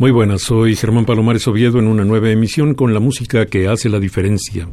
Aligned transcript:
Muy 0.00 0.12
buenas, 0.12 0.42
soy 0.42 0.76
Germán 0.76 1.04
Palomares 1.04 1.48
Oviedo 1.48 1.80
en 1.80 1.88
una 1.88 2.04
nueva 2.04 2.30
emisión 2.30 2.74
con 2.74 2.94
la 2.94 3.00
música 3.00 3.46
que 3.46 3.66
hace 3.66 3.88
la 3.88 3.98
diferencia. 3.98 4.68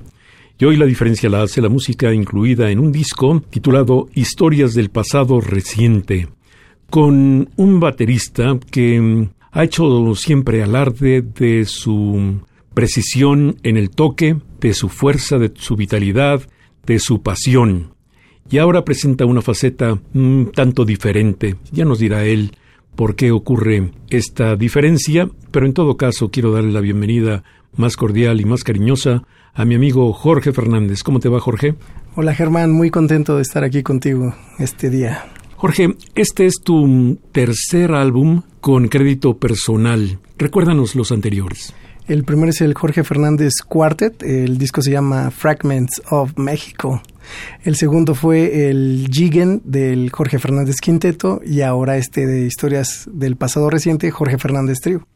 Y 0.60 0.66
hoy 0.66 0.78
la 0.78 0.86
diferencia 0.86 1.32
la 1.32 1.42
hace 1.42 1.64
la 1.64 1.70
música 1.70 2.14
incluida 2.14 2.70
en 2.70 2.78
un 2.78 2.92
disco 2.92 3.42
titulado 3.50 4.08
Historias 4.14 4.76
del 4.76 4.92
pasado 4.92 5.42
reciente, 5.42 6.28
con 6.92 7.50
un 7.56 7.80
baterista 7.80 8.60
que 8.70 9.28
ha 9.52 9.64
hecho 9.64 10.14
siempre 10.14 10.62
alarde 10.62 11.24
de 11.24 11.66
su 11.66 12.42
precisión 12.76 13.58
en 13.64 13.78
el 13.78 13.90
toque, 13.90 14.38
de 14.62 14.76
su 14.76 14.90
fuerza, 14.90 15.40
de 15.40 15.52
su 15.56 15.76
vitalidad, 15.76 16.48
de 16.86 17.00
su 17.00 17.24
pasión. 17.24 17.96
Y 18.48 18.60
ahora 18.60 18.86
presenta 18.86 19.26
una 19.26 19.42
faceta 19.42 20.00
un 20.14 20.52
tanto 20.54 20.86
diferente, 20.86 21.56
ya 21.72 21.84
nos 21.84 21.98
dirá 21.98 22.26
él 22.26 22.52
por 22.96 23.16
qué 23.16 23.32
ocurre 23.32 23.92
esta 24.10 24.56
diferencia, 24.56 25.30
pero 25.52 25.66
en 25.66 25.74
todo 25.74 25.98
caso 25.98 26.30
quiero 26.30 26.52
darle 26.52 26.72
la 26.72 26.82
bienvenida 26.82 27.44
más 27.76 27.98
cordial 27.98 28.42
y 28.42 28.46
más 28.46 28.64
cariñosa 28.64 29.24
a 29.54 29.66
mi 29.66 29.76
amigo 29.76 30.12
Jorge 30.14 30.54
Fernández. 30.54 31.04
¿Cómo 31.04 31.20
te 31.20 31.30
va, 31.30 31.40
Jorge? 31.40 31.76
Hola, 32.16 32.34
Germán, 32.34 32.72
muy 32.72 32.90
contento 32.90 33.36
de 33.36 33.42
estar 33.42 33.64
aquí 33.64 33.84
contigo 33.84 34.34
este 34.60 34.90
día. 34.90 35.26
Jorge, 35.56 35.96
este 36.16 36.46
es 36.46 36.56
tu 36.64 37.18
tercer 37.32 37.92
álbum 37.94 38.42
con 38.62 38.88
crédito 38.88 39.38
personal. 39.38 40.20
Recuérdanos 40.38 40.96
los 40.96 41.12
anteriores. 41.12 41.74
El 42.08 42.24
primero 42.24 42.52
es 42.52 42.62
el 42.62 42.76
Jorge 42.76 43.04
Fernández 43.04 43.54
Quartet, 43.68 44.22
el 44.22 44.60
disco 44.60 44.84
se 44.84 44.92
llama 44.92 45.32
Fragments 45.32 46.04
of 46.12 46.38
México. 46.38 47.02
El 47.64 47.76
segundo 47.76 48.14
fue 48.14 48.70
el 48.70 49.10
Jigen 49.12 49.64
del 49.66 50.12
Jorge 50.12 50.38
Fernández 50.38 50.76
Quinteto 50.80 51.42
y 51.44 51.62
ahora 51.62 51.98
este 51.98 52.28
de 52.28 52.46
historias 52.46 53.10
del 53.12 53.38
pasado 53.38 53.72
reciente, 53.72 54.12
Jorge 54.12 54.38
Fernández 54.38 54.82
Trio. 54.82 55.08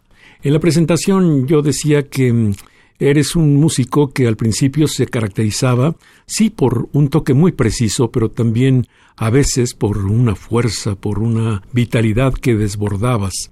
En 0.41 0.51
la 0.51 0.59
presentación 0.59 1.45
yo 1.45 1.61
decía 1.61 2.09
que 2.09 2.33
mm, 2.33 2.53
eres 2.97 3.35
un 3.35 3.57
músico 3.57 4.11
que 4.11 4.27
al 4.27 4.35
principio 4.35 4.87
se 4.87 5.05
caracterizaba, 5.05 5.95
sí, 6.25 6.49
por 6.49 6.89
un 6.93 7.09
toque 7.09 7.35
muy 7.35 7.51
preciso, 7.51 8.09
pero 8.09 8.31
también 8.31 8.87
a 9.15 9.29
veces 9.29 9.75
por 9.75 9.99
una 9.99 10.33
fuerza, 10.33 10.95
por 10.95 11.19
una 11.19 11.61
vitalidad 11.71 12.33
que 12.33 12.55
desbordabas. 12.55 13.51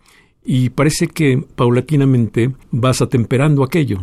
Y 0.49 0.69
parece 0.69 1.07
que 1.07 1.43
paulatinamente 1.55 2.53
vas 2.71 3.01
atemperando 3.01 3.65
aquello. 3.65 3.99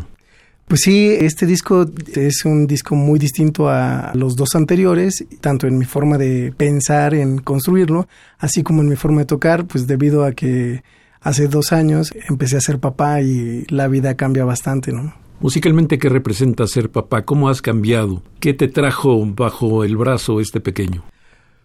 Pues 0.68 0.82
sí, 0.82 1.08
este 1.08 1.46
disco 1.46 1.86
es 2.14 2.44
un 2.44 2.66
disco 2.66 2.94
muy 2.94 3.18
distinto 3.18 3.70
a 3.70 4.12
los 4.14 4.36
dos 4.36 4.54
anteriores, 4.54 5.24
tanto 5.40 5.66
en 5.66 5.78
mi 5.78 5.86
forma 5.86 6.18
de 6.18 6.52
pensar 6.54 7.14
en 7.14 7.38
construirlo, 7.38 8.08
así 8.38 8.62
como 8.62 8.82
en 8.82 8.90
mi 8.90 8.96
forma 8.96 9.22
de 9.22 9.26
tocar, 9.26 9.66
pues 9.66 9.86
debido 9.86 10.22
a 10.22 10.32
que 10.32 10.82
hace 11.22 11.48
dos 11.48 11.72
años 11.72 12.12
empecé 12.28 12.58
a 12.58 12.60
ser 12.60 12.78
papá 12.78 13.22
y 13.22 13.64
la 13.70 13.88
vida 13.88 14.14
cambia 14.14 14.44
bastante, 14.44 14.92
¿no? 14.92 15.14
Musicalmente, 15.40 15.98
¿qué 15.98 16.10
representa 16.10 16.66
ser 16.66 16.90
papá? 16.90 17.24
¿Cómo 17.24 17.48
has 17.48 17.62
cambiado? 17.62 18.22
¿Qué 18.38 18.52
te 18.52 18.68
trajo 18.68 19.24
bajo 19.26 19.82
el 19.82 19.96
brazo 19.96 20.40
este 20.40 20.60
pequeño? 20.60 21.04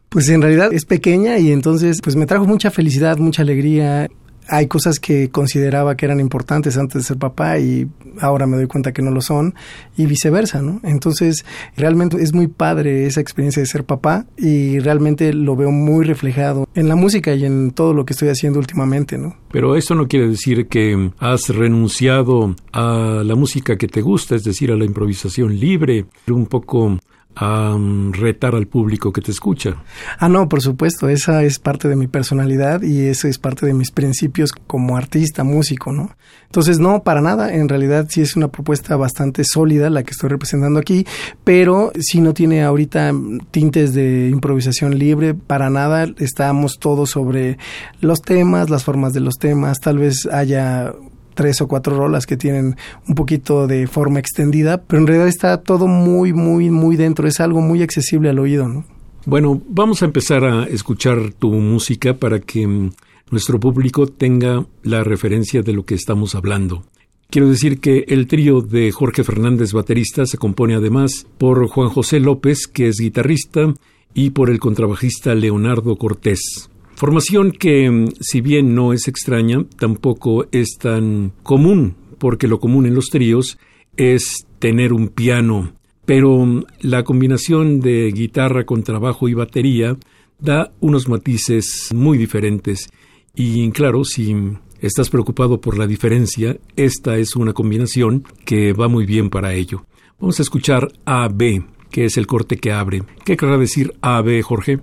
Pues 0.07 0.29
en 0.29 0.41
realidad 0.41 0.71
es 0.71 0.85
pequeña 0.85 1.37
y 1.37 1.51
entonces 1.51 1.99
pues 2.01 2.15
me 2.15 2.25
trajo 2.25 2.45
mucha 2.45 2.71
felicidad, 2.71 3.17
mucha 3.17 3.41
alegría 3.41 4.09
hay 4.49 4.67
cosas 4.67 4.99
que 4.99 5.29
consideraba 5.29 5.95
que 5.95 6.05
eran 6.05 6.19
importantes 6.19 6.77
antes 6.77 6.95
de 6.95 7.03
ser 7.03 7.17
papá 7.17 7.59
y 7.59 7.87
ahora 8.19 8.47
me 8.47 8.57
doy 8.57 8.67
cuenta 8.67 8.91
que 8.91 9.01
no 9.01 9.11
lo 9.11 9.21
son 9.21 9.53
y 9.95 10.05
viceversa, 10.05 10.61
¿no? 10.61 10.79
Entonces, 10.83 11.45
realmente 11.77 12.21
es 12.21 12.33
muy 12.33 12.47
padre 12.47 13.05
esa 13.05 13.21
experiencia 13.21 13.61
de 13.61 13.67
ser 13.67 13.83
papá 13.83 14.25
y 14.37 14.79
realmente 14.79 15.33
lo 15.33 15.55
veo 15.55 15.71
muy 15.71 16.05
reflejado 16.05 16.67
en 16.73 16.89
la 16.89 16.95
música 16.95 17.33
y 17.33 17.45
en 17.45 17.71
todo 17.71 17.93
lo 17.93 18.05
que 18.05 18.13
estoy 18.13 18.29
haciendo 18.29 18.59
últimamente, 18.59 19.17
¿no? 19.17 19.35
Pero 19.51 19.75
eso 19.75 19.95
no 19.95 20.07
quiere 20.07 20.27
decir 20.27 20.67
que 20.67 21.11
has 21.19 21.49
renunciado 21.49 22.55
a 22.71 23.23
la 23.23 23.35
música 23.35 23.77
que 23.77 23.87
te 23.87 24.01
gusta, 24.01 24.35
es 24.35 24.43
decir, 24.43 24.71
a 24.71 24.75
la 24.75 24.85
improvisación 24.85 25.59
libre, 25.59 26.05
un 26.27 26.45
poco 26.45 26.99
a 27.35 27.77
retar 28.11 28.55
al 28.55 28.67
público 28.67 29.13
que 29.13 29.21
te 29.21 29.31
escucha. 29.31 29.75
Ah, 30.17 30.27
no, 30.27 30.49
por 30.49 30.61
supuesto, 30.61 31.07
esa 31.07 31.43
es 31.43 31.59
parte 31.59 31.87
de 31.87 31.95
mi 31.95 32.07
personalidad 32.07 32.81
y 32.81 33.05
esa 33.05 33.27
es 33.27 33.37
parte 33.37 33.65
de 33.65 33.73
mis 33.73 33.91
principios 33.91 34.51
como 34.51 34.97
artista, 34.97 35.43
músico, 35.43 35.91
¿no? 35.91 36.15
Entonces, 36.45 36.79
no, 36.79 37.03
para 37.03 37.21
nada, 37.21 37.53
en 37.53 37.69
realidad 37.69 38.07
sí 38.09 38.21
es 38.21 38.35
una 38.35 38.47
propuesta 38.47 38.95
bastante 38.95 39.43
sólida 39.45 39.89
la 39.89 40.03
que 40.03 40.11
estoy 40.11 40.29
representando 40.29 40.79
aquí, 40.79 41.05
pero 41.43 41.91
si 41.99 42.21
no 42.21 42.33
tiene 42.33 42.63
ahorita 42.63 43.13
tintes 43.51 43.93
de 43.93 44.29
improvisación 44.29 44.97
libre, 44.97 45.35
para 45.35 45.69
nada, 45.69 46.07
estamos 46.17 46.79
todos 46.79 47.11
sobre 47.11 47.57
los 48.01 48.21
temas, 48.21 48.69
las 48.69 48.83
formas 48.83 49.13
de 49.13 49.19
los 49.19 49.35
temas, 49.35 49.79
tal 49.79 49.99
vez 49.99 50.27
haya 50.31 50.93
tres 51.33 51.61
o 51.61 51.67
cuatro 51.67 51.97
rolas 51.97 52.25
que 52.25 52.37
tienen 52.37 52.75
un 53.07 53.15
poquito 53.15 53.67
de 53.67 53.87
forma 53.87 54.19
extendida, 54.19 54.81
pero 54.83 55.01
en 55.01 55.07
realidad 55.07 55.27
está 55.27 55.61
todo 55.61 55.87
muy, 55.87 56.33
muy, 56.33 56.69
muy 56.69 56.95
dentro, 56.95 57.27
es 57.27 57.39
algo 57.39 57.61
muy 57.61 57.81
accesible 57.81 58.29
al 58.29 58.39
oído, 58.39 58.67
¿no? 58.67 58.85
Bueno, 59.25 59.61
vamos 59.67 60.01
a 60.01 60.05
empezar 60.05 60.43
a 60.45 60.63
escuchar 60.63 61.33
tu 61.33 61.51
música 61.51 62.13
para 62.13 62.39
que 62.39 62.65
mm, 62.65 62.91
nuestro 63.31 63.59
público 63.59 64.07
tenga 64.07 64.65
la 64.83 65.03
referencia 65.03 65.61
de 65.61 65.73
lo 65.73 65.85
que 65.85 65.95
estamos 65.95 66.35
hablando. 66.35 66.83
Quiero 67.29 67.47
decir 67.47 67.79
que 67.79 68.05
el 68.07 68.25
trío 68.25 68.61
de 68.61 68.91
Jorge 68.91 69.23
Fernández 69.23 69.71
baterista 69.71 70.25
se 70.25 70.39
compone 70.39 70.73
además 70.73 71.27
por 71.37 71.67
Juan 71.67 71.89
José 71.89 72.19
López, 72.19 72.65
que 72.65 72.87
es 72.87 72.97
guitarrista, 72.99 73.71
y 74.15 74.31
por 74.31 74.49
el 74.49 74.59
contrabajista 74.59 75.35
Leonardo 75.35 75.95
Cortés. 75.97 76.71
Formación 76.99 77.53
que, 77.53 77.89
mm, 77.89 78.09
si 78.19 78.41
bien 78.41 78.75
no 78.75 78.91
es 78.91 79.07
extraña, 79.07 79.63
tampoco 79.77 80.47
es 80.51 80.77
tan 80.77 81.31
común, 81.43 81.95
porque 82.17 82.49
lo 82.49 82.59
común 82.59 82.85
en 82.85 82.93
los 82.93 83.05
tríos 83.05 83.57
es 83.95 84.45
tener 84.59 84.91
un 84.91 85.07
piano, 85.07 85.71
pero 86.05 86.45
mm, 86.45 86.65
la 86.81 87.05
combinación 87.05 87.79
de 87.79 88.11
guitarra 88.11 88.65
con 88.65 88.83
trabajo 88.83 89.29
y 89.29 89.33
batería 89.33 89.95
da 90.39 90.73
unos 90.81 91.07
matices 91.07 91.89
muy 91.95 92.17
diferentes 92.17 92.89
y 93.33 93.71
claro, 93.71 94.03
si 94.03 94.35
estás 94.81 95.09
preocupado 95.09 95.61
por 95.61 95.77
la 95.77 95.87
diferencia, 95.87 96.57
esta 96.75 97.17
es 97.17 97.37
una 97.37 97.53
combinación 97.53 98.25
que 98.43 98.73
va 98.73 98.89
muy 98.89 99.05
bien 99.05 99.29
para 99.29 99.53
ello. 99.53 99.85
Vamos 100.19 100.37
a 100.39 100.43
escuchar 100.43 100.91
A-B, 101.05 101.63
que 101.91 102.03
es 102.03 102.17
el 102.17 102.27
corte 102.27 102.57
que 102.57 102.73
abre. 102.73 103.03
¿Qué 103.23 103.37
querrá 103.37 103.57
decir 103.57 103.93
A-B, 104.01 104.41
Jorge? 104.41 104.79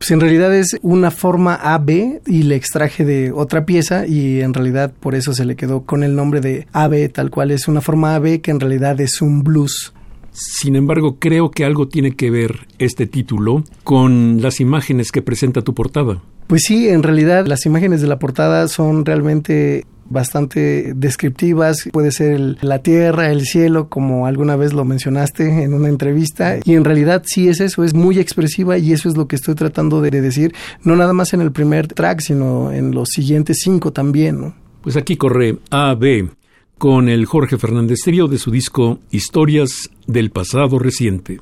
Pues 0.00 0.12
en 0.12 0.20
realidad 0.20 0.54
es 0.54 0.78
una 0.80 1.10
forma 1.10 1.56
AB 1.56 2.22
y 2.26 2.44
le 2.44 2.56
extraje 2.56 3.04
de 3.04 3.32
otra 3.32 3.66
pieza 3.66 4.06
y 4.06 4.40
en 4.40 4.54
realidad 4.54 4.94
por 4.98 5.14
eso 5.14 5.34
se 5.34 5.44
le 5.44 5.56
quedó 5.56 5.82
con 5.82 6.02
el 6.02 6.16
nombre 6.16 6.40
de 6.40 6.66
AB, 6.72 7.12
tal 7.12 7.30
cual 7.30 7.50
es 7.50 7.68
una 7.68 7.82
forma 7.82 8.14
AB 8.14 8.40
que 8.40 8.50
en 8.50 8.60
realidad 8.60 8.98
es 9.02 9.20
un 9.20 9.44
blues. 9.44 9.92
Sin 10.32 10.74
embargo, 10.74 11.18
creo 11.18 11.50
que 11.50 11.66
algo 11.66 11.86
tiene 11.86 12.12
que 12.16 12.30
ver 12.30 12.66
este 12.78 13.06
título 13.06 13.62
con 13.84 14.40
las 14.40 14.60
imágenes 14.60 15.12
que 15.12 15.20
presenta 15.20 15.60
tu 15.60 15.74
portada. 15.74 16.22
Pues 16.46 16.62
sí, 16.62 16.88
en 16.88 17.02
realidad 17.02 17.46
las 17.46 17.66
imágenes 17.66 18.00
de 18.00 18.06
la 18.06 18.18
portada 18.18 18.68
son 18.68 19.04
realmente 19.04 19.84
bastante 20.10 20.92
descriptivas. 20.94 21.88
Puede 21.92 22.10
ser 22.12 22.58
la 22.60 22.80
tierra, 22.80 23.30
el 23.30 23.42
cielo, 23.42 23.88
como 23.88 24.26
alguna 24.26 24.56
vez 24.56 24.72
lo 24.72 24.84
mencionaste 24.84 25.62
en 25.62 25.72
una 25.72 25.88
entrevista. 25.88 26.58
Y 26.64 26.74
en 26.74 26.84
realidad 26.84 27.22
sí 27.24 27.48
es 27.48 27.60
eso, 27.60 27.84
es 27.84 27.94
muy 27.94 28.18
expresiva 28.18 28.76
y 28.76 28.92
eso 28.92 29.08
es 29.08 29.16
lo 29.16 29.26
que 29.26 29.36
estoy 29.36 29.54
tratando 29.54 30.02
de, 30.02 30.10
decir, 30.10 30.52
no 30.82 30.96
nada 30.96 31.12
más 31.12 31.32
en 31.32 31.40
el 31.40 31.52
primer 31.52 31.88
track, 31.88 32.20
sino 32.20 32.72
en 32.72 32.92
los 32.92 33.08
siguientes 33.10 33.60
cinco 33.62 33.92
también. 33.92 34.52
Pues 34.82 34.96
aquí 34.96 35.16
corre 35.16 35.58
A, 35.70 35.94
B, 35.94 36.28
con 36.76 37.08
el 37.08 37.26
Jorge 37.26 37.56
Fernández 37.58 38.00
Trío 38.04 38.26
de 38.26 38.38
su 38.38 38.50
disco 38.50 38.98
Historias 39.10 39.90
del 40.06 40.30
pasado 40.30 40.78
reciente. 40.78 41.38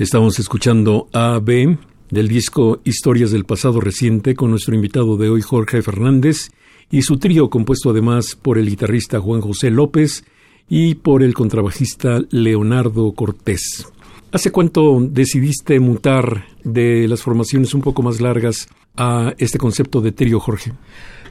Estamos 0.00 0.38
escuchando 0.38 1.08
A 1.12 1.38
B 1.40 1.76
del 2.08 2.26
disco 2.26 2.80
Historias 2.84 3.32
del 3.32 3.44
pasado 3.44 3.82
reciente 3.82 4.34
con 4.34 4.48
nuestro 4.48 4.74
invitado 4.74 5.18
de 5.18 5.28
hoy 5.28 5.42
Jorge 5.42 5.82
Fernández 5.82 6.52
y 6.90 7.02
su 7.02 7.18
trío 7.18 7.50
compuesto 7.50 7.90
además 7.90 8.34
por 8.34 8.56
el 8.56 8.70
guitarrista 8.70 9.20
Juan 9.20 9.42
José 9.42 9.70
López 9.70 10.24
y 10.70 10.94
por 10.94 11.22
el 11.22 11.34
contrabajista 11.34 12.22
Leonardo 12.30 13.12
Cortés. 13.12 13.92
¿Hace 14.32 14.50
cuánto 14.50 15.00
decidiste 15.02 15.78
mutar 15.80 16.46
de 16.64 17.06
las 17.06 17.20
formaciones 17.20 17.74
un 17.74 17.82
poco 17.82 18.00
más 18.00 18.22
largas 18.22 18.68
a 19.00 19.34
este 19.38 19.58
concepto 19.58 20.02
de 20.02 20.12
trío, 20.12 20.38
Jorge? 20.38 20.72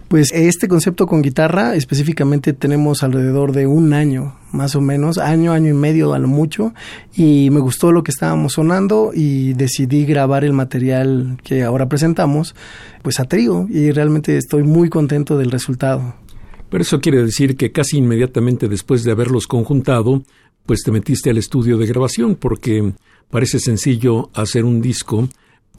Pues 0.07 0.31
este 0.33 0.67
concepto 0.67 1.05
con 1.05 1.21
guitarra 1.21 1.75
específicamente 1.75 2.53
tenemos 2.53 3.03
alrededor 3.03 3.51
de 3.51 3.67
un 3.67 3.93
año, 3.93 4.35
más 4.51 4.75
o 4.75 4.81
menos, 4.81 5.19
año, 5.19 5.51
año 5.53 5.69
y 5.69 5.73
medio 5.73 6.15
a 6.15 6.19
lo 6.19 6.27
mucho, 6.27 6.73
y 7.15 7.51
me 7.51 7.59
gustó 7.59 7.91
lo 7.91 8.01
que 8.01 8.09
estábamos 8.09 8.53
sonando 8.53 9.11
y 9.13 9.53
decidí 9.53 10.05
grabar 10.05 10.43
el 10.43 10.53
material 10.53 11.37
que 11.43 11.61
ahora 11.61 11.87
presentamos, 11.87 12.55
pues 13.03 13.19
a 13.19 13.25
trío, 13.25 13.67
y 13.69 13.91
realmente 13.91 14.35
estoy 14.35 14.63
muy 14.63 14.89
contento 14.89 15.37
del 15.37 15.51
resultado. 15.51 16.15
Pero 16.71 16.81
eso 16.81 16.99
quiere 16.99 17.23
decir 17.23 17.55
que 17.55 17.71
casi 17.71 17.97
inmediatamente 17.97 18.67
después 18.67 19.03
de 19.03 19.11
haberlos 19.11 19.45
conjuntado, 19.45 20.23
pues 20.65 20.81
te 20.81 20.91
metiste 20.91 21.29
al 21.29 21.37
estudio 21.37 21.77
de 21.77 21.85
grabación, 21.85 22.33
porque 22.33 22.93
parece 23.29 23.59
sencillo 23.59 24.31
hacer 24.33 24.65
un 24.65 24.81
disco 24.81 25.29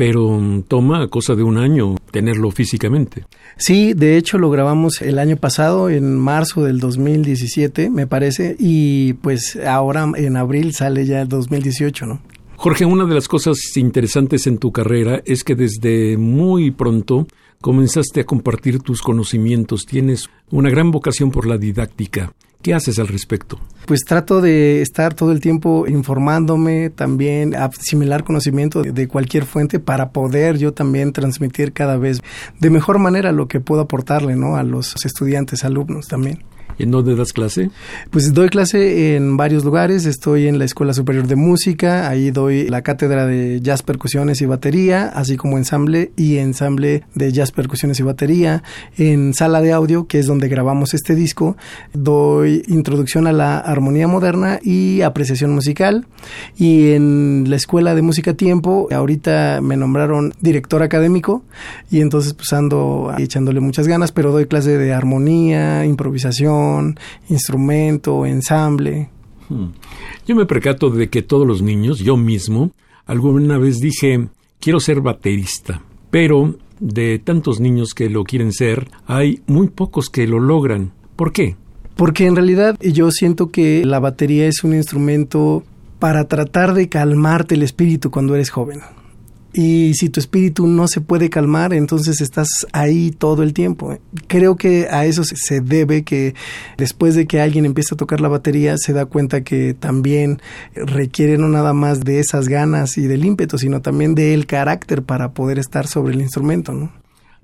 pero 0.00 0.40
toma 0.66 1.08
cosa 1.08 1.34
de 1.34 1.42
un 1.42 1.58
año 1.58 1.94
tenerlo 2.10 2.50
físicamente. 2.50 3.26
Sí, 3.58 3.92
de 3.92 4.16
hecho 4.16 4.38
lo 4.38 4.48
grabamos 4.48 5.02
el 5.02 5.18
año 5.18 5.36
pasado, 5.36 5.90
en 5.90 6.16
marzo 6.16 6.64
del 6.64 6.80
2017, 6.80 7.90
me 7.90 8.06
parece, 8.06 8.56
y 8.58 9.12
pues 9.12 9.56
ahora 9.56 10.10
en 10.16 10.38
abril 10.38 10.72
sale 10.72 11.04
ya 11.04 11.20
el 11.20 11.28
2018, 11.28 12.06
¿no? 12.06 12.22
Jorge, 12.56 12.86
una 12.86 13.04
de 13.04 13.14
las 13.14 13.28
cosas 13.28 13.58
interesantes 13.76 14.46
en 14.46 14.56
tu 14.56 14.72
carrera 14.72 15.20
es 15.26 15.44
que 15.44 15.54
desde 15.54 16.16
muy 16.16 16.70
pronto 16.70 17.26
comenzaste 17.60 18.22
a 18.22 18.24
compartir 18.24 18.78
tus 18.78 19.02
conocimientos, 19.02 19.84
tienes 19.84 20.30
una 20.50 20.70
gran 20.70 20.90
vocación 20.92 21.30
por 21.30 21.46
la 21.46 21.58
didáctica. 21.58 22.32
¿Qué 22.62 22.74
haces 22.74 22.98
al 22.98 23.08
respecto? 23.08 23.58
Pues 23.86 24.00
trato 24.00 24.42
de 24.42 24.82
estar 24.82 25.14
todo 25.14 25.32
el 25.32 25.40
tiempo 25.40 25.86
informándome, 25.88 26.90
también 26.90 27.54
asimilar 27.54 28.22
conocimiento 28.22 28.82
de 28.82 29.08
cualquier 29.08 29.46
fuente 29.46 29.80
para 29.80 30.10
poder 30.10 30.58
yo 30.58 30.74
también 30.74 31.12
transmitir 31.12 31.72
cada 31.72 31.96
vez 31.96 32.22
de 32.58 32.70
mejor 32.70 32.98
manera 32.98 33.32
lo 33.32 33.48
que 33.48 33.60
puedo 33.60 33.80
aportarle 33.80 34.36
¿no? 34.36 34.56
a 34.56 34.62
los 34.62 34.94
estudiantes, 35.04 35.64
alumnos 35.64 36.06
también. 36.06 36.44
¿En 36.80 36.90
dónde 36.90 37.14
das 37.14 37.34
clase? 37.34 37.70
Pues 38.10 38.32
doy 38.32 38.48
clase 38.48 39.14
en 39.14 39.36
varios 39.36 39.64
lugares. 39.64 40.06
Estoy 40.06 40.46
en 40.46 40.58
la 40.58 40.64
Escuela 40.64 40.94
Superior 40.94 41.26
de 41.26 41.36
Música, 41.36 42.08
ahí 42.08 42.30
doy 42.30 42.68
la 42.68 42.80
cátedra 42.80 43.26
de 43.26 43.60
jazz, 43.60 43.82
percusiones 43.82 44.40
y 44.40 44.46
batería, 44.46 45.08
así 45.08 45.36
como 45.36 45.58
ensamble 45.58 46.10
y 46.16 46.38
ensamble 46.38 47.02
de 47.14 47.32
jazz, 47.32 47.52
percusiones 47.52 48.00
y 48.00 48.02
batería. 48.02 48.62
En 48.96 49.34
sala 49.34 49.60
de 49.60 49.72
audio, 49.72 50.06
que 50.06 50.18
es 50.18 50.26
donde 50.26 50.48
grabamos 50.48 50.94
este 50.94 51.14
disco, 51.14 51.58
doy 51.92 52.62
introducción 52.68 53.26
a 53.26 53.32
la 53.32 53.58
armonía 53.58 54.08
moderna 54.08 54.58
y 54.62 55.02
apreciación 55.02 55.50
musical. 55.50 56.06
Y 56.56 56.92
en 56.92 57.44
la 57.48 57.56
Escuela 57.56 57.94
de 57.94 58.00
Música 58.00 58.32
Tiempo, 58.32 58.88
ahorita 58.90 59.60
me 59.62 59.76
nombraron 59.76 60.32
director 60.40 60.82
académico 60.82 61.42
y 61.90 62.00
entonces 62.00 62.32
pues 62.32 62.50
ando 62.54 63.12
echándole 63.18 63.60
muchas 63.60 63.86
ganas, 63.86 64.12
pero 64.12 64.32
doy 64.32 64.46
clase 64.46 64.78
de 64.78 64.94
armonía, 64.94 65.84
improvisación, 65.84 66.69
instrumento, 67.28 68.26
ensamble. 68.26 69.10
Hmm. 69.48 69.68
Yo 70.26 70.36
me 70.36 70.46
percato 70.46 70.90
de 70.90 71.08
que 71.08 71.22
todos 71.22 71.46
los 71.46 71.62
niños, 71.62 71.98
yo 71.98 72.16
mismo, 72.16 72.70
alguna 73.06 73.58
vez 73.58 73.80
dije, 73.80 74.28
quiero 74.60 74.80
ser 74.80 75.00
baterista, 75.00 75.82
pero 76.10 76.54
de 76.78 77.18
tantos 77.18 77.60
niños 77.60 77.94
que 77.94 78.08
lo 78.08 78.24
quieren 78.24 78.52
ser, 78.52 78.88
hay 79.06 79.42
muy 79.46 79.68
pocos 79.68 80.08
que 80.08 80.26
lo 80.26 80.40
logran. 80.40 80.92
¿Por 81.16 81.32
qué? 81.32 81.56
Porque 81.96 82.26
en 82.26 82.36
realidad 82.36 82.76
yo 82.80 83.10
siento 83.10 83.50
que 83.50 83.84
la 83.84 84.00
batería 84.00 84.46
es 84.46 84.64
un 84.64 84.74
instrumento 84.74 85.62
para 85.98 86.24
tratar 86.24 86.72
de 86.72 86.88
calmarte 86.88 87.54
el 87.54 87.62
espíritu 87.62 88.10
cuando 88.10 88.34
eres 88.34 88.50
joven. 88.50 88.80
Y 89.52 89.94
si 89.94 90.10
tu 90.10 90.20
espíritu 90.20 90.66
no 90.68 90.86
se 90.86 91.00
puede 91.00 91.28
calmar, 91.28 91.74
entonces 91.74 92.20
estás 92.20 92.66
ahí 92.72 93.10
todo 93.10 93.42
el 93.42 93.52
tiempo. 93.52 93.98
Creo 94.28 94.56
que 94.56 94.86
a 94.90 95.06
eso 95.06 95.24
se 95.24 95.60
debe 95.60 96.04
que 96.04 96.34
después 96.78 97.16
de 97.16 97.26
que 97.26 97.40
alguien 97.40 97.64
empieza 97.64 97.96
a 97.96 97.98
tocar 97.98 98.20
la 98.20 98.28
batería, 98.28 98.76
se 98.78 98.92
da 98.92 99.06
cuenta 99.06 99.42
que 99.42 99.74
también 99.74 100.40
requiere 100.74 101.36
no 101.36 101.48
nada 101.48 101.72
más 101.72 102.04
de 102.04 102.20
esas 102.20 102.48
ganas 102.48 102.96
y 102.96 103.08
del 103.08 103.24
ímpetu, 103.24 103.58
sino 103.58 103.82
también 103.82 104.14
del 104.14 104.46
carácter 104.46 105.02
para 105.02 105.32
poder 105.32 105.58
estar 105.58 105.88
sobre 105.88 106.14
el 106.14 106.20
instrumento. 106.20 106.72
¿no? 106.72 106.92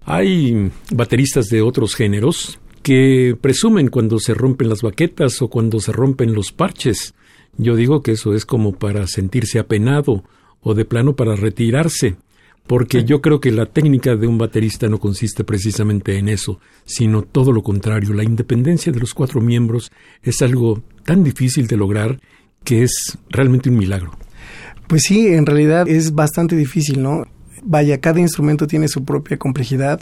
Hay 0.05 0.71
bateristas 0.93 1.49
de 1.49 1.61
otros 1.63 1.97
géneros 1.97 2.61
que 2.85 3.37
presumen 3.41 3.89
cuando 3.89 4.21
se 4.21 4.33
rompen 4.33 4.69
las 4.69 4.83
baquetas 4.83 5.43
o 5.43 5.49
cuando 5.49 5.81
se 5.81 5.91
rompen 5.91 6.35
los 6.35 6.53
parches. 6.53 7.15
Yo 7.59 7.75
digo 7.75 8.03
que 8.03 8.13
eso 8.13 8.33
es 8.33 8.47
como 8.47 8.73
para 8.75 9.09
sentirse 9.09 9.59
apenado 9.59 10.23
o 10.61 10.75
de 10.75 10.85
plano 10.85 11.15
para 11.17 11.37
retirarse, 11.37 12.17
porque 12.67 13.05
yo 13.05 13.21
creo 13.21 13.41
que 13.41 13.53
la 13.53 13.67
técnica 13.67 14.17
de 14.17 14.27
un 14.27 14.39
baterista 14.39 14.89
no 14.89 14.99
consiste 14.99 15.45
precisamente 15.45 16.19
en 16.19 16.29
eso, 16.29 16.61
sino 16.85 17.23
todo 17.23 17.53
lo 17.53 17.63
contrario. 17.63 18.13
La 18.13 18.25
independencia 18.25 18.93
de 18.93 19.01
los 19.01 19.15
cuatro 19.15 19.41
miembros 19.41 19.93
es 20.23 20.43
algo 20.43 20.83
tan 21.05 21.23
difícil 21.23 21.67
de 21.67 21.77
lograr 21.77 22.21
que 22.65 22.83
es 22.83 23.19
realmente 23.31 23.71
un 23.71 23.79
milagro. 23.79 24.13
Pues 24.89 25.03
sí, 25.05 25.29
en 25.29 25.47
realidad 25.47 25.89
es 25.89 26.15
bastante 26.15 26.57
difícil, 26.57 27.03
¿no? 27.03 27.27
Vaya, 27.69 28.01
cada 28.01 28.21
instrumento 28.21 28.67
tiene 28.67 28.87
su 28.87 29.05
propia 29.05 29.37
complejidad, 29.39 30.01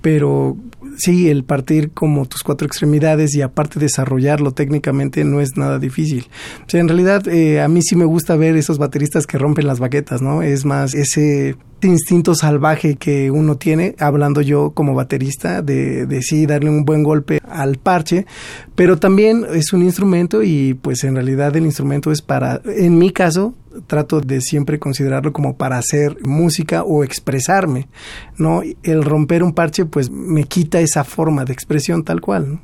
pero 0.00 0.56
sí, 0.96 1.28
el 1.28 1.44
partir 1.44 1.90
como 1.90 2.26
tus 2.26 2.42
cuatro 2.42 2.66
extremidades 2.66 3.34
y 3.34 3.42
aparte 3.42 3.80
desarrollarlo 3.80 4.52
técnicamente 4.52 5.24
no 5.24 5.40
es 5.40 5.56
nada 5.56 5.78
difícil. 5.78 6.28
O 6.66 6.70
sea, 6.70 6.80
en 6.80 6.88
realidad 6.88 7.26
eh, 7.28 7.60
a 7.60 7.68
mí 7.68 7.82
sí 7.82 7.96
me 7.96 8.04
gusta 8.04 8.36
ver 8.36 8.56
esos 8.56 8.78
bateristas 8.78 9.26
que 9.26 9.38
rompen 9.38 9.66
las 9.66 9.80
baquetas, 9.80 10.22
¿no? 10.22 10.42
Es 10.42 10.64
más 10.64 10.94
ese 10.94 11.56
instinto 11.82 12.34
salvaje 12.34 12.96
que 12.96 13.30
uno 13.30 13.56
tiene, 13.56 13.94
hablando 13.98 14.40
yo 14.40 14.70
como 14.70 14.94
baterista, 14.94 15.62
de, 15.62 16.06
de 16.06 16.22
sí 16.22 16.46
darle 16.46 16.70
un 16.70 16.84
buen 16.84 17.02
golpe 17.02 17.40
al 17.48 17.76
parche, 17.76 18.26
pero 18.74 18.98
también 18.98 19.46
es 19.52 19.72
un 19.72 19.82
instrumento 19.82 20.42
y 20.42 20.74
pues 20.74 21.04
en 21.04 21.14
realidad 21.14 21.56
el 21.56 21.64
instrumento 21.64 22.10
es 22.10 22.20
para, 22.20 22.60
en 22.64 22.98
mi 22.98 23.10
caso, 23.10 23.54
trato 23.86 24.20
de 24.20 24.40
siempre 24.40 24.78
considerarlo 24.78 25.32
como 25.32 25.56
para 25.56 25.78
hacer 25.78 26.16
música 26.22 26.82
o 26.82 27.04
expresarme, 27.04 27.88
¿no? 28.36 28.62
El 28.82 29.04
romper 29.04 29.42
un 29.42 29.52
parche 29.52 29.84
pues 29.84 30.10
me 30.10 30.44
quita 30.44 30.80
esa 30.80 31.04
forma 31.04 31.44
de 31.44 31.52
expresión 31.52 32.04
tal 32.04 32.20
cual. 32.20 32.60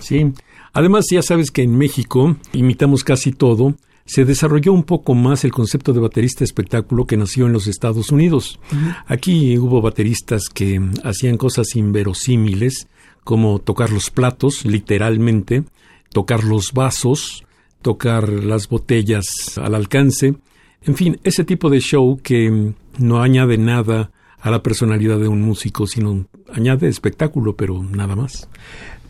Sí. 0.00 0.32
Además, 0.72 1.06
ya 1.10 1.22
sabes 1.22 1.50
que 1.50 1.62
en 1.62 1.76
México 1.76 2.36
imitamos 2.52 3.04
casi 3.04 3.32
todo. 3.32 3.74
Se 4.04 4.24
desarrolló 4.24 4.72
un 4.72 4.84
poco 4.84 5.14
más 5.14 5.44
el 5.44 5.52
concepto 5.52 5.92
de 5.92 6.00
baterista 6.00 6.44
espectáculo 6.44 7.06
que 7.06 7.16
nació 7.16 7.46
en 7.46 7.52
los 7.52 7.66
Estados 7.66 8.10
Unidos. 8.10 8.58
Aquí 9.06 9.58
hubo 9.58 9.82
bateristas 9.82 10.44
que 10.52 10.80
hacían 11.04 11.36
cosas 11.36 11.74
inverosímiles, 11.74 12.88
como 13.24 13.58
tocar 13.58 13.90
los 13.90 14.10
platos, 14.10 14.64
literalmente, 14.64 15.64
tocar 16.10 16.44
los 16.44 16.72
vasos, 16.72 17.44
tocar 17.82 18.28
las 18.28 18.68
botellas 18.68 19.26
al 19.56 19.74
alcance, 19.74 20.36
en 20.84 20.94
fin, 20.94 21.18
ese 21.24 21.44
tipo 21.44 21.70
de 21.70 21.80
show 21.80 22.18
que 22.22 22.72
no 22.98 23.22
añade 23.22 23.58
nada 23.58 24.10
a 24.40 24.50
la 24.50 24.62
personalidad 24.62 25.18
de 25.18 25.28
un 25.28 25.42
músico, 25.42 25.86
sino 25.86 26.26
añade 26.52 26.88
espectáculo, 26.88 27.56
pero 27.56 27.82
nada 27.82 28.16
más. 28.16 28.48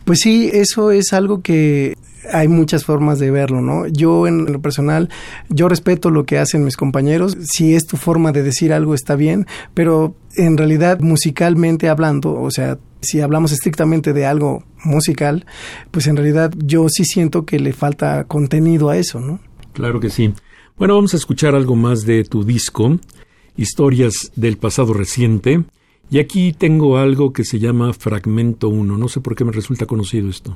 Pues 0.05 0.19
sí, 0.19 0.49
eso 0.51 0.91
es 0.91 1.13
algo 1.13 1.41
que 1.41 1.95
hay 2.31 2.47
muchas 2.47 2.83
formas 2.83 3.19
de 3.19 3.31
verlo, 3.31 3.61
¿no? 3.61 3.87
Yo 3.87 4.27
en 4.27 4.51
lo 4.51 4.61
personal, 4.61 5.09
yo 5.49 5.69
respeto 5.69 6.09
lo 6.09 6.25
que 6.25 6.37
hacen 6.37 6.65
mis 6.65 6.77
compañeros, 6.77 7.37
si 7.41 7.75
es 7.75 7.85
tu 7.85 7.97
forma 7.97 8.31
de 8.31 8.43
decir 8.43 8.73
algo 8.73 8.93
está 8.93 9.15
bien, 9.15 9.45
pero 9.73 10.15
en 10.35 10.57
realidad 10.57 10.99
musicalmente 10.99 11.89
hablando, 11.89 12.33
o 12.33 12.51
sea, 12.51 12.77
si 13.01 13.21
hablamos 13.21 13.51
estrictamente 13.51 14.13
de 14.13 14.25
algo 14.25 14.63
musical, 14.83 15.45
pues 15.91 16.07
en 16.07 16.17
realidad 16.17 16.51
yo 16.57 16.87
sí 16.89 17.05
siento 17.05 17.45
que 17.45 17.59
le 17.59 17.73
falta 17.73 18.25
contenido 18.25 18.89
a 18.89 18.97
eso, 18.97 19.19
¿no? 19.19 19.39
Claro 19.73 19.99
que 19.99 20.09
sí. 20.09 20.33
Bueno, 20.79 20.95
vamos 20.95 21.13
a 21.13 21.17
escuchar 21.17 21.55
algo 21.55 21.75
más 21.75 22.05
de 22.05 22.23
tu 22.23 22.45
disco, 22.45 22.97
Historias 23.57 24.31
del 24.37 24.55
pasado 24.55 24.93
reciente, 24.93 25.65
y 26.09 26.19
aquí 26.19 26.53
tengo 26.53 26.97
algo 26.97 27.33
que 27.33 27.43
se 27.43 27.59
llama 27.59 27.91
Fragmento 27.91 28.69
1. 28.69 28.97
No 28.97 29.09
sé 29.09 29.19
por 29.19 29.35
qué 29.35 29.43
me 29.43 29.51
resulta 29.51 29.85
conocido 29.85 30.29
esto. 30.29 30.55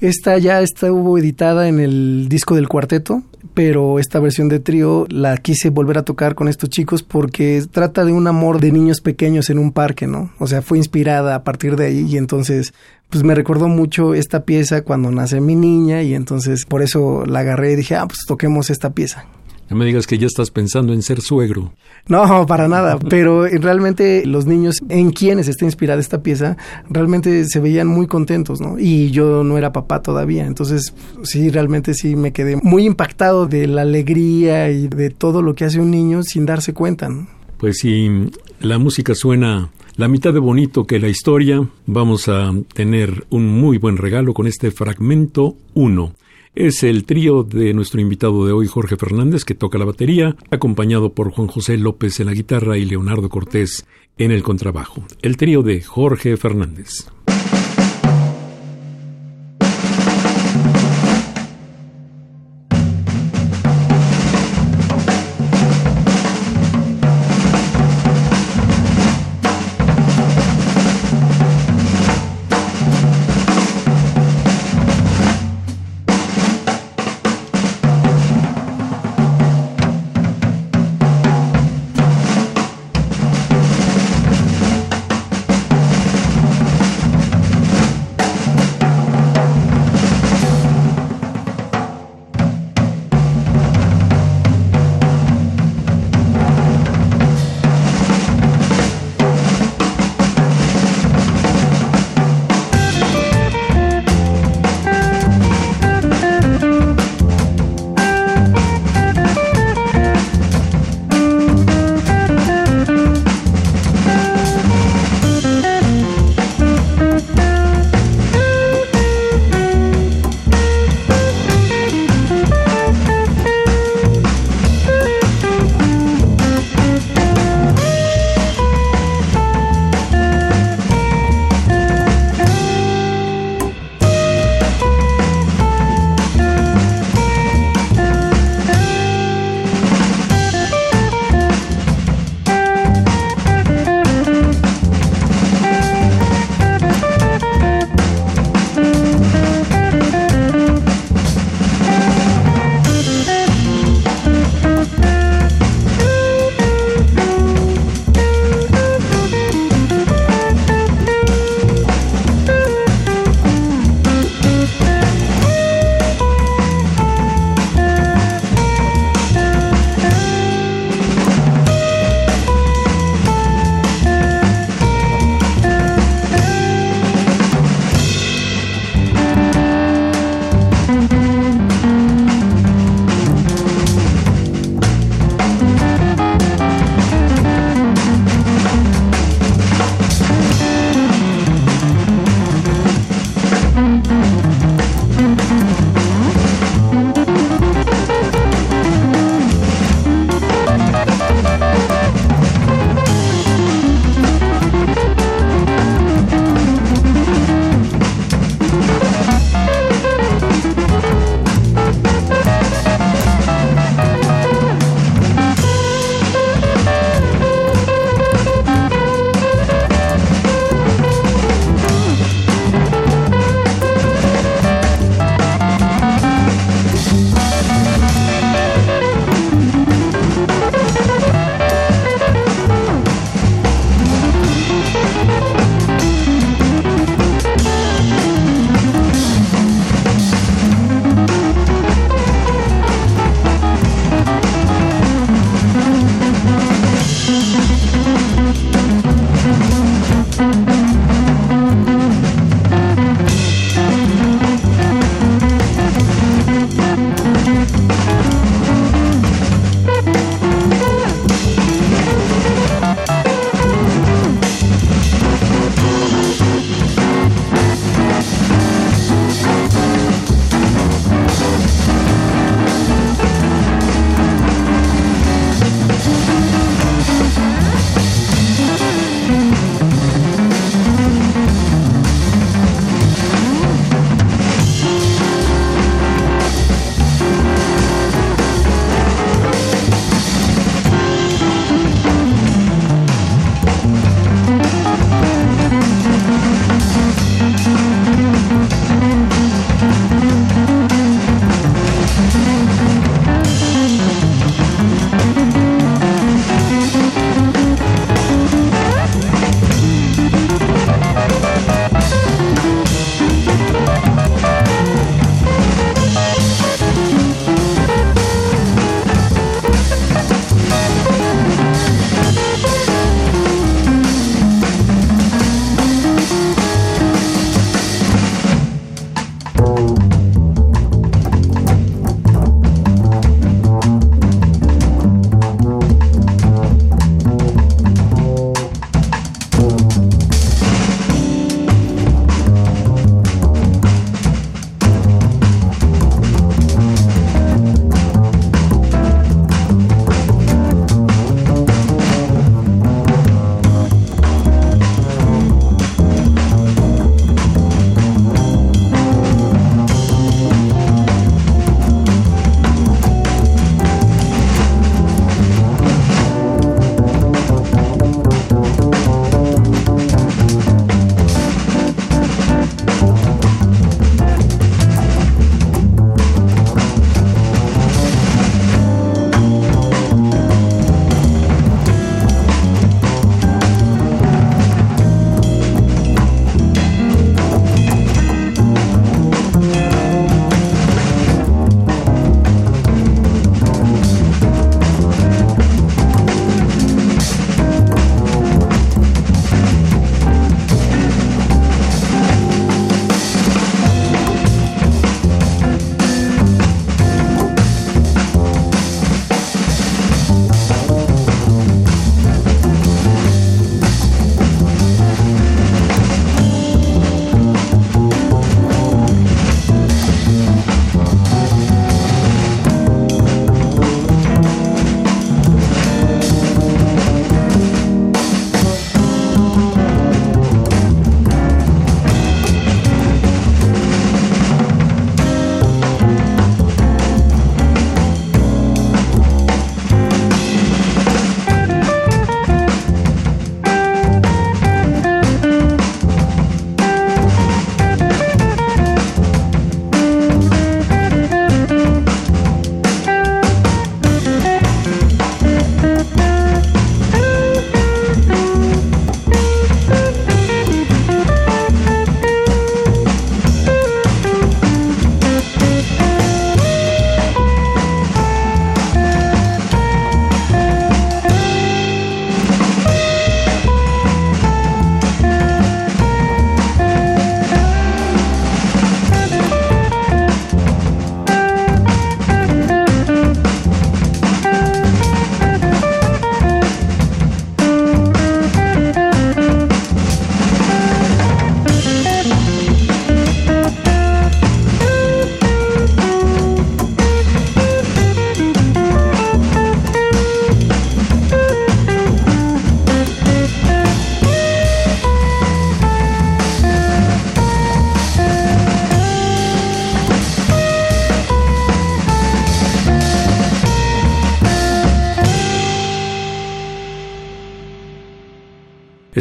Esta 0.00 0.38
ya 0.38 0.62
estuvo 0.62 1.18
editada 1.18 1.66
en 1.66 1.80
el 1.80 2.28
disco 2.28 2.54
del 2.54 2.68
cuarteto, 2.68 3.24
pero 3.52 3.98
esta 3.98 4.20
versión 4.20 4.48
de 4.48 4.60
trío 4.60 5.06
la 5.08 5.36
quise 5.38 5.70
volver 5.70 5.98
a 5.98 6.04
tocar 6.04 6.36
con 6.36 6.46
estos 6.46 6.70
chicos 6.70 7.02
porque 7.02 7.60
trata 7.68 8.04
de 8.04 8.12
un 8.12 8.28
amor 8.28 8.60
de 8.60 8.70
niños 8.70 9.00
pequeños 9.00 9.50
en 9.50 9.58
un 9.58 9.72
parque, 9.72 10.06
¿no? 10.06 10.32
O 10.38 10.46
sea, 10.46 10.62
fue 10.62 10.78
inspirada 10.78 11.34
a 11.34 11.42
partir 11.42 11.74
de 11.74 11.86
ahí 11.86 12.06
y 12.08 12.16
entonces 12.16 12.74
pues 13.10 13.24
me 13.24 13.34
recordó 13.34 13.66
mucho 13.66 14.14
esta 14.14 14.44
pieza 14.44 14.82
cuando 14.82 15.10
nace 15.10 15.40
mi 15.40 15.56
niña 15.56 16.02
y 16.02 16.14
entonces 16.14 16.64
por 16.64 16.80
eso 16.82 17.26
la 17.26 17.40
agarré 17.40 17.72
y 17.72 17.76
dije, 17.76 17.96
ah, 17.96 18.06
pues 18.06 18.20
toquemos 18.24 18.70
esta 18.70 18.90
pieza. 18.90 19.26
No 19.70 19.76
me 19.76 19.86
digas 19.86 20.06
que 20.06 20.18
ya 20.18 20.26
estás 20.26 20.50
pensando 20.50 20.92
en 20.92 21.02
ser 21.02 21.20
suegro. 21.20 21.72
No, 22.06 22.46
para 22.46 22.68
nada, 22.68 22.98
pero 22.98 23.46
realmente 23.46 24.26
los 24.26 24.44
niños 24.44 24.82
en 24.90 25.10
quienes 25.10 25.48
está 25.48 25.64
inspirada 25.64 26.00
esta 26.00 26.22
pieza 26.22 26.56
realmente 26.90 27.46
se 27.46 27.60
veían 27.60 27.86
muy 27.86 28.06
contentos, 28.06 28.60
¿no? 28.60 28.78
Y 28.78 29.10
yo 29.10 29.42
no 29.42 29.56
era 29.56 29.72
papá 29.72 30.02
todavía, 30.02 30.46
entonces 30.46 30.92
sí, 31.22 31.48
realmente 31.48 31.94
sí 31.94 32.14
me 32.14 32.32
quedé 32.32 32.56
muy 32.56 32.84
impactado 32.84 33.46
de 33.46 33.66
la 33.66 33.82
alegría 33.82 34.70
y 34.70 34.88
de 34.88 35.08
todo 35.08 35.40
lo 35.40 35.54
que 35.54 35.64
hace 35.64 35.80
un 35.80 35.90
niño 35.90 36.22
sin 36.22 36.44
darse 36.44 36.74
cuenta, 36.74 37.08
¿no? 37.08 37.26
Pues 37.56 37.78
si 37.78 38.30
la 38.60 38.78
música 38.78 39.14
suena 39.14 39.70
la 39.96 40.08
mitad 40.08 40.34
de 40.34 40.40
bonito 40.40 40.84
que 40.84 40.98
la 40.98 41.08
historia, 41.08 41.66
vamos 41.86 42.28
a 42.28 42.52
tener 42.74 43.24
un 43.30 43.46
muy 43.46 43.78
buen 43.78 43.96
regalo 43.96 44.34
con 44.34 44.46
este 44.46 44.70
fragmento 44.70 45.56
1 45.72 46.12
es 46.54 46.82
el 46.82 47.04
trío 47.04 47.42
de 47.42 47.74
nuestro 47.74 48.00
invitado 48.00 48.46
de 48.46 48.52
hoy, 48.52 48.66
Jorge 48.66 48.96
Fernández, 48.96 49.44
que 49.44 49.54
toca 49.54 49.78
la 49.78 49.84
batería, 49.84 50.36
acompañado 50.50 51.12
por 51.12 51.30
Juan 51.30 51.48
José 51.48 51.76
López 51.76 52.20
en 52.20 52.26
la 52.26 52.34
guitarra 52.34 52.78
y 52.78 52.84
Leonardo 52.84 53.28
Cortés 53.28 53.86
en 54.18 54.30
el 54.30 54.42
contrabajo. 54.42 55.04
El 55.22 55.36
trío 55.36 55.62
de 55.62 55.82
Jorge 55.82 56.36
Fernández. 56.36 57.08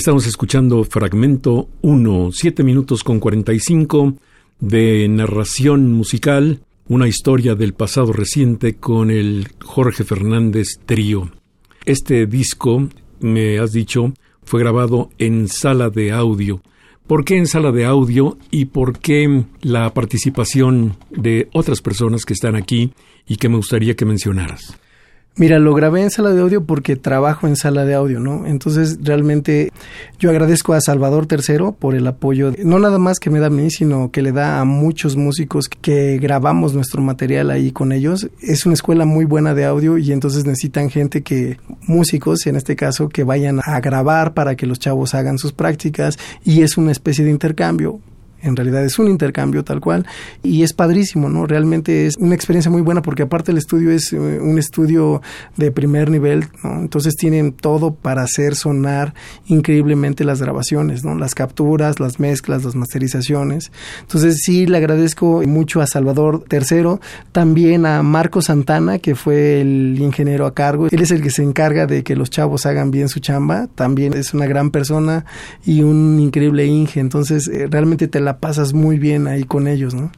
Estamos 0.03 0.27
escuchando 0.27 0.83
fragmento 0.83 1.69
1, 1.81 2.31
7 2.33 2.61
minutos 2.65 3.05
con 3.05 3.21
45 3.21 4.15
de 4.59 5.07
narración 5.07 5.93
musical, 5.93 6.59
una 6.89 7.07
historia 7.07 7.55
del 7.55 7.73
pasado 7.73 8.11
reciente 8.11 8.75
con 8.75 9.09
el 9.09 9.47
Jorge 9.63 10.03
Fernández 10.03 10.77
Trío. 10.85 11.31
Este 11.85 12.25
disco, 12.25 12.89
me 13.21 13.59
has 13.59 13.71
dicho, 13.71 14.13
fue 14.43 14.59
grabado 14.59 15.09
en 15.19 15.47
sala 15.47 15.89
de 15.89 16.11
audio. 16.11 16.61
¿Por 17.07 17.23
qué 17.23 17.37
en 17.37 17.47
sala 17.47 17.71
de 17.71 17.85
audio 17.85 18.37
y 18.51 18.65
por 18.65 18.99
qué 18.99 19.45
la 19.61 19.93
participación 19.93 20.97
de 21.11 21.47
otras 21.53 21.79
personas 21.79 22.25
que 22.25 22.33
están 22.33 22.57
aquí 22.57 22.91
y 23.25 23.37
que 23.37 23.47
me 23.47 23.55
gustaría 23.55 23.95
que 23.95 24.03
mencionaras? 24.03 24.77
Mira, 25.35 25.57
lo 25.57 25.73
grabé 25.73 26.03
en 26.03 26.11
sala 26.11 26.29
de 26.29 26.41
audio 26.41 26.63
porque 26.63 26.95
trabajo 26.95 27.47
en 27.47 27.55
sala 27.55 27.85
de 27.85 27.95
audio, 27.95 28.19
¿no? 28.19 28.45
Entonces, 28.45 28.99
realmente 29.01 29.71
yo 30.19 30.29
agradezco 30.29 30.73
a 30.73 30.81
Salvador 30.81 31.27
III 31.27 31.71
por 31.79 31.95
el 31.95 32.05
apoyo, 32.05 32.53
no 32.63 32.77
nada 32.77 32.99
más 32.99 33.17
que 33.19 33.31
me 33.31 33.39
da 33.39 33.47
a 33.47 33.49
mí, 33.49 33.71
sino 33.71 34.11
que 34.11 34.21
le 34.21 34.31
da 34.31 34.59
a 34.59 34.65
muchos 34.65 35.15
músicos 35.15 35.67
que 35.67 36.19
grabamos 36.19 36.75
nuestro 36.75 37.01
material 37.01 37.49
ahí 37.49 37.71
con 37.71 37.91
ellos. 37.93 38.29
Es 38.41 38.67
una 38.67 38.75
escuela 38.75 39.05
muy 39.05 39.25
buena 39.25 39.55
de 39.55 39.65
audio 39.65 39.97
y 39.97 40.11
entonces 40.11 40.45
necesitan 40.45 40.91
gente 40.91 41.23
que, 41.23 41.57
músicos 41.87 42.45
en 42.45 42.55
este 42.55 42.75
caso, 42.75 43.09
que 43.09 43.23
vayan 43.23 43.59
a 43.65 43.79
grabar 43.79 44.35
para 44.35 44.55
que 44.55 44.67
los 44.67 44.77
chavos 44.77 45.15
hagan 45.15 45.39
sus 45.39 45.51
prácticas 45.51 46.19
y 46.45 46.61
es 46.61 46.77
una 46.77 46.91
especie 46.91 47.25
de 47.25 47.31
intercambio 47.31 47.99
en 48.43 48.55
realidad 48.55 48.83
es 48.83 48.99
un 48.99 49.07
intercambio 49.07 49.63
tal 49.63 49.79
cual 49.79 50.05
y 50.43 50.63
es 50.63 50.73
padrísimo, 50.73 51.29
¿no? 51.29 51.45
Realmente 51.45 52.07
es 52.07 52.17
una 52.17 52.35
experiencia 52.35 52.69
muy 52.69 52.81
buena 52.81 53.01
porque 53.01 53.23
aparte 53.23 53.51
el 53.51 53.57
estudio 53.57 53.91
es 53.91 54.13
eh, 54.13 54.17
un 54.17 54.59
estudio 54.59 55.21
de 55.57 55.71
primer 55.71 56.09
nivel, 56.11 56.45
¿no? 56.63 56.79
Entonces 56.79 57.15
tienen 57.15 57.53
todo 57.53 57.93
para 57.93 58.23
hacer 58.23 58.55
sonar 58.55 59.13
increíblemente 59.47 60.23
las 60.23 60.41
grabaciones, 60.41 61.03
¿no? 61.03 61.15
Las 61.15 61.35
capturas, 61.35 61.99
las 61.99 62.19
mezclas, 62.19 62.63
las 62.63 62.75
masterizaciones. 62.75 63.71
Entonces 64.01 64.41
sí 64.43 64.65
le 64.65 64.77
agradezco 64.77 65.41
mucho 65.47 65.81
a 65.81 65.87
Salvador 65.87 66.43
III, 66.51 66.99
también 67.31 67.85
a 67.85 68.03
Marco 68.03 68.41
Santana, 68.41 68.99
que 68.99 69.15
fue 69.15 69.61
el 69.61 69.97
ingeniero 69.99 70.45
a 70.45 70.53
cargo. 70.53 70.87
Él 70.91 71.01
es 71.01 71.11
el 71.11 71.21
que 71.21 71.29
se 71.29 71.43
encarga 71.43 71.85
de 71.85 72.03
que 72.03 72.15
los 72.15 72.29
chavos 72.29 72.65
hagan 72.65 72.91
bien 72.91 73.09
su 73.09 73.19
chamba, 73.19 73.67
también 73.75 74.13
es 74.13 74.33
una 74.33 74.45
gran 74.45 74.71
persona 74.71 75.25
y 75.65 75.81
un 75.81 76.19
increíble 76.19 76.65
inge, 76.65 76.99
entonces 76.99 77.47
eh, 77.47 77.67
realmente 77.69 78.07
te 78.07 78.19
la 78.19 78.32
pasas 78.39 78.73
muy 78.73 78.97
bien 78.99 79.27
ahí 79.27 79.43
con 79.43 79.67
ellos, 79.67 79.93
¿no? 79.93 80.11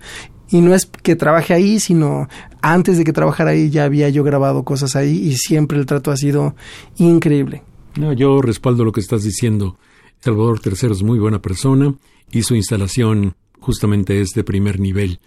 Y 0.50 0.62
no 0.62 0.74
es 0.74 0.86
que 0.86 1.16
trabaje 1.16 1.54
ahí, 1.54 1.80
sino 1.80 2.28
antes 2.62 2.98
de 2.98 3.04
que 3.04 3.14
trabajara 3.14 3.52
ahí 3.52 3.70
ya 3.70 3.86
había 3.86 4.10
yo 4.10 4.24
grabado 4.24 4.64
cosas 4.64 4.96
ahí 4.96 5.18
y 5.18 5.38
siempre 5.38 5.78
el 5.78 5.86
trato 5.86 6.12
ha 6.12 6.18
sido 6.18 6.56
increíble. 6.98 7.64
No, 7.98 8.14
yo 8.14 8.42
respaldo 8.42 8.84
lo 8.84 8.92
que 8.92 9.00
estás 9.00 9.24
diciendo. 9.24 9.78
Salvador 10.20 10.60
III 10.64 10.92
es 10.92 11.04
muy 11.04 11.20
buena 11.20 11.42
persona 11.42 11.96
y 12.32 12.44
su 12.44 12.56
instalación 12.56 13.36
justamente 13.60 14.22
es 14.22 14.30
de 14.32 14.44
primer 14.44 14.80
nivel. 14.80 15.20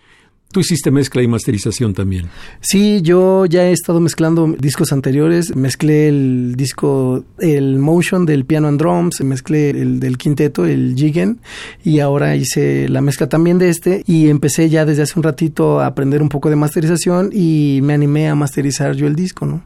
Tú 0.51 0.61
hiciste 0.61 0.91
mezcla 0.91 1.23
y 1.23 1.29
masterización 1.29 1.93
también. 1.93 2.31
Sí, 2.61 3.03
yo 3.03 3.45
ya 3.45 3.65
he 3.65 3.73
estado 3.73 4.01
mezclando 4.01 4.55
discos 4.59 4.93
anteriores. 4.93 5.55
Mezclé 5.55 6.09
el 6.09 6.55
disco, 6.57 7.23
el 7.39 7.79
Motion 7.79 8.25
del 8.25 8.47
piano 8.47 8.67
and 8.69 8.81
drums, 8.81 9.21
mezclé 9.21 9.69
el 9.69 10.01
del 10.01 10.17
quinteto, 10.17 10.65
el 10.65 10.95
Jigen, 10.97 11.41
y 11.85 12.01
ahora 12.01 12.35
hice 12.35 12.89
la 12.89 13.03
mezcla 13.03 13.29
también 13.29 13.59
de 13.59 13.69
este. 13.69 14.03
Y 14.07 14.31
empecé 14.31 14.71
ya 14.71 14.87
desde 14.87 15.03
hace 15.03 15.19
un 15.19 15.23
ratito 15.23 15.81
a 15.81 15.87
aprender 15.87 16.23
un 16.23 16.31
poco 16.31 16.49
de 16.49 16.57
masterización 16.57 17.29
y 17.31 17.81
me 17.83 17.93
animé 17.93 18.31
a 18.31 18.35
masterizar 18.35 18.95
yo 18.95 19.07
el 19.07 19.17
disco, 19.17 19.45
¿no? 19.45 19.63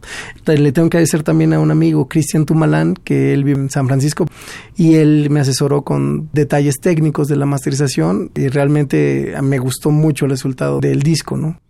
Le 0.47 0.73
tengo 0.73 0.91
que 0.91 0.97
agradecer 0.97 1.23
también 1.23 1.53
a 1.53 1.61
un 1.61 1.71
amigo, 1.71 2.09
Cristian 2.09 2.45
Tumalán, 2.45 2.95
que 2.95 3.33
él 3.33 3.45
vive 3.45 3.61
en 3.61 3.71
San 3.71 3.87
Francisco, 3.87 4.27
y 4.77 4.95
él 4.95 5.29
me 5.31 5.39
asesoró 5.39 5.83
con 5.83 6.29
detalles 6.33 6.81
técnicos 6.81 7.29
de 7.29 7.37
la 7.37 7.47
masterización 7.47 8.33
y 8.35 8.49
realmente 8.49 9.35
me 9.43 9.59
gustó 9.59 9.91
mucho 9.91 10.25
el 10.25 10.33
resultado 10.33 10.72
del 10.81 11.03
disco, 11.03 11.37
¿no? 11.37 11.61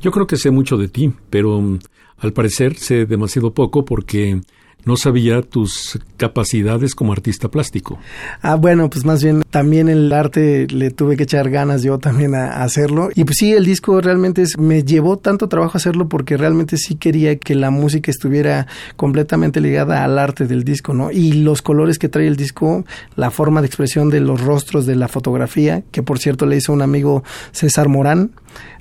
Yo 0.00 0.10
creo 0.10 0.26
que 0.26 0.36
sé 0.36 0.50
mucho 0.50 0.76
de 0.76 0.88
ti, 0.88 1.12
pero 1.30 1.60
mm, 1.60 1.78
al 2.18 2.32
parecer 2.32 2.76
sé 2.76 3.06
demasiado 3.06 3.54
poco 3.54 3.84
porque 3.84 4.40
no 4.86 4.96
sabía 4.96 5.42
tus 5.42 5.98
capacidades 6.16 6.94
como 6.94 7.12
artista 7.12 7.50
plástico. 7.50 7.98
Ah, 8.40 8.54
bueno, 8.54 8.88
pues 8.88 9.04
más 9.04 9.22
bien 9.22 9.42
también 9.50 9.88
el 9.88 10.12
arte 10.12 10.68
le 10.68 10.92
tuve 10.92 11.16
que 11.16 11.24
echar 11.24 11.50
ganas 11.50 11.82
yo 11.82 11.98
también 11.98 12.36
a, 12.36 12.62
hacerlo. 12.62 13.10
Y 13.14 13.24
pues 13.24 13.36
sí, 13.38 13.52
el 13.52 13.64
disco 13.64 14.00
realmente 14.00 14.44
me 14.58 14.84
llevó 14.84 15.18
tanto 15.18 15.48
trabajo 15.48 15.76
hacerlo 15.76 16.08
porque 16.08 16.36
realmente 16.36 16.76
sí 16.76 16.94
quería 16.94 17.36
que 17.36 17.56
la 17.56 17.70
música 17.70 18.12
estuviera 18.12 18.68
completamente 18.94 19.60
ligada 19.60 20.04
al 20.04 20.20
arte 20.20 20.46
del 20.46 20.62
disco, 20.62 20.94
¿no? 20.94 21.10
Y 21.10 21.32
los 21.32 21.62
colores 21.62 21.98
que 21.98 22.08
trae 22.08 22.28
el 22.28 22.36
disco, 22.36 22.84
la 23.16 23.32
forma 23.32 23.62
de 23.62 23.66
expresión 23.66 24.08
de 24.08 24.20
los 24.20 24.40
rostros 24.40 24.86
de 24.86 24.94
la 24.94 25.08
fotografía, 25.08 25.82
que 25.90 26.04
por 26.04 26.20
cierto 26.20 26.46
le 26.46 26.58
hizo 26.58 26.72
un 26.72 26.82
amigo 26.82 27.24
César 27.50 27.88
Morán, 27.88 28.30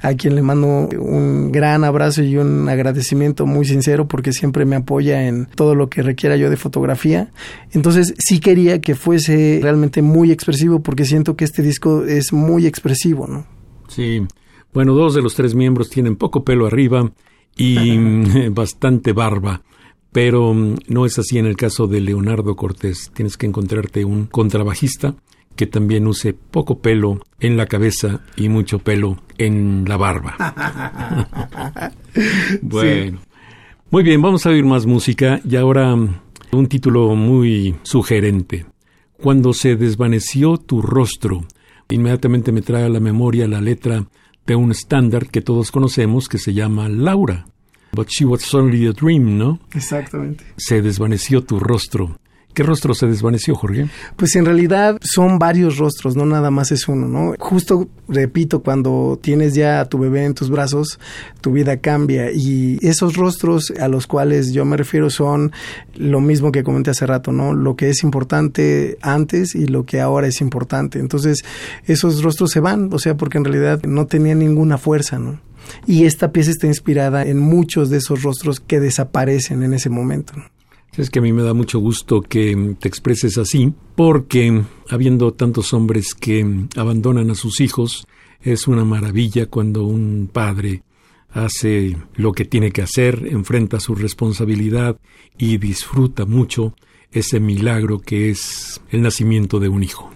a 0.02 0.14
quien 0.14 0.36
le 0.36 0.42
mando 0.42 0.68
un 0.68 1.52
gran 1.52 1.84
abrazo 1.84 2.24
y 2.24 2.38
un 2.38 2.68
agradecimiento 2.70 3.46
muy 3.46 3.66
sincero 3.66 4.08
porque 4.08 4.34
siempre 4.34 4.66
me 4.66 4.76
apoya 4.76 5.28
en 5.28 5.48
todo 5.56 5.76
lo 5.76 5.90
que 5.90 6.02
requiera 6.02 6.38
yo 6.38 6.50
de 6.50 6.58
fotografía. 6.58 7.32
Entonces 7.72 8.14
sí 8.18 8.40
quería 8.40 8.82
que 8.82 8.96
fuese 8.96 9.60
realmente 9.62 10.02
muy 10.02 10.32
expresivo 10.32 10.82
porque 10.82 11.06
siento 11.06 11.36
que 11.36 11.46
este 11.46 11.62
disco 11.62 12.04
es 12.06 12.34
muy 12.34 12.66
expresivo, 12.66 13.28
¿no? 13.28 13.46
Sí. 13.88 14.22
Bueno, 14.74 14.94
dos 14.94 15.16
de 15.16 15.22
los 15.22 15.36
tres 15.36 15.56
miembros 15.56 15.90
tienen 15.90 16.16
poco 16.16 16.44
pelo 16.44 16.68
arriba 16.68 17.12
y 17.56 17.98
bastante 18.50 19.14
barba. 19.14 19.62
Pero 20.12 20.54
mm, 20.54 20.76
no 20.88 21.06
es 21.06 21.18
así 21.20 21.38
en 21.38 21.46
el 21.46 21.56
caso 21.56 21.88
de 21.88 22.02
Leonardo 22.02 22.56
Cortés. 22.56 23.12
Tienes 23.14 23.38
que 23.38 23.46
encontrarte 23.46 24.06
un 24.06 24.26
contrabajista 24.26 25.16
que 25.56 25.68
también 25.68 26.08
use 26.08 26.34
poco 26.34 26.80
pelo 26.80 27.20
en 27.40 27.58
la 27.58 27.66
cabeza 27.66 28.22
y 28.36 28.50
mucho 28.50 28.80
pelo 28.80 29.18
en 29.38 29.86
la 29.88 29.98
barba. 29.98 30.36
bueno. 32.62 33.20
Muy 33.92 34.04
bien, 34.04 34.22
vamos 34.22 34.46
a 34.46 34.50
oír 34.50 34.66
más 34.66 34.86
música 34.86 35.40
y 35.48 35.56
ahora 35.56 35.94
un 35.94 36.68
título 36.68 37.16
muy 37.16 37.76
sugerente. 37.84 38.66
Cuando 39.22 39.54
se 39.54 39.76
desvaneció 39.76 40.58
tu 40.58 40.82
rostro, 40.82 41.46
inmediatamente 41.90 42.52
me 42.52 42.62
trae 42.62 42.84
a 42.84 42.90
la 42.90 43.00
memoria 43.00 43.48
la 43.48 43.62
letra 43.62 44.06
de 44.46 44.56
un 44.56 44.72
estándar 44.72 45.28
que 45.28 45.42
todos 45.42 45.72
conocemos 45.72 46.28
que 46.28 46.38
se 46.38 46.54
llama 46.54 46.90
Laura. 46.90 47.46
But 47.94 48.10
she 48.10 48.26
was 48.26 48.54
only 48.54 48.88
a 48.88 48.92
dream, 48.92 49.38
¿no? 49.38 49.60
Exactamente. 49.74 50.44
Se 50.58 50.82
desvaneció 50.82 51.44
tu 51.44 51.60
rostro. 51.60 52.20
¿Qué 52.56 52.64
rostro 52.64 52.94
se 52.96 53.06
desvaneció, 53.06 53.54
Jorge? 53.54 53.90
Pues 54.16 54.34
en 54.38 54.46
realidad 54.46 54.98
son 55.02 55.40
varios 55.40 55.78
rostros, 55.78 56.16
no 56.16 56.26
nada 56.26 56.52
más 56.52 56.72
es 56.72 56.88
uno, 56.88 57.06
¿no? 57.06 57.34
Justo, 57.38 57.90
repito, 58.08 58.64
cuando 58.64 59.20
tienes 59.22 59.56
ya 59.56 59.82
a 59.82 59.90
tu 59.90 60.00
bebé 60.00 60.24
en 60.24 60.34
tus 60.34 60.50
brazos, 60.50 60.98
tu 61.42 61.52
vida 61.52 61.76
cambia 61.82 62.32
y 62.32 62.80
esos 62.82 63.18
rostros 63.18 63.74
a 63.78 63.90
los 63.90 64.08
cuales 64.08 64.54
yo 64.54 64.64
me 64.64 64.78
refiero 64.78 65.10
son 65.10 65.52
lo 65.96 66.22
mismo 66.22 66.54
que 66.54 66.64
comenté 66.64 66.92
hace 66.92 67.06
rato, 67.06 67.34
¿no? 67.34 67.54
Lo 67.54 67.76
que 67.76 67.90
es 67.90 68.04
importante 68.04 68.98
antes 69.02 69.54
y 69.54 69.68
lo 69.68 69.86
que 69.86 70.00
ahora 70.00 70.28
es 70.28 70.40
importante. 70.40 71.00
Entonces, 71.00 71.44
esos 71.88 72.24
rostros 72.24 72.52
se 72.52 72.62
van, 72.62 72.90
o 72.94 73.00
sea, 73.00 73.18
porque 73.18 73.38
en 73.38 73.44
realidad 73.44 73.84
no 73.84 74.08
tenían 74.08 74.40
ninguna 74.40 74.78
fuerza, 74.78 75.20
¿no? 75.20 75.42
Y 75.88 76.06
esta 76.06 76.32
pieza 76.32 76.52
está 76.52 76.68
inspirada 76.68 77.26
en 77.26 77.38
muchos 77.38 77.90
de 77.90 77.98
esos 77.98 78.24
rostros 78.24 78.62
que 78.62 78.80
desaparecen 78.80 79.62
en 79.62 79.74
ese 79.74 79.90
momento. 79.90 80.36
Es 80.98 81.10
que 81.10 81.20
a 81.20 81.22
mí 81.22 81.34
me 81.34 81.44
da 81.44 81.54
mucho 81.54 81.80
gusto 81.80 82.22
que 82.22 82.76
te 82.80 82.88
expreses 82.88 83.38
así, 83.38 83.74
porque 83.96 84.64
habiendo 84.90 85.34
tantos 85.34 85.74
hombres 85.74 86.16
que 86.16 86.68
abandonan 86.78 87.32
a 87.32 87.36
sus 87.36 87.60
hijos, 87.60 88.08
es 88.42 88.68
una 88.68 88.86
maravilla 88.86 89.48
cuando 89.48 89.84
un 89.84 90.30
padre 90.32 90.84
hace 91.32 91.98
lo 92.16 92.32
que 92.32 92.46
tiene 92.46 92.72
que 92.72 92.82
hacer, 92.82 93.28
enfrenta 93.30 93.82
su 93.82 93.94
responsabilidad 93.94 94.98
y 95.38 95.58
disfruta 95.58 96.26
mucho 96.26 96.76
ese 97.12 97.42
milagro 97.42 98.00
que 98.00 98.30
es 98.30 98.82
el 98.90 99.02
nacimiento 99.02 99.60
de 99.60 99.68
un 99.68 99.84
hijo. 99.84 100.15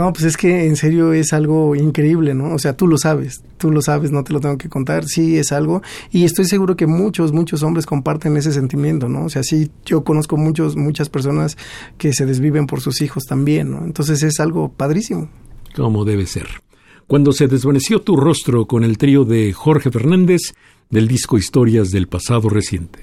No, 0.00 0.14
pues 0.14 0.24
es 0.24 0.38
que 0.38 0.64
en 0.64 0.76
serio 0.76 1.12
es 1.12 1.34
algo 1.34 1.76
increíble, 1.76 2.32
¿no? 2.32 2.54
O 2.54 2.58
sea, 2.58 2.74
tú 2.74 2.86
lo 2.86 2.96
sabes, 2.96 3.42
tú 3.58 3.70
lo 3.70 3.82
sabes, 3.82 4.10
no 4.10 4.24
te 4.24 4.32
lo 4.32 4.40
tengo 4.40 4.56
que 4.56 4.70
contar, 4.70 5.04
sí 5.04 5.36
es 5.36 5.52
algo. 5.52 5.82
Y 6.10 6.24
estoy 6.24 6.46
seguro 6.46 6.74
que 6.74 6.86
muchos, 6.86 7.34
muchos 7.34 7.62
hombres 7.62 7.84
comparten 7.84 8.34
ese 8.38 8.50
sentimiento, 8.50 9.10
¿no? 9.10 9.26
O 9.26 9.28
sea, 9.28 9.42
sí, 9.42 9.70
yo 9.84 10.02
conozco 10.02 10.38
muchos, 10.38 10.74
muchas 10.74 11.10
personas 11.10 11.58
que 11.98 12.14
se 12.14 12.24
desviven 12.24 12.66
por 12.66 12.80
sus 12.80 13.02
hijos 13.02 13.24
también, 13.24 13.72
¿no? 13.72 13.84
Entonces 13.84 14.22
es 14.22 14.40
algo 14.40 14.72
padrísimo. 14.72 15.28
Como 15.76 16.06
debe 16.06 16.24
ser. 16.24 16.46
Cuando 17.06 17.32
se 17.32 17.46
desvaneció 17.46 18.00
tu 18.00 18.16
rostro 18.16 18.64
con 18.64 18.84
el 18.84 18.96
trío 18.96 19.26
de 19.26 19.52
Jorge 19.52 19.90
Fernández 19.90 20.54
del 20.88 21.08
disco 21.08 21.36
Historias 21.36 21.90
del 21.90 22.08
pasado 22.08 22.48
reciente. 22.48 23.00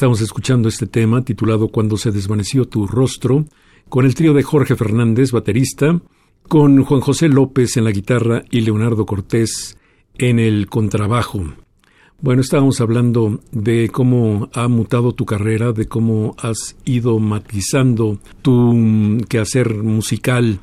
Estamos 0.00 0.22
escuchando 0.22 0.70
este 0.70 0.86
tema 0.86 1.22
titulado 1.26 1.68
Cuando 1.68 1.98
se 1.98 2.10
desvaneció 2.10 2.64
tu 2.64 2.86
rostro, 2.86 3.44
con 3.90 4.06
el 4.06 4.14
trío 4.14 4.32
de 4.32 4.42
Jorge 4.42 4.74
Fernández, 4.74 5.30
baterista, 5.30 6.00
con 6.48 6.82
Juan 6.84 7.02
José 7.02 7.28
López 7.28 7.76
en 7.76 7.84
la 7.84 7.90
guitarra 7.90 8.42
y 8.50 8.62
Leonardo 8.62 9.04
Cortés 9.04 9.76
en 10.16 10.38
el 10.38 10.68
contrabajo. 10.68 11.44
Bueno, 12.18 12.40
estábamos 12.40 12.80
hablando 12.80 13.40
de 13.52 13.90
cómo 13.90 14.48
ha 14.54 14.68
mutado 14.68 15.12
tu 15.12 15.26
carrera, 15.26 15.72
de 15.72 15.86
cómo 15.86 16.34
has 16.38 16.76
ido 16.86 17.18
matizando 17.18 18.18
tu 18.40 19.18
quehacer 19.28 19.82
musical, 19.82 20.60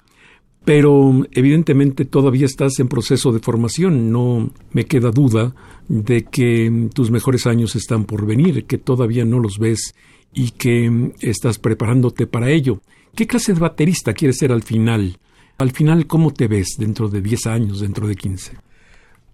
pero 0.67 1.25
evidentemente 1.31 2.03
todavía 2.03 2.45
estás 2.45 2.77
en 2.79 2.89
proceso 2.89 3.31
de 3.31 3.39
formación. 3.39 4.11
No 4.11 4.51
me 4.73 4.85
queda 4.85 5.11
duda 5.11 5.55
de 5.87 6.25
que 6.25 6.89
tus 6.93 7.09
mejores 7.09 7.47
años 7.47 7.77
están 7.77 8.03
por 8.03 8.25
venir, 8.25 8.65
que 8.65 8.77
todavía 8.77 9.23
no 9.23 9.39
los 9.39 9.59
ves 9.59 9.95
y 10.33 10.51
que 10.51 11.13
estás 11.21 11.57
preparándote 11.57 12.27
para 12.27 12.49
ello. 12.49 12.81
¿Qué 13.15 13.27
clase 13.27 13.53
de 13.53 13.61
baterista 13.61 14.13
quieres 14.13 14.39
ser 14.39 14.51
al 14.51 14.61
final? 14.61 15.19
Al 15.57 15.71
final, 15.71 16.05
¿cómo 16.05 16.33
te 16.33 16.49
ves 16.49 16.75
dentro 16.77 17.07
de 17.07 17.21
10 17.21 17.47
años, 17.47 17.79
dentro 17.79 18.05
de 18.05 18.17
15? 18.17 18.57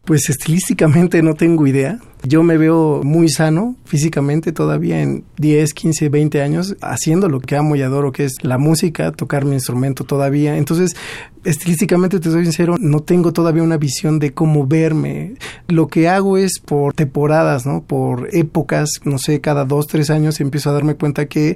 Pues 0.06 0.30
estilísticamente 0.30 1.22
no 1.22 1.34
tengo 1.34 1.66
idea. 1.66 1.98
Yo 2.24 2.44
me 2.44 2.58
veo 2.58 3.02
muy 3.06 3.30
sano 3.30 3.78
físicamente 3.86 4.52
todavía 4.52 5.02
en 5.02 5.24
10, 5.38 5.74
15, 5.74 6.10
20 6.10 6.42
años 6.42 6.76
haciendo 6.82 7.30
lo 7.30 7.40
que 7.40 7.56
amo 7.56 7.78
y 7.78 7.84
adoro, 7.84 8.12
que 8.12 8.26
es 8.26 8.34
la 8.42 8.58
música, 8.58 9.14
tocar 9.14 9.46
mi 9.46 9.54
instrumento 9.54 10.04
todavía. 10.04 10.58
Entonces, 10.58 10.98
estilísticamente, 11.46 12.20
te 12.20 12.30
soy 12.30 12.44
sincero, 12.44 12.76
no 12.78 13.00
tengo 13.00 13.32
todavía 13.32 13.64
una 13.64 13.78
visión 13.78 14.20
de 14.20 14.34
cómo 14.34 14.68
verme. 14.68 15.36
Lo 15.70 15.88
que 15.88 16.10
hago 16.10 16.38
es 16.38 16.60
por 16.60 16.94
temporadas, 16.94 17.66
¿no? 17.66 17.84
Por 17.84 18.28
épocas, 18.34 18.90
no 19.06 19.18
sé, 19.20 19.40
cada 19.40 19.64
dos, 19.64 19.88
tres 19.88 20.10
años 20.10 20.42
empiezo 20.42 20.70
a 20.70 20.74
darme 20.74 20.96
cuenta 20.96 21.28
que 21.28 21.56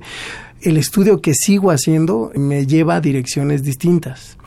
el 0.62 0.78
estudio 0.78 1.22
que 1.22 1.34
sigo 1.34 1.70
haciendo 1.70 2.32
me 2.34 2.66
lleva 2.66 2.96
a 2.96 3.02
direcciones 3.02 3.64
distintas 3.64 4.38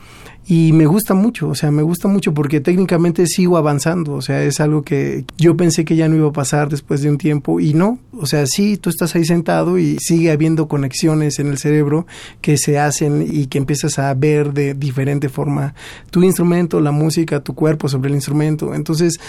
y 0.53 0.73
me 0.73 0.85
gusta 0.85 1.13
mucho, 1.13 1.47
o 1.47 1.55
sea, 1.55 1.71
me 1.71 1.81
gusta 1.81 2.09
mucho 2.09 2.33
porque 2.33 2.59
técnicamente 2.59 3.25
sigo 3.25 3.55
avanzando, 3.55 4.15
o 4.15 4.21
sea, 4.21 4.43
es 4.43 4.59
algo 4.59 4.81
que 4.81 5.23
yo 5.37 5.55
pensé 5.55 5.85
que 5.85 5.95
ya 5.95 6.09
no 6.09 6.17
iba 6.17 6.27
a 6.27 6.33
pasar 6.33 6.67
después 6.67 7.01
de 7.01 7.09
un 7.09 7.17
tiempo 7.17 7.61
y 7.61 7.73
no, 7.73 7.99
o 8.19 8.25
sea, 8.25 8.45
sí, 8.45 8.75
tú 8.75 8.89
estás 8.89 9.15
ahí 9.15 9.23
sentado 9.23 9.79
y 9.79 9.97
sigue 10.01 10.29
habiendo 10.29 10.67
conexiones 10.67 11.39
en 11.39 11.47
el 11.47 11.57
cerebro 11.57 12.05
que 12.41 12.57
se 12.57 12.77
hacen 12.77 13.25
y 13.31 13.45
que 13.45 13.59
empiezas 13.59 13.97
a 13.97 14.13
ver 14.13 14.51
de 14.51 14.73
diferente 14.73 15.29
forma 15.29 15.73
tu 16.09 16.21
instrumento, 16.21 16.81
la 16.81 16.91
música, 16.91 17.39
tu 17.39 17.55
cuerpo 17.55 17.87
sobre 17.87 18.09
el 18.09 18.15
instrumento, 18.15 18.75
entonces, 18.75 19.21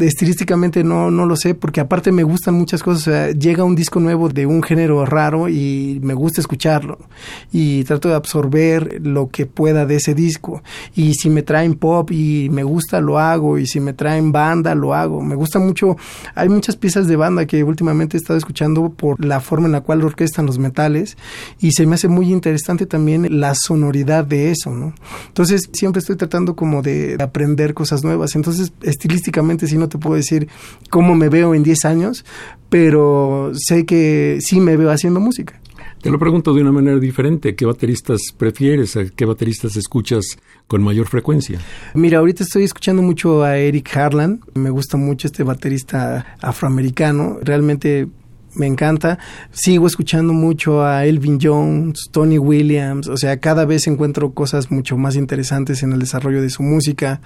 estilísticamente 0.00 0.82
no, 0.82 1.10
no 1.10 1.26
lo 1.26 1.36
sé 1.36 1.54
porque 1.54 1.80
aparte 1.80 2.10
me 2.10 2.22
gustan 2.22 2.54
muchas 2.54 2.82
cosas, 2.82 3.06
o 3.06 3.10
sea, 3.10 3.30
llega 3.32 3.64
un 3.64 3.76
disco 3.76 4.00
nuevo 4.00 4.30
de 4.30 4.46
un 4.46 4.62
género 4.62 5.04
raro 5.04 5.46
y 5.50 6.00
me 6.02 6.14
gusta 6.14 6.40
escucharlo 6.40 6.98
y 7.52 7.84
trato 7.84 8.08
de 8.08 8.14
absorber 8.14 9.00
lo 9.04 9.28
que 9.28 9.44
pueda 9.44 9.84
de 9.84 9.96
ese 9.96 10.14
disco 10.14 10.53
y 10.94 11.14
si 11.14 11.30
me 11.30 11.42
traen 11.42 11.74
pop 11.74 12.10
y 12.10 12.48
me 12.50 12.62
gusta, 12.62 13.00
lo 13.00 13.18
hago. 13.18 13.58
Y 13.58 13.66
si 13.66 13.80
me 13.80 13.92
traen 13.92 14.32
banda, 14.32 14.74
lo 14.74 14.94
hago. 14.94 15.22
Me 15.22 15.34
gusta 15.34 15.58
mucho. 15.58 15.96
Hay 16.34 16.48
muchas 16.48 16.76
piezas 16.76 17.06
de 17.06 17.16
banda 17.16 17.46
que 17.46 17.64
últimamente 17.64 18.16
he 18.16 18.20
estado 18.20 18.38
escuchando 18.38 18.90
por 18.90 19.24
la 19.24 19.40
forma 19.40 19.66
en 19.66 19.72
la 19.72 19.80
cual 19.80 20.02
orquestan 20.02 20.46
los 20.46 20.58
metales. 20.58 21.16
Y 21.60 21.72
se 21.72 21.86
me 21.86 21.94
hace 21.94 22.08
muy 22.08 22.32
interesante 22.32 22.86
también 22.86 23.40
la 23.40 23.54
sonoridad 23.54 24.24
de 24.24 24.50
eso, 24.50 24.70
¿no? 24.70 24.94
Entonces, 25.28 25.68
siempre 25.72 26.00
estoy 26.00 26.16
tratando 26.16 26.56
como 26.56 26.82
de 26.82 27.16
aprender 27.20 27.74
cosas 27.74 28.04
nuevas. 28.04 28.34
Entonces, 28.34 28.72
estilísticamente 28.82 29.66
sí 29.66 29.76
no 29.78 29.88
te 29.88 29.98
puedo 29.98 30.16
decir 30.16 30.48
cómo 30.90 31.14
me 31.14 31.28
veo 31.28 31.54
en 31.54 31.62
10 31.62 31.84
años, 31.84 32.24
pero 32.68 33.52
sé 33.54 33.86
que 33.86 34.38
sí 34.40 34.60
me 34.60 34.76
veo 34.76 34.90
haciendo 34.90 35.20
música. 35.20 35.60
Te 36.04 36.10
lo 36.10 36.18
pregunto 36.18 36.52
de 36.52 36.60
una 36.60 36.70
manera 36.70 36.98
diferente. 36.98 37.54
¿Qué 37.54 37.64
bateristas 37.64 38.20
prefieres? 38.36 38.94
¿A 38.94 39.06
qué 39.06 39.24
bateristas 39.24 39.74
escuchas 39.76 40.36
con 40.66 40.82
mayor 40.82 41.06
frecuencia? 41.06 41.58
Mira, 41.94 42.18
ahorita 42.18 42.42
estoy 42.42 42.64
escuchando 42.64 43.00
mucho 43.00 43.42
a 43.42 43.56
Eric 43.56 43.96
Harlan. 43.96 44.40
Me 44.52 44.68
gusta 44.68 44.98
mucho 44.98 45.26
este 45.26 45.44
baterista 45.44 46.36
afroamericano. 46.42 47.38
Realmente 47.40 48.06
me 48.54 48.66
encanta. 48.66 49.18
Sigo 49.50 49.86
escuchando 49.86 50.34
mucho 50.34 50.84
a 50.84 51.06
Elvin 51.06 51.38
Jones, 51.40 52.10
Tony 52.10 52.36
Williams, 52.36 53.08
o 53.08 53.16
sea, 53.16 53.40
cada 53.40 53.64
vez 53.64 53.86
encuentro 53.86 54.34
cosas 54.34 54.70
mucho 54.70 54.98
más 54.98 55.16
interesantes 55.16 55.82
en 55.82 55.94
el 55.94 56.00
desarrollo 56.00 56.42
de 56.42 56.50
su 56.50 56.62
música. 56.62 57.22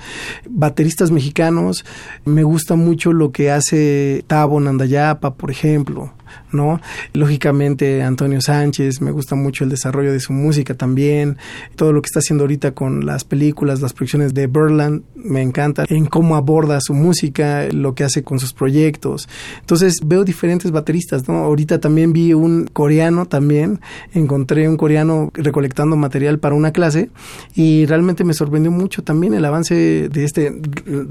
Bateristas 0.48 1.10
mexicanos, 1.10 1.84
me 2.24 2.44
gusta 2.44 2.76
mucho 2.76 3.12
lo 3.12 3.32
que 3.32 3.50
hace 3.50 4.22
Tabo 4.28 4.60
Nandayapa, 4.60 5.34
por 5.34 5.50
ejemplo. 5.50 6.12
¿No? 6.52 6.80
Lógicamente 7.12 8.02
Antonio 8.02 8.40
Sánchez, 8.40 9.00
me 9.00 9.10
gusta 9.10 9.34
mucho 9.34 9.64
el 9.64 9.70
desarrollo 9.70 10.12
de 10.12 10.20
su 10.20 10.32
música 10.32 10.74
también, 10.74 11.36
todo 11.76 11.92
lo 11.92 12.02
que 12.02 12.06
está 12.06 12.20
haciendo 12.20 12.44
ahorita 12.44 12.72
con 12.72 13.06
las 13.06 13.24
películas, 13.24 13.80
las 13.80 13.92
producciones 13.92 14.34
de 14.34 14.46
Berland, 14.46 15.02
me 15.14 15.42
encanta 15.42 15.84
en 15.88 16.06
cómo 16.06 16.36
aborda 16.36 16.78
su 16.80 16.94
música, 16.94 17.66
lo 17.72 17.94
que 17.94 18.04
hace 18.04 18.22
con 18.22 18.38
sus 18.38 18.52
proyectos. 18.52 19.28
Entonces 19.60 19.96
veo 20.04 20.24
diferentes 20.24 20.70
bateristas, 20.70 21.28
¿no? 21.28 21.38
Ahorita 21.38 21.80
también 21.80 22.12
vi 22.12 22.32
un 22.32 22.66
coreano 22.72 23.26
también, 23.26 23.80
encontré 24.12 24.68
un 24.68 24.76
coreano 24.76 25.30
recolectando 25.34 25.96
material 25.96 26.38
para 26.38 26.54
una 26.54 26.72
clase 26.72 27.10
y 27.54 27.86
realmente 27.86 28.24
me 28.24 28.34
sorprendió 28.34 28.70
mucho 28.70 29.02
también 29.02 29.34
el 29.34 29.44
avance 29.44 30.08
de 30.08 30.24
este, 30.24 30.60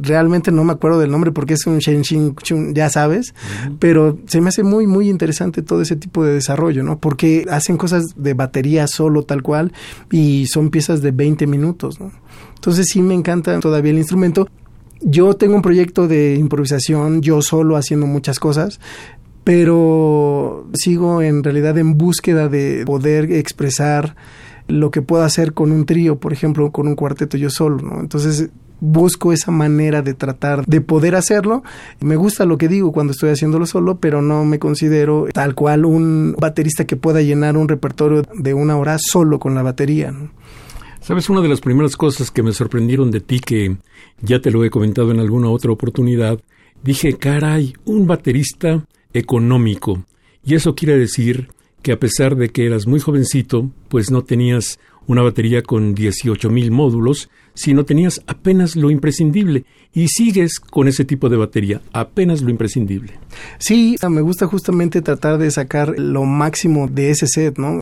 realmente 0.01 0.51
no 0.51 0.63
me 0.63 0.73
acuerdo 0.73 0.99
del 0.99 1.11
nombre 1.11 1.31
porque 1.31 1.53
es 1.53 1.65
un 1.65 1.79
Shen 1.79 2.03
Chun, 2.03 2.73
ya 2.73 2.89
sabes, 2.89 3.33
pero 3.79 4.17
se 4.27 4.41
me 4.41 4.49
hace 4.49 4.63
muy, 4.63 4.87
muy 4.87 5.06
interesante 5.09 5.61
todo 5.61 5.81
ese 5.81 5.95
tipo 5.95 6.23
de 6.23 6.33
desarrollo, 6.33 6.83
¿no? 6.83 6.99
Porque 6.99 7.45
hacen 7.49 7.77
cosas 7.77 8.13
de 8.15 8.33
batería 8.33 8.87
solo 8.87 9.23
tal 9.23 9.43
cual 9.43 9.73
y 10.11 10.47
son 10.47 10.69
piezas 10.69 11.01
de 11.01 11.11
20 11.11 11.47
minutos, 11.47 11.99
¿no? 11.99 12.11
Entonces 12.55 12.87
sí 12.89 13.01
me 13.01 13.13
encanta 13.13 13.59
todavía 13.59 13.91
el 13.91 13.97
instrumento. 13.97 14.47
Yo 15.01 15.35
tengo 15.35 15.55
un 15.55 15.61
proyecto 15.61 16.07
de 16.07 16.35
improvisación, 16.35 17.21
yo 17.21 17.41
solo 17.41 17.75
haciendo 17.75 18.07
muchas 18.07 18.39
cosas, 18.39 18.79
pero 19.43 20.67
sigo 20.73 21.21
en 21.21 21.43
realidad 21.43 21.77
en 21.77 21.97
búsqueda 21.97 22.49
de 22.49 22.83
poder 22.85 23.31
expresar 23.31 24.15
lo 24.67 24.91
que 24.91 25.01
puedo 25.01 25.23
hacer 25.23 25.53
con 25.53 25.71
un 25.71 25.85
trío, 25.85 26.19
por 26.19 26.33
ejemplo, 26.33 26.71
con 26.71 26.87
un 26.87 26.95
cuarteto 26.95 27.37
yo 27.37 27.49
solo, 27.49 27.77
¿no? 27.81 27.99
Entonces 28.01 28.49
busco 28.79 29.33
esa 29.33 29.51
manera 29.51 30.01
de 30.01 30.13
tratar 30.13 30.65
de 30.65 30.81
poder 30.81 31.15
hacerlo. 31.15 31.63
Me 31.99 32.15
gusta 32.15 32.45
lo 32.45 32.57
que 32.57 32.67
digo 32.67 32.91
cuando 32.91 33.11
estoy 33.11 33.31
haciéndolo 33.31 33.65
solo, 33.65 33.99
pero 33.99 34.21
no 34.21 34.45
me 34.45 34.59
considero 34.59 35.27
tal 35.33 35.55
cual 35.55 35.85
un 35.85 36.35
baterista 36.39 36.85
que 36.85 36.95
pueda 36.95 37.21
llenar 37.21 37.57
un 37.57 37.67
repertorio 37.67 38.23
de 38.33 38.53
una 38.53 38.77
hora 38.77 38.97
solo 38.99 39.39
con 39.39 39.55
la 39.55 39.63
batería. 39.63 40.13
Sabes, 41.01 41.29
una 41.29 41.41
de 41.41 41.47
las 41.47 41.61
primeras 41.61 41.95
cosas 41.95 42.31
que 42.31 42.43
me 42.43 42.51
sorprendieron 42.51 43.11
de 43.11 43.21
ti, 43.21 43.39
que 43.39 43.77
ya 44.21 44.41
te 44.41 44.51
lo 44.51 44.65
he 44.65 44.69
comentado 44.69 45.11
en 45.11 45.19
alguna 45.19 45.49
otra 45.49 45.71
oportunidad, 45.71 46.39
dije, 46.83 47.17
caray, 47.17 47.73
un 47.85 48.07
baterista 48.07 48.85
económico. 49.13 50.03
Y 50.43 50.55
eso 50.55 50.75
quiere 50.75 50.97
decir 50.97 51.49
que 51.81 51.93
a 51.93 51.99
pesar 51.99 52.35
de 52.35 52.49
que 52.49 52.65
eras 52.65 52.87
muy 52.87 52.99
jovencito, 52.99 53.69
pues 53.87 54.11
no 54.11 54.23
tenías 54.23 54.79
una 55.07 55.21
batería 55.21 55.63
con 55.63 55.95
18.000 55.95 56.49
mil 56.51 56.71
módulos, 56.71 57.29
si 57.53 57.73
no 57.73 57.85
tenías 57.85 58.21
apenas 58.27 58.75
lo 58.75 58.91
imprescindible 58.91 59.65
y 59.97 60.09
sigues 60.09 60.59
con 60.59 60.87
ese 60.87 61.05
tipo 61.05 61.27
de 61.27 61.37
batería, 61.37 61.81
apenas 61.91 62.43
lo 62.43 62.51
imprescindible. 62.51 63.13
Sí, 63.57 63.95
me 64.07 64.21
gusta 64.21 64.45
justamente 64.45 65.01
tratar 65.01 65.39
de 65.39 65.49
sacar 65.49 65.97
lo 65.97 66.23
máximo 66.23 66.87
de 66.87 67.09
ese 67.09 67.25
set, 67.25 67.57
¿no? 67.57 67.81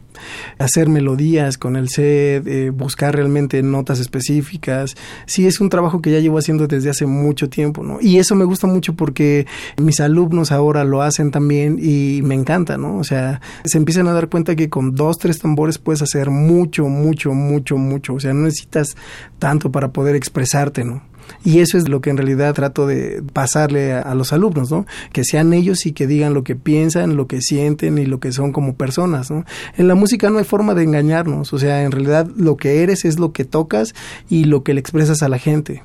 Hacer 0.57 0.88
melodías 0.88 1.57
con 1.57 1.76
el 1.76 1.89
set, 1.89 2.47
eh, 2.47 2.70
buscar 2.70 3.18
realmente 3.18 3.61
notas 3.63 3.99
específicas. 3.99 4.95
Sí, 5.26 5.45
es 5.45 5.59
un 5.59 5.68
trabajo 5.68 6.01
que 6.01 6.09
ya 6.09 6.20
llevo 6.20 6.38
haciendo 6.38 6.68
desde 6.68 6.89
hace 6.89 7.05
mucho 7.05 7.49
tiempo, 7.49 7.84
¿no? 7.84 7.97
Y 7.99 8.18
eso 8.18 8.34
me 8.34 8.45
gusta 8.45 8.66
mucho 8.66 8.93
porque 8.93 9.45
mis 9.76 9.99
alumnos 9.99 10.53
ahora 10.53 10.86
lo 10.86 11.01
hacen 11.01 11.32
también 11.32 11.80
y 11.82 12.22
me 12.24 12.36
encanta, 12.36 12.78
¿no? 12.78 12.97
O 12.97 13.03
sea, 13.03 13.41
se 13.66 13.78
empiezan 13.78 14.07
a 14.07 14.13
dar 14.13 14.30
cuenta 14.30 14.55
que 14.55 14.70
con 14.70 14.95
dos, 14.95 15.18
tres 15.18 15.39
tambores 15.39 15.80
puedes 15.80 16.01
hacer 16.01 16.30
mucho, 16.30 16.88
mucho, 16.88 17.34
mucho, 17.34 17.76
mucho. 17.76 18.13
O 18.13 18.20
sea, 18.22 18.34
no 18.34 18.43
necesitas 18.43 18.95
tanto 19.38 19.70
para 19.70 19.89
poder 19.91 20.16
expresarte, 20.16 20.86
¿no? 20.86 21.03
Y 21.44 21.60
eso 21.60 21.78
es 21.78 21.88
lo 21.90 22.02
que 22.02 22.10
en 22.10 22.18
realidad 22.18 22.54
trato 22.54 22.88
de 22.88 23.22
pasarle 23.34 23.94
a, 23.94 24.16
los 24.16 24.34
alumnos, 24.34 24.72
¿no? 24.72 24.86
Que 25.14 25.24
sean 25.24 25.54
ellos 25.54 25.86
y 25.86 25.92
que 25.92 26.08
digan 26.08 26.34
lo 26.34 26.44
que 26.44 26.56
piensan, 26.56 27.16
lo 27.16 27.28
que 27.28 27.42
sienten 27.42 27.98
y 27.98 28.06
lo 28.06 28.20
que 28.20 28.32
son 28.32 28.52
como 28.52 28.76
personas, 28.76 29.30
¿no? 29.30 29.46
En 29.78 29.88
la 29.88 29.96
música 29.96 30.30
no 30.30 30.40
hay 30.40 30.44
forma 30.44 30.74
de 30.74 30.84
engañarnos, 30.84 31.54
o 31.54 31.60
sea, 31.60 31.84
en 31.84 31.92
realidad 31.92 32.28
lo 32.36 32.58
que 32.58 32.82
eres 32.82 33.06
es 33.06 33.20
lo 33.20 33.32
que 33.32 33.46
tocas 33.46 33.94
y 34.30 34.46
lo 34.46 34.64
que 34.64 34.74
le 34.74 34.80
expresas 34.80 35.22
a 35.22 35.30
la 35.30 35.38
gente. 35.38 35.84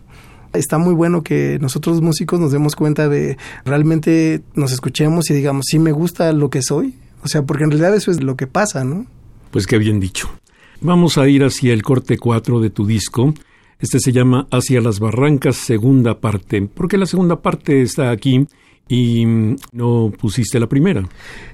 Está 0.52 0.78
muy 0.78 0.94
bueno 0.94 1.22
que 1.22 1.58
nosotros 1.60 2.00
músicos 2.00 2.40
nos 2.40 2.52
demos 2.52 2.74
cuenta 2.74 3.08
de 3.08 3.36
realmente 3.64 4.42
nos 4.54 4.72
escuchemos 4.72 5.30
y 5.30 5.34
digamos, 5.34 5.66
sí 5.68 5.78
me 5.78 5.92
gusta 5.92 6.32
lo 6.32 6.50
que 6.50 6.62
soy, 6.62 6.94
o 7.22 7.28
sea, 7.28 7.42
porque 7.42 7.64
en 7.64 7.70
realidad 7.70 7.94
eso 7.94 8.10
es 8.10 8.22
lo 8.22 8.36
que 8.36 8.46
pasa, 8.46 8.82
¿no? 8.82 9.06
Pues 9.50 9.66
qué 9.66 9.78
bien 9.78 10.00
dicho. 10.00 10.28
Vamos 10.80 11.18
a 11.18 11.28
ir 11.28 11.44
hacia 11.44 11.74
el 11.74 11.82
corte 11.82 12.16
4 12.16 12.60
de 12.60 12.70
tu 12.70 12.86
disco 12.86 13.34
este 13.80 13.98
se 13.98 14.12
llama 14.12 14.46
Hacia 14.50 14.80
las 14.80 15.00
Barrancas, 15.00 15.56
segunda 15.56 16.20
parte, 16.20 16.62
porque 16.62 16.98
la 16.98 17.06
segunda 17.06 17.40
parte 17.40 17.82
está 17.82 18.10
aquí 18.10 18.46
y 18.90 19.24
no 19.72 20.12
pusiste 20.18 20.58
la 20.58 20.66
primera. 20.66 21.08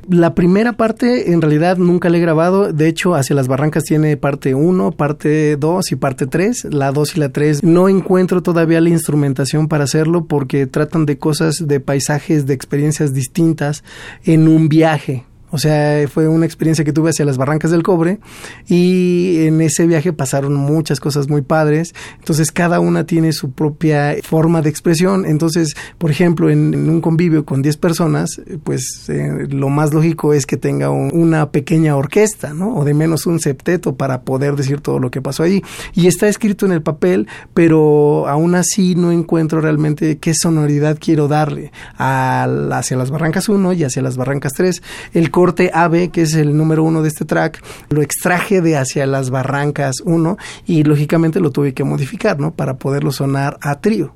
La 0.09 0.35
primera 0.35 0.73
parte 0.73 1.33
en 1.33 1.43
realidad 1.43 1.77
nunca 1.77 2.09
la 2.09 2.17
he 2.17 2.21
grabado, 2.21 2.73
de 2.73 2.89
hecho 2.89 3.15
Hacia 3.15 3.37
las 3.37 3.47
Barrancas 3.47 3.85
tiene 3.85 4.17
parte 4.17 4.55
1, 4.55 4.93
parte 4.93 5.57
2 5.57 5.93
y 5.93 5.97
parte 5.97 6.27
3, 6.27 6.69
la 6.73 6.93
2 6.93 7.17
y 7.17 7.21
la 7.21 7.29
3 7.29 7.63
no 7.63 7.89
encuentro 7.89 8.43
todavía 8.43 8.81
la 8.81 8.89
instrumentación 8.89 9.69
para 9.69 9.85
hacerlo 9.85 10.25
porque 10.25 10.67
tratan 10.67 11.05
de 11.05 11.19
cosas, 11.19 11.69
de 11.69 11.79
paisajes, 11.79 12.47
de 12.47 12.55
experiencias 12.55 13.13
distintas 13.13 13.85
en 14.25 14.49
un 14.49 14.69
viaje 14.69 15.25
o 15.51 15.59
sea, 15.59 16.07
fue 16.09 16.29
una 16.29 16.45
experiencia 16.45 16.85
que 16.85 16.93
tuve 16.93 17.11
hacia 17.11 17.25
las 17.25 17.37
Barrancas 17.37 17.71
del 17.71 17.83
Cobre 17.83 18.19
y 18.67 19.47
en 19.47 19.61
ese 19.61 19.87
viaje 19.87 20.13
pasaron 20.13 20.55
muchas 20.55 20.99
cosas 20.99 21.29
muy 21.29 21.43
padres. 21.43 21.95
Entonces, 22.19 22.51
cada 22.51 22.81
una 22.81 23.07
tiene 23.07 23.33
su 23.33 23.53
propia 23.53 24.17
forma 24.23 24.61
de 24.63 24.71
expresión. 24.71 25.25
Entonces, 25.25 25.77
por 25.99 26.11
ejemplo, 26.11 26.51
en, 26.51 26.75
un 26.89 27.01
convivio 27.01 27.45
con 27.45 27.63
10 27.63 27.77
personas, 27.77 28.41
pues 28.65 29.09
eh, 29.09 29.47
lo 29.49 29.69
más 29.69 29.95
lógico 29.95 30.33
es 30.33 30.47
que 30.47 30.57
tenga 30.57 30.91
una 30.91 31.51
pequeña 31.51 31.97
orquesta, 31.97 32.53
¿no? 32.53 32.77
O 32.77 32.85
de 32.85 32.95
menos 32.95 33.27
un 33.27 33.39
septeto 33.39 33.97
para 33.97 34.23
poder 34.23 34.57
decir 34.57 34.81
todo 34.81 34.99
lo 34.99 35.11
que 35.11 35.23
pasó 35.23 35.45
ahí. 35.45 35.63
Y 35.95 36.09
está 36.09 36.29
escrito 36.29 36.67
en 36.67 36.73
el 36.73 36.83
papel, 36.83 37.29
pero 37.55 38.27
aún 38.27 38.55
así 38.55 38.95
no 38.97 39.13
encuentro 39.13 39.61
realmente 39.61 40.19
qué 40.19 40.35
sonoridad 40.35 40.99
quiero 41.01 41.29
darle 41.29 41.73
a, 41.97 42.45
hacia 42.73 42.97
las 42.97 43.11
Barrancas 43.11 43.49
1 43.49 43.73
y 43.75 43.85
hacia 43.85 44.03
las 44.03 44.17
Barrancas 44.17 44.53
3. 44.55 44.83
El 45.13 45.31
corte 45.37 45.71
AB, 45.71 46.11
que 46.13 46.23
es 46.23 46.33
el 46.33 46.57
número 46.57 46.83
uno 46.83 47.03
de 47.03 47.09
este 47.09 47.27
track, 47.27 47.63
lo 47.91 48.01
extraje 48.01 48.63
de 48.63 48.79
Hacia 48.79 49.05
las 49.05 49.29
Barrancas 49.29 49.97
1 50.03 50.39
y 50.67 50.83
lógicamente 50.83 51.41
lo 51.41 51.51
tuve 51.51 51.75
que 51.75 51.85
modificar, 51.85 52.41
¿no? 52.41 52.55
Para 52.55 52.79
poderlo 52.79 53.13
sonar 53.13 53.59
a 53.61 53.83
trío. 53.83 54.15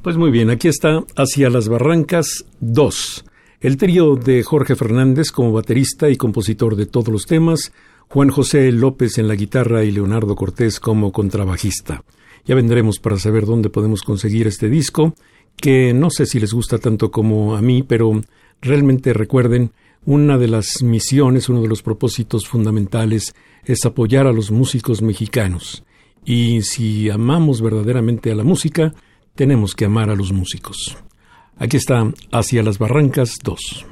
Pues 0.00 0.16
muy 0.16 0.30
bien, 0.30 0.48
aquí 0.48 0.68
está 0.68 1.04
Hacia 1.14 1.50
las 1.50 1.68
Barrancas 1.68 2.46
2. 2.60 3.24
El 3.60 3.76
trío 3.76 4.16
de 4.16 4.42
Jorge 4.42 4.74
Fernández 4.74 5.30
como 5.30 5.52
baterista 5.52 6.08
y 6.08 6.16
compositor 6.16 6.74
de 6.74 6.86
todos 6.86 7.08
los 7.08 7.26
temas, 7.26 7.70
Juan 8.08 8.30
José 8.30 8.72
López 8.72 9.18
en 9.18 9.28
la 9.28 9.34
guitarra 9.34 9.84
y 9.84 9.90
Leonardo 9.90 10.34
Cortés 10.34 10.80
como 10.80 11.12
contrabajista. 11.12 12.02
Ya 12.46 12.54
vendremos 12.54 12.98
para 12.98 13.18
saber 13.18 13.44
dónde 13.44 13.68
podemos 13.68 14.00
conseguir 14.00 14.46
este 14.46 14.70
disco, 14.70 15.12
que 15.54 15.92
no 15.92 16.08
sé 16.08 16.24
si 16.24 16.40
les 16.40 16.54
gusta 16.54 16.78
tanto 16.78 17.10
como 17.10 17.56
a 17.56 17.60
mí, 17.60 17.82
pero 17.82 18.22
realmente 18.62 19.12
recuerden 19.12 19.72
una 20.04 20.38
de 20.38 20.48
las 20.48 20.82
misiones, 20.82 21.48
uno 21.48 21.62
de 21.62 21.68
los 21.68 21.82
propósitos 21.82 22.46
fundamentales 22.46 23.34
es 23.64 23.84
apoyar 23.84 24.26
a 24.26 24.32
los 24.32 24.50
músicos 24.50 25.02
mexicanos. 25.02 25.84
Y 26.24 26.62
si 26.62 27.10
amamos 27.10 27.60
verdaderamente 27.60 28.30
a 28.30 28.34
la 28.34 28.44
música, 28.44 28.94
tenemos 29.34 29.74
que 29.74 29.84
amar 29.84 30.10
a 30.10 30.16
los 30.16 30.32
músicos. 30.32 30.96
Aquí 31.56 31.76
está 31.76 32.12
Hacia 32.32 32.62
las 32.62 32.78
Barrancas 32.78 33.36
2. 33.42 33.86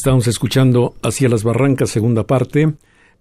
Estamos 0.00 0.28
escuchando 0.28 0.94
Hacia 1.02 1.28
las 1.28 1.44
Barrancas, 1.44 1.90
segunda 1.90 2.26
parte, 2.26 2.72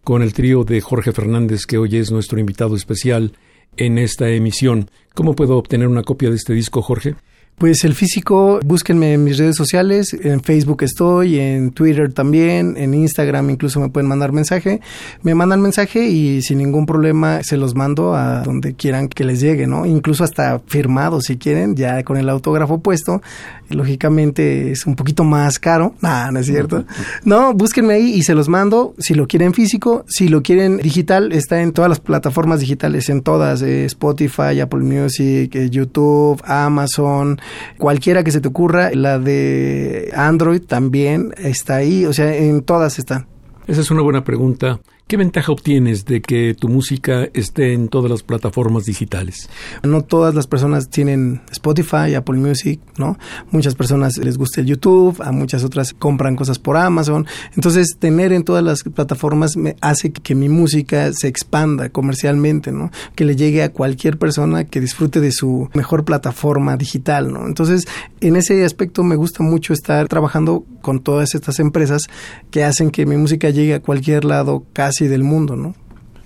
con 0.02 0.22
el 0.22 0.32
trío 0.32 0.64
de 0.64 0.80
Jorge 0.80 1.12
Fernández, 1.12 1.66
que 1.66 1.78
hoy 1.78 1.98
es 1.98 2.10
nuestro 2.10 2.40
invitado 2.40 2.78
especial 2.78 3.34
en 3.76 3.98
esta 3.98 4.30
emisión. 4.30 4.90
¿Cómo 5.14 5.36
puedo 5.36 5.58
obtener 5.58 5.90
una 5.90 6.04
copia 6.04 6.30
de 6.30 6.38
este 6.38 6.54
disco, 6.54 6.82
Jorge? 6.82 7.16
Pues 7.60 7.84
el 7.84 7.94
físico, 7.94 8.62
búsquenme 8.66 9.14
en 9.14 9.26
mis 9.26 9.38
redes 9.38 9.58
sociales, 9.58 10.14
en 10.14 10.42
Facebook 10.42 10.82
estoy, 10.84 11.40
en 11.40 11.72
Twitter 11.72 12.14
también, 12.14 12.76
en 12.78 12.94
Instagram 12.94 13.50
incluso 13.50 13.82
me 13.82 13.90
pueden 13.90 14.08
mandar 14.08 14.32
mensaje. 14.32 14.80
Me 15.24 15.36
mandan 15.36 15.62
mensaje 15.62 16.06
y 16.06 16.42
sin 16.42 16.60
ningún 16.60 16.86
problema 16.86 17.44
se 17.44 17.58
los 17.58 17.76
mando 17.76 18.16
a 18.16 18.44
donde 18.44 18.76
quieran 18.76 19.10
que 19.10 19.26
les 19.26 19.42
llegue, 19.42 19.68
¿no? 19.68 19.86
Incluso 19.86 20.24
hasta 20.24 20.60
firmado 20.68 21.20
si 21.20 21.36
quieren, 21.36 21.76
ya 21.76 22.02
con 22.04 22.16
el 22.16 22.30
autógrafo 22.30 22.80
puesto. 22.80 23.22
Lógicamente 23.70 24.72
es 24.72 24.86
un 24.86 24.96
poquito 24.96 25.24
más 25.24 25.60
caro. 25.60 25.94
Ah, 26.12 26.32
no 26.34 26.40
es 26.40 26.48
cierto. 26.48 26.86
No, 27.24 27.54
búsquenme 27.54 27.94
ahí 27.94 28.14
y 28.16 28.24
se 28.24 28.34
los 28.34 28.50
mando. 28.50 28.96
Si 28.98 29.14
lo 29.14 29.28
quieren 29.28 29.54
físico, 29.54 30.06
si 30.08 30.28
lo 30.28 30.42
quieren 30.42 30.78
digital, 30.78 31.32
está 31.34 31.62
en 31.62 31.72
todas 31.72 31.88
las 31.88 32.00
plataformas 32.00 32.62
digitales, 32.62 33.10
en 33.10 33.22
todas, 33.22 33.62
eh, 33.62 33.86
Spotify, 33.86 34.60
Apple 34.60 34.80
Music, 34.80 35.54
eh, 35.54 35.70
YouTube, 35.70 36.42
Amazon, 36.46 37.40
Cualquiera 37.78 38.24
que 38.24 38.32
se 38.32 38.42
te 38.42 38.48
ocurra, 38.48 38.92
la 38.94 39.20
de 39.20 40.12
Android 40.16 40.62
también 40.62 41.34
está 41.38 41.76
ahí, 41.76 42.06
o 42.06 42.14
sea, 42.14 42.36
en 42.36 42.62
todas 42.62 43.00
están. 43.00 43.28
Esa 43.68 43.82
es 43.82 43.92
una 43.92 44.02
buena 44.02 44.24
pregunta. 44.24 44.80
¿Qué 45.10 45.18
ventaja 45.18 45.52
obtienes 45.52 46.06
de 46.06 46.22
que 46.22 46.54
tu 46.54 46.70
música 46.70 47.28
esté 47.34 47.74
en 47.74 47.88
todas 47.88 48.12
las 48.12 48.22
plataformas 48.22 48.86
digitales? 48.86 49.50
No 49.82 50.04
todas 50.04 50.36
las 50.36 50.46
personas 50.46 50.92
tienen 50.92 51.42
Spotify, 51.50 52.14
Apple 52.16 52.38
Music, 52.38 52.80
¿no? 52.96 53.18
Muchas 53.50 53.74
personas 53.74 54.20
les 54.20 54.38
gusta 54.38 54.62
el 54.62 54.68
YouTube, 54.68 55.20
a 55.24 55.32
muchas 55.32 55.64
otras 55.64 55.94
compran 55.94 56.36
cosas 56.36 56.60
por 56.60 56.78
Amazon. 56.78 57.26
Entonces, 57.56 57.98
tener 57.98 58.32
en 58.34 58.44
todas 58.44 58.64
las 58.64 58.84
plataformas 58.84 59.58
me 59.58 59.76
hace 59.82 60.12
que 60.12 60.36
mi 60.36 60.48
música 60.48 61.12
se 61.12 61.28
expanda 61.28 61.90
comercialmente, 61.90 62.72
¿no? 62.72 62.92
Que 63.16 63.26
le 63.26 63.36
llegue 63.36 63.64
a 63.64 63.74
cualquier 63.74 64.20
persona 64.20 64.66
que 64.66 64.80
disfrute 64.80 65.22
de 65.22 65.32
su 65.32 65.72
mejor 65.74 66.06
plataforma 66.06 66.78
digital, 66.78 67.34
¿no? 67.34 67.48
Entonces, 67.48 67.88
en 68.22 68.36
ese 68.36 68.64
aspecto 68.64 69.04
me 69.04 69.16
gusta 69.16 69.42
mucho 69.42 69.74
estar 69.74 70.08
trabajando 70.08 70.66
con 70.82 71.00
todas 71.00 71.34
estas 71.34 71.60
empresas 71.60 72.04
que 72.52 72.64
hacen 72.64 72.92
que 72.92 73.08
mi 73.08 73.18
música 73.18 73.50
llegue 73.50 73.74
a 73.74 73.82
cualquier 73.82 74.24
lado 74.24 74.66
casi 74.72 74.99
del 75.08 75.24
mundo, 75.24 75.56
¿no? 75.56 75.76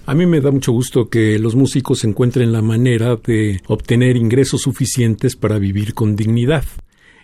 A 0.05 0.15
mí 0.15 0.25
me 0.25 0.41
da 0.41 0.51
mucho 0.51 0.73
gusto 0.73 1.09
que 1.09 1.39
los 1.39 1.55
músicos 1.55 2.03
encuentren 2.03 2.51
la 2.51 2.61
manera 2.61 3.15
de 3.15 3.61
obtener 3.67 4.17
ingresos 4.17 4.61
suficientes 4.61 5.37
para 5.37 5.59
vivir 5.59 5.93
con 5.93 6.17
dignidad. 6.17 6.65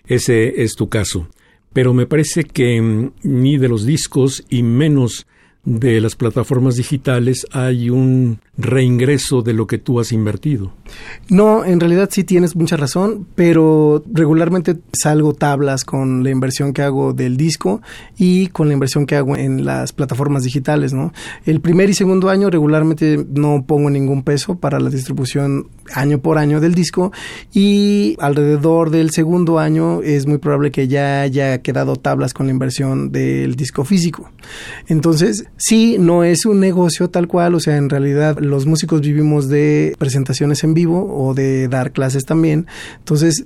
Ese 0.07 0.63
es 0.63 0.75
tu 0.75 0.87
caso. 0.87 1.27
Pero 1.73 1.93
me 1.93 2.05
parece 2.05 2.45
que 2.45 2.81
mm, 2.81 3.11
ni 3.23 3.57
de 3.57 3.67
los 3.67 3.85
discos 3.85 4.45
y 4.49 4.63
menos 4.63 5.27
de 5.65 5.99
las 5.99 6.15
plataformas 6.15 6.75
digitales 6.75 7.45
hay 7.51 7.89
un 7.89 8.39
reingreso 8.57 9.41
de 9.41 9.53
lo 9.53 9.67
que 9.67 9.77
tú 9.77 9.99
has 9.99 10.11
invertido. 10.11 10.73
No, 11.29 11.63
en 11.63 11.79
realidad 11.79 12.09
sí 12.11 12.23
tienes 12.23 12.55
mucha 12.55 12.77
razón, 12.77 13.27
pero 13.35 14.03
regularmente 14.11 14.77
salgo 14.93 15.33
tablas 15.33 15.85
con 15.85 16.23
la 16.23 16.29
inversión 16.29 16.73
que 16.73 16.81
hago 16.81 17.13
del 17.13 17.37
disco 17.37 17.81
y 18.17 18.47
con 18.47 18.67
la 18.67 18.73
inversión 18.73 19.05
que 19.05 19.15
hago 19.15 19.35
en 19.37 19.65
las 19.65 19.93
plataformas 19.93 20.43
digitales, 20.43 20.93
¿no? 20.93 21.13
El 21.45 21.61
primer 21.61 21.89
y 21.89 21.93
segundo 21.93 22.29
año 22.29 22.49
regularmente 22.49 23.25
no 23.33 23.65
pongo 23.65 23.89
ningún 23.89 24.23
peso 24.23 24.55
para 24.55 24.79
la 24.79 24.89
distribución 24.89 25.67
año 25.93 26.19
por 26.19 26.37
año 26.37 26.59
del 26.59 26.73
disco 26.73 27.11
y 27.53 28.15
alrededor 28.19 28.91
del 28.91 29.11
segundo 29.11 29.59
año 29.59 30.01
es 30.01 30.25
muy 30.25 30.37
probable 30.37 30.71
que 30.71 30.87
ya 30.87 31.21
haya 31.21 31.61
quedado 31.61 31.95
tablas 31.95 32.33
con 32.33 32.47
la 32.47 32.51
inversión 32.51 33.11
del 33.11 33.55
disco 33.55 33.83
físico. 33.85 34.31
Entonces, 34.87 35.45
sí, 35.59 35.97
no 35.99 36.23
es 36.23 36.45
un 36.45 36.59
negocio 36.59 37.09
tal 37.09 37.27
cual, 37.27 37.53
o 37.53 37.59
sea, 37.59 37.77
en 37.77 37.89
realidad 37.89 38.39
los 38.39 38.65
músicos 38.65 39.01
vivimos 39.01 39.47
de 39.49 39.95
presentaciones 39.99 40.63
en 40.63 40.73
vivo 40.73 41.05
o 41.15 41.35
de 41.35 41.67
dar 41.67 41.91
clases 41.91 42.25
también. 42.25 42.65
Entonces, 42.97 43.45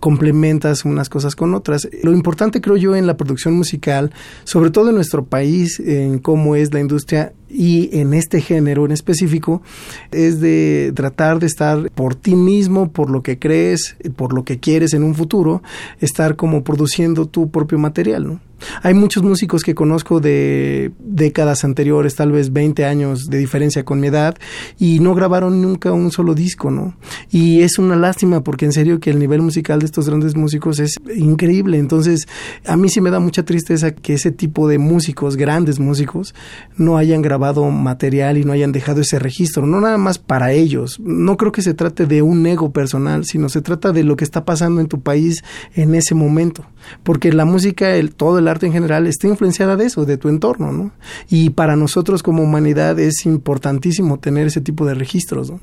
complementas 0.00 0.84
unas 0.84 1.08
cosas 1.08 1.34
con 1.34 1.54
otras. 1.54 1.88
Lo 2.02 2.12
importante 2.12 2.60
creo 2.60 2.76
yo 2.76 2.96
en 2.96 3.06
la 3.06 3.16
producción 3.16 3.54
musical, 3.54 4.12
sobre 4.44 4.70
todo 4.70 4.90
en 4.90 4.94
nuestro 4.94 5.24
país, 5.24 5.80
en 5.80 6.18
cómo 6.20 6.54
es 6.56 6.72
la 6.72 6.80
industria 6.80 7.32
y 7.50 7.90
en 7.98 8.14
este 8.14 8.40
género 8.40 8.84
en 8.84 8.92
específico, 8.92 9.62
es 10.10 10.40
de 10.40 10.92
tratar 10.94 11.38
de 11.38 11.46
estar 11.46 11.90
por 11.90 12.14
ti 12.14 12.34
mismo, 12.34 12.92
por 12.92 13.10
lo 13.10 13.22
que 13.22 13.38
crees, 13.38 13.96
por 14.16 14.32
lo 14.32 14.44
que 14.44 14.58
quieres 14.58 14.94
en 14.94 15.02
un 15.02 15.14
futuro, 15.14 15.62
estar 16.00 16.36
como 16.36 16.64
produciendo 16.64 17.26
tu 17.26 17.50
propio 17.50 17.78
material, 17.78 18.26
¿no? 18.26 18.40
Hay 18.82 18.94
muchos 18.94 19.22
músicos 19.22 19.62
que 19.62 19.74
conozco 19.74 20.20
de 20.20 20.90
décadas 20.98 21.64
anteriores, 21.64 22.16
tal 22.16 22.32
vez 22.32 22.52
20 22.52 22.84
años 22.84 23.30
de 23.30 23.38
diferencia 23.38 23.84
con 23.84 24.00
mi 24.00 24.08
edad, 24.08 24.36
y 24.78 24.98
no 25.00 25.14
grabaron 25.14 25.62
nunca 25.62 25.92
un 25.92 26.10
solo 26.10 26.34
disco, 26.34 26.70
¿no? 26.70 26.96
Y 27.30 27.60
es 27.60 27.78
una 27.78 27.96
lástima 27.96 28.42
porque 28.42 28.64
en 28.64 28.72
serio 28.72 28.98
que 29.00 29.10
el 29.10 29.18
nivel 29.18 29.42
musical 29.42 29.78
de 29.78 29.86
estos 29.86 30.08
grandes 30.08 30.34
músicos 30.34 30.80
es 30.80 30.96
increíble. 31.14 31.78
Entonces, 31.78 32.26
a 32.66 32.76
mí 32.76 32.88
sí 32.88 33.00
me 33.00 33.10
da 33.10 33.20
mucha 33.20 33.44
tristeza 33.44 33.92
que 33.92 34.14
ese 34.14 34.32
tipo 34.32 34.68
de 34.68 34.78
músicos, 34.78 35.36
grandes 35.36 35.78
músicos, 35.78 36.34
no 36.76 36.96
hayan 36.96 37.22
grabado 37.22 37.37
material 37.38 38.38
y 38.38 38.44
no 38.44 38.52
hayan 38.52 38.72
dejado 38.72 39.00
ese 39.00 39.18
registro, 39.18 39.66
no 39.66 39.80
nada 39.80 39.98
más 39.98 40.18
para 40.18 40.52
ellos. 40.52 40.98
No 41.00 41.36
creo 41.36 41.52
que 41.52 41.62
se 41.62 41.74
trate 41.74 42.06
de 42.06 42.22
un 42.22 42.46
ego 42.46 42.72
personal, 42.72 43.24
sino 43.24 43.48
se 43.48 43.62
trata 43.62 43.92
de 43.92 44.04
lo 44.04 44.16
que 44.16 44.24
está 44.24 44.44
pasando 44.44 44.80
en 44.80 44.88
tu 44.88 45.00
país 45.00 45.44
en 45.74 45.94
ese 45.94 46.14
momento. 46.14 46.64
Porque 47.02 47.32
la 47.32 47.44
música, 47.44 47.96
el, 47.96 48.14
todo 48.14 48.38
el 48.38 48.48
arte 48.48 48.66
en 48.66 48.72
general 48.72 49.06
está 49.06 49.28
influenciada 49.28 49.76
de 49.76 49.86
eso, 49.86 50.04
de 50.04 50.18
tu 50.18 50.28
entorno, 50.28 50.72
¿no? 50.72 50.92
Y 51.28 51.50
para 51.50 51.76
nosotros 51.76 52.22
como 52.22 52.42
humanidad 52.42 52.98
es 52.98 53.26
importantísimo 53.26 54.18
tener 54.18 54.46
ese 54.46 54.60
tipo 54.60 54.84
de 54.86 54.94
registros, 54.94 55.50
¿no? 55.50 55.60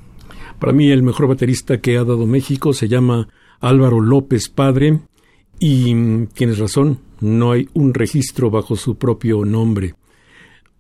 Para 0.60 0.74
mí 0.74 0.90
el 0.90 1.04
mejor 1.04 1.28
baterista 1.28 1.82
que 1.82 1.98
ha 1.98 2.04
dado 2.04 2.26
México 2.26 2.74
se 2.74 2.88
llama 2.88 3.28
Álvaro 3.60 4.00
López 4.00 4.50
Padre 4.50 5.02
y 5.60 5.94
mm, 5.94 6.28
tienes 6.28 6.60
razón, 6.60 7.00
no 7.20 7.52
hay 7.52 7.70
un 7.74 7.94
registro 7.94 8.50
bajo 8.50 8.76
su 8.76 8.96
propio 8.96 9.46
nombre. 9.46 9.96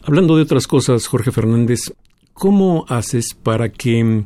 Hablando 0.07 0.35
de 0.35 0.43
otras 0.43 0.67
cosas, 0.67 1.07
Jorge 1.07 1.31
Fernández, 1.31 1.91
¿cómo 2.33 2.85
haces 2.89 3.33
para 3.33 3.69
que 3.69 4.25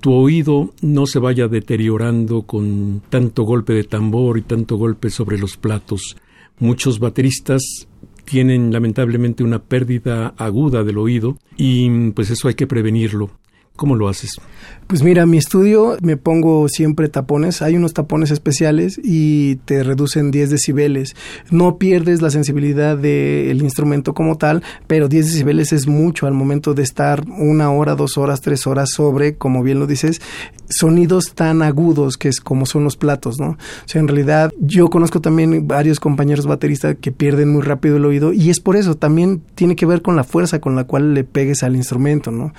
tu 0.00 0.12
oído 0.12 0.72
no 0.82 1.06
se 1.06 1.18
vaya 1.18 1.48
deteriorando 1.48 2.42
con 2.42 3.02
tanto 3.08 3.42
golpe 3.42 3.72
de 3.72 3.82
tambor 3.82 4.38
y 4.38 4.42
tanto 4.42 4.76
golpe 4.76 5.10
sobre 5.10 5.36
los 5.36 5.56
platos? 5.56 6.16
Muchos 6.60 7.00
bateristas 7.00 7.88
tienen 8.24 8.72
lamentablemente 8.72 9.42
una 9.42 9.58
pérdida 9.58 10.28
aguda 10.38 10.84
del 10.84 10.98
oído 10.98 11.36
y 11.56 12.12
pues 12.12 12.30
eso 12.30 12.46
hay 12.46 12.54
que 12.54 12.68
prevenirlo. 12.68 13.32
¿Cómo 13.74 13.96
lo 13.96 14.08
haces? 14.08 14.40
Pues 14.86 15.02
mira, 15.02 15.26
mi 15.26 15.36
estudio 15.36 15.96
me 16.00 16.16
pongo 16.16 16.68
siempre 16.68 17.08
tapones. 17.08 17.60
Hay 17.60 17.74
unos 17.74 17.92
tapones 17.92 18.30
especiales 18.30 19.00
y 19.02 19.56
te 19.64 19.82
reducen 19.82 20.30
10 20.30 20.48
decibeles. 20.48 21.16
No 21.50 21.76
pierdes 21.76 22.22
la 22.22 22.30
sensibilidad 22.30 22.96
del 22.96 23.62
instrumento 23.62 24.14
como 24.14 24.38
tal, 24.38 24.62
pero 24.86 25.08
10 25.08 25.26
decibeles 25.26 25.72
es 25.72 25.88
mucho 25.88 26.28
al 26.28 26.34
momento 26.34 26.72
de 26.72 26.84
estar 26.84 27.24
una 27.36 27.72
hora, 27.72 27.96
dos 27.96 28.16
horas, 28.16 28.42
tres 28.42 28.68
horas 28.68 28.90
sobre, 28.92 29.34
como 29.34 29.64
bien 29.64 29.80
lo 29.80 29.88
dices, 29.88 30.20
sonidos 30.68 31.34
tan 31.34 31.62
agudos 31.62 32.16
que 32.16 32.28
es 32.28 32.40
como 32.40 32.64
son 32.66 32.84
los 32.84 32.96
platos, 32.96 33.40
¿no? 33.40 33.50
O 33.50 33.86
sea, 33.86 34.00
en 34.00 34.08
realidad 34.08 34.52
yo 34.60 34.88
conozco 34.88 35.20
también 35.20 35.66
varios 35.66 36.00
compañeros 36.00 36.46
bateristas 36.46 36.96
que 37.00 37.12
pierden 37.12 37.52
muy 37.52 37.62
rápido 37.62 37.96
el 37.96 38.04
oído 38.04 38.32
y 38.32 38.50
es 38.50 38.60
por 38.60 38.76
eso, 38.76 38.96
también 38.96 39.42
tiene 39.54 39.76
que 39.76 39.86
ver 39.86 40.02
con 40.02 40.16
la 40.16 40.24
fuerza 40.24 40.60
con 40.60 40.76
la 40.76 40.84
cual 40.84 41.14
le 41.14 41.24
pegues 41.24 41.62
al 41.62 41.76
instrumento, 41.76 42.30
¿no? 42.30 42.52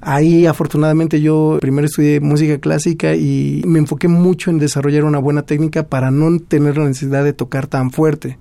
Ahí 0.00 0.46
afortunadamente 0.46 1.20
yo 1.20 1.58
primero 1.72 1.86
estudié 1.86 2.20
música 2.20 2.58
clásica 2.58 3.14
y 3.14 3.62
me 3.64 3.78
enfoqué 3.78 4.06
mucho 4.06 4.50
en 4.50 4.58
desarrollar 4.58 5.04
una 5.04 5.18
buena 5.18 5.40
técnica 5.40 5.84
para 5.86 6.10
no 6.10 6.38
tener 6.38 6.76
la 6.76 6.84
necesidad 6.84 7.24
de 7.24 7.32
tocar 7.32 7.66
tan 7.66 7.90
fuerte. 7.90 8.36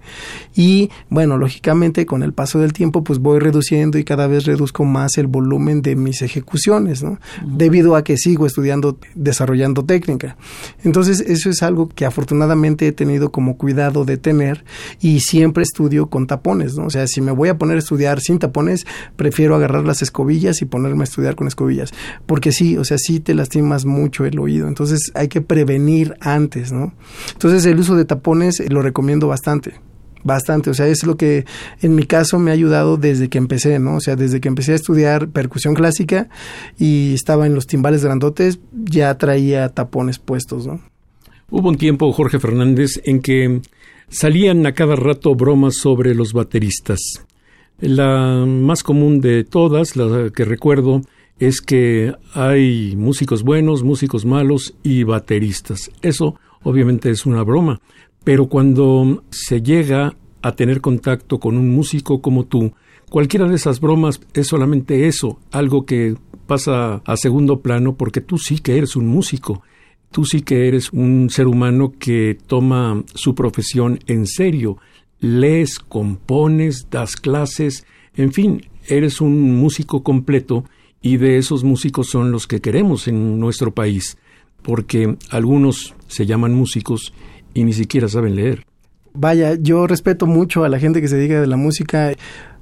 Y 0.53 0.89
bueno, 1.09 1.37
lógicamente 1.37 2.05
con 2.05 2.23
el 2.23 2.33
paso 2.33 2.59
del 2.59 2.73
tiempo 2.73 3.05
pues 3.05 3.19
voy 3.19 3.39
reduciendo 3.39 3.97
y 3.97 4.03
cada 4.03 4.27
vez 4.27 4.43
reduzco 4.43 4.83
más 4.83 5.17
el 5.17 5.27
volumen 5.27 5.81
de 5.81 5.95
mis 5.95 6.21
ejecuciones, 6.21 7.03
¿no? 7.03 7.19
Debido 7.45 7.95
a 7.95 8.03
que 8.03 8.17
sigo 8.17 8.45
estudiando, 8.45 8.97
desarrollando 9.15 9.85
técnica. 9.85 10.35
Entonces 10.83 11.21
eso 11.21 11.49
es 11.49 11.63
algo 11.63 11.87
que 11.87 12.05
afortunadamente 12.05 12.85
he 12.85 12.91
tenido 12.91 13.31
como 13.31 13.55
cuidado 13.55 14.03
de 14.03 14.17
tener 14.17 14.65
y 14.99 15.21
siempre 15.21 15.63
estudio 15.63 16.07
con 16.07 16.27
tapones, 16.27 16.75
¿no? 16.75 16.87
O 16.87 16.89
sea, 16.89 17.07
si 17.07 17.21
me 17.21 17.31
voy 17.31 17.47
a 17.47 17.57
poner 17.57 17.77
a 17.77 17.79
estudiar 17.79 18.19
sin 18.19 18.39
tapones, 18.39 18.85
prefiero 19.15 19.55
agarrar 19.55 19.85
las 19.85 20.01
escobillas 20.01 20.61
y 20.61 20.65
ponerme 20.65 21.03
a 21.03 21.05
estudiar 21.05 21.37
con 21.37 21.47
escobillas 21.47 21.93
porque 22.25 22.51
sí, 22.51 22.75
o 22.75 22.83
sea, 22.83 22.97
sí 22.97 23.20
te 23.21 23.33
lastimas 23.33 23.85
mucho 23.85 24.25
el 24.25 24.39
oído, 24.39 24.67
entonces 24.67 25.11
hay 25.15 25.27
que 25.27 25.41
prevenir 25.41 26.15
antes, 26.19 26.71
¿no? 26.71 26.93
Entonces 27.31 27.65
el 27.65 27.79
uso 27.79 27.95
de 27.95 28.05
tapones 28.05 28.61
lo 28.69 28.81
recomiendo 28.81 29.27
bastante 29.27 29.75
bastante, 30.23 30.69
o 30.69 30.73
sea, 30.73 30.87
es 30.87 31.03
lo 31.03 31.17
que 31.17 31.45
en 31.81 31.95
mi 31.95 32.03
caso 32.03 32.39
me 32.39 32.51
ha 32.51 32.53
ayudado 32.53 32.97
desde 32.97 33.29
que 33.29 33.37
empecé, 33.37 33.79
¿no? 33.79 33.95
O 33.95 34.01
sea, 34.01 34.15
desde 34.15 34.39
que 34.41 34.47
empecé 34.47 34.73
a 34.73 34.75
estudiar 34.75 35.29
percusión 35.29 35.73
clásica 35.73 36.29
y 36.77 37.13
estaba 37.13 37.45
en 37.45 37.55
los 37.55 37.67
timbales 37.67 38.03
grandotes, 38.03 38.59
ya 38.71 39.17
traía 39.17 39.69
tapones 39.69 40.19
puestos, 40.19 40.67
¿no? 40.67 40.79
Hubo 41.49 41.69
un 41.69 41.77
tiempo, 41.77 42.11
Jorge 42.13 42.39
Fernández, 42.39 43.01
en 43.03 43.21
que 43.21 43.61
salían 44.09 44.65
a 44.65 44.73
cada 44.73 44.95
rato 44.95 45.35
bromas 45.35 45.75
sobre 45.75 46.15
los 46.15 46.33
bateristas. 46.33 46.99
La 47.79 48.45
más 48.45 48.83
común 48.83 49.21
de 49.21 49.43
todas, 49.43 49.95
la 49.95 50.29
que 50.29 50.45
recuerdo, 50.45 51.01
es 51.41 51.59
que 51.59 52.13
hay 52.35 52.95
músicos 52.95 53.41
buenos, 53.41 53.81
músicos 53.81 54.25
malos 54.25 54.75
y 54.83 55.01
bateristas. 55.01 55.89
Eso 56.03 56.35
obviamente 56.61 57.09
es 57.09 57.25
una 57.25 57.41
broma, 57.41 57.81
pero 58.23 58.45
cuando 58.45 59.23
se 59.31 59.63
llega 59.63 60.15
a 60.43 60.51
tener 60.51 60.81
contacto 60.81 61.39
con 61.39 61.57
un 61.57 61.73
músico 61.73 62.21
como 62.21 62.45
tú, 62.45 62.73
cualquiera 63.09 63.47
de 63.47 63.55
esas 63.55 63.79
bromas 63.79 64.21
es 64.35 64.49
solamente 64.49 65.07
eso, 65.07 65.39
algo 65.51 65.83
que 65.87 66.15
pasa 66.45 67.01
a 67.05 67.17
segundo 67.17 67.61
plano 67.61 67.95
porque 67.95 68.21
tú 68.21 68.37
sí 68.37 68.59
que 68.59 68.77
eres 68.77 68.95
un 68.95 69.07
músico, 69.07 69.63
tú 70.11 70.25
sí 70.25 70.43
que 70.43 70.67
eres 70.67 70.93
un 70.93 71.31
ser 71.31 71.47
humano 71.47 71.93
que 71.97 72.37
toma 72.45 73.03
su 73.15 73.33
profesión 73.33 73.97
en 74.05 74.27
serio, 74.27 74.77
lees, 75.19 75.79
compones, 75.79 76.87
das 76.91 77.15
clases, 77.15 77.83
en 78.15 78.31
fin, 78.31 78.61
eres 78.87 79.21
un 79.21 79.55
músico 79.55 80.03
completo 80.03 80.65
y 81.01 81.17
de 81.17 81.37
esos 81.37 81.63
músicos 81.63 82.07
son 82.09 82.31
los 82.31 82.47
que 82.47 82.61
queremos 82.61 83.07
en 83.07 83.39
nuestro 83.39 83.73
país, 83.73 84.17
porque 84.61 85.17
algunos 85.29 85.95
se 86.07 86.25
llaman 86.25 86.53
músicos 86.53 87.13
y 87.53 87.63
ni 87.63 87.73
siquiera 87.73 88.07
saben 88.07 88.35
leer. 88.35 88.65
Vaya, 89.13 89.55
yo 89.55 89.87
respeto 89.87 90.25
mucho 90.25 90.63
a 90.63 90.69
la 90.69 90.79
gente 90.79 91.01
que 91.01 91.07
se 91.07 91.17
dedica 91.17 91.41
de 91.41 91.47
la 91.47 91.57
música. 91.57 92.13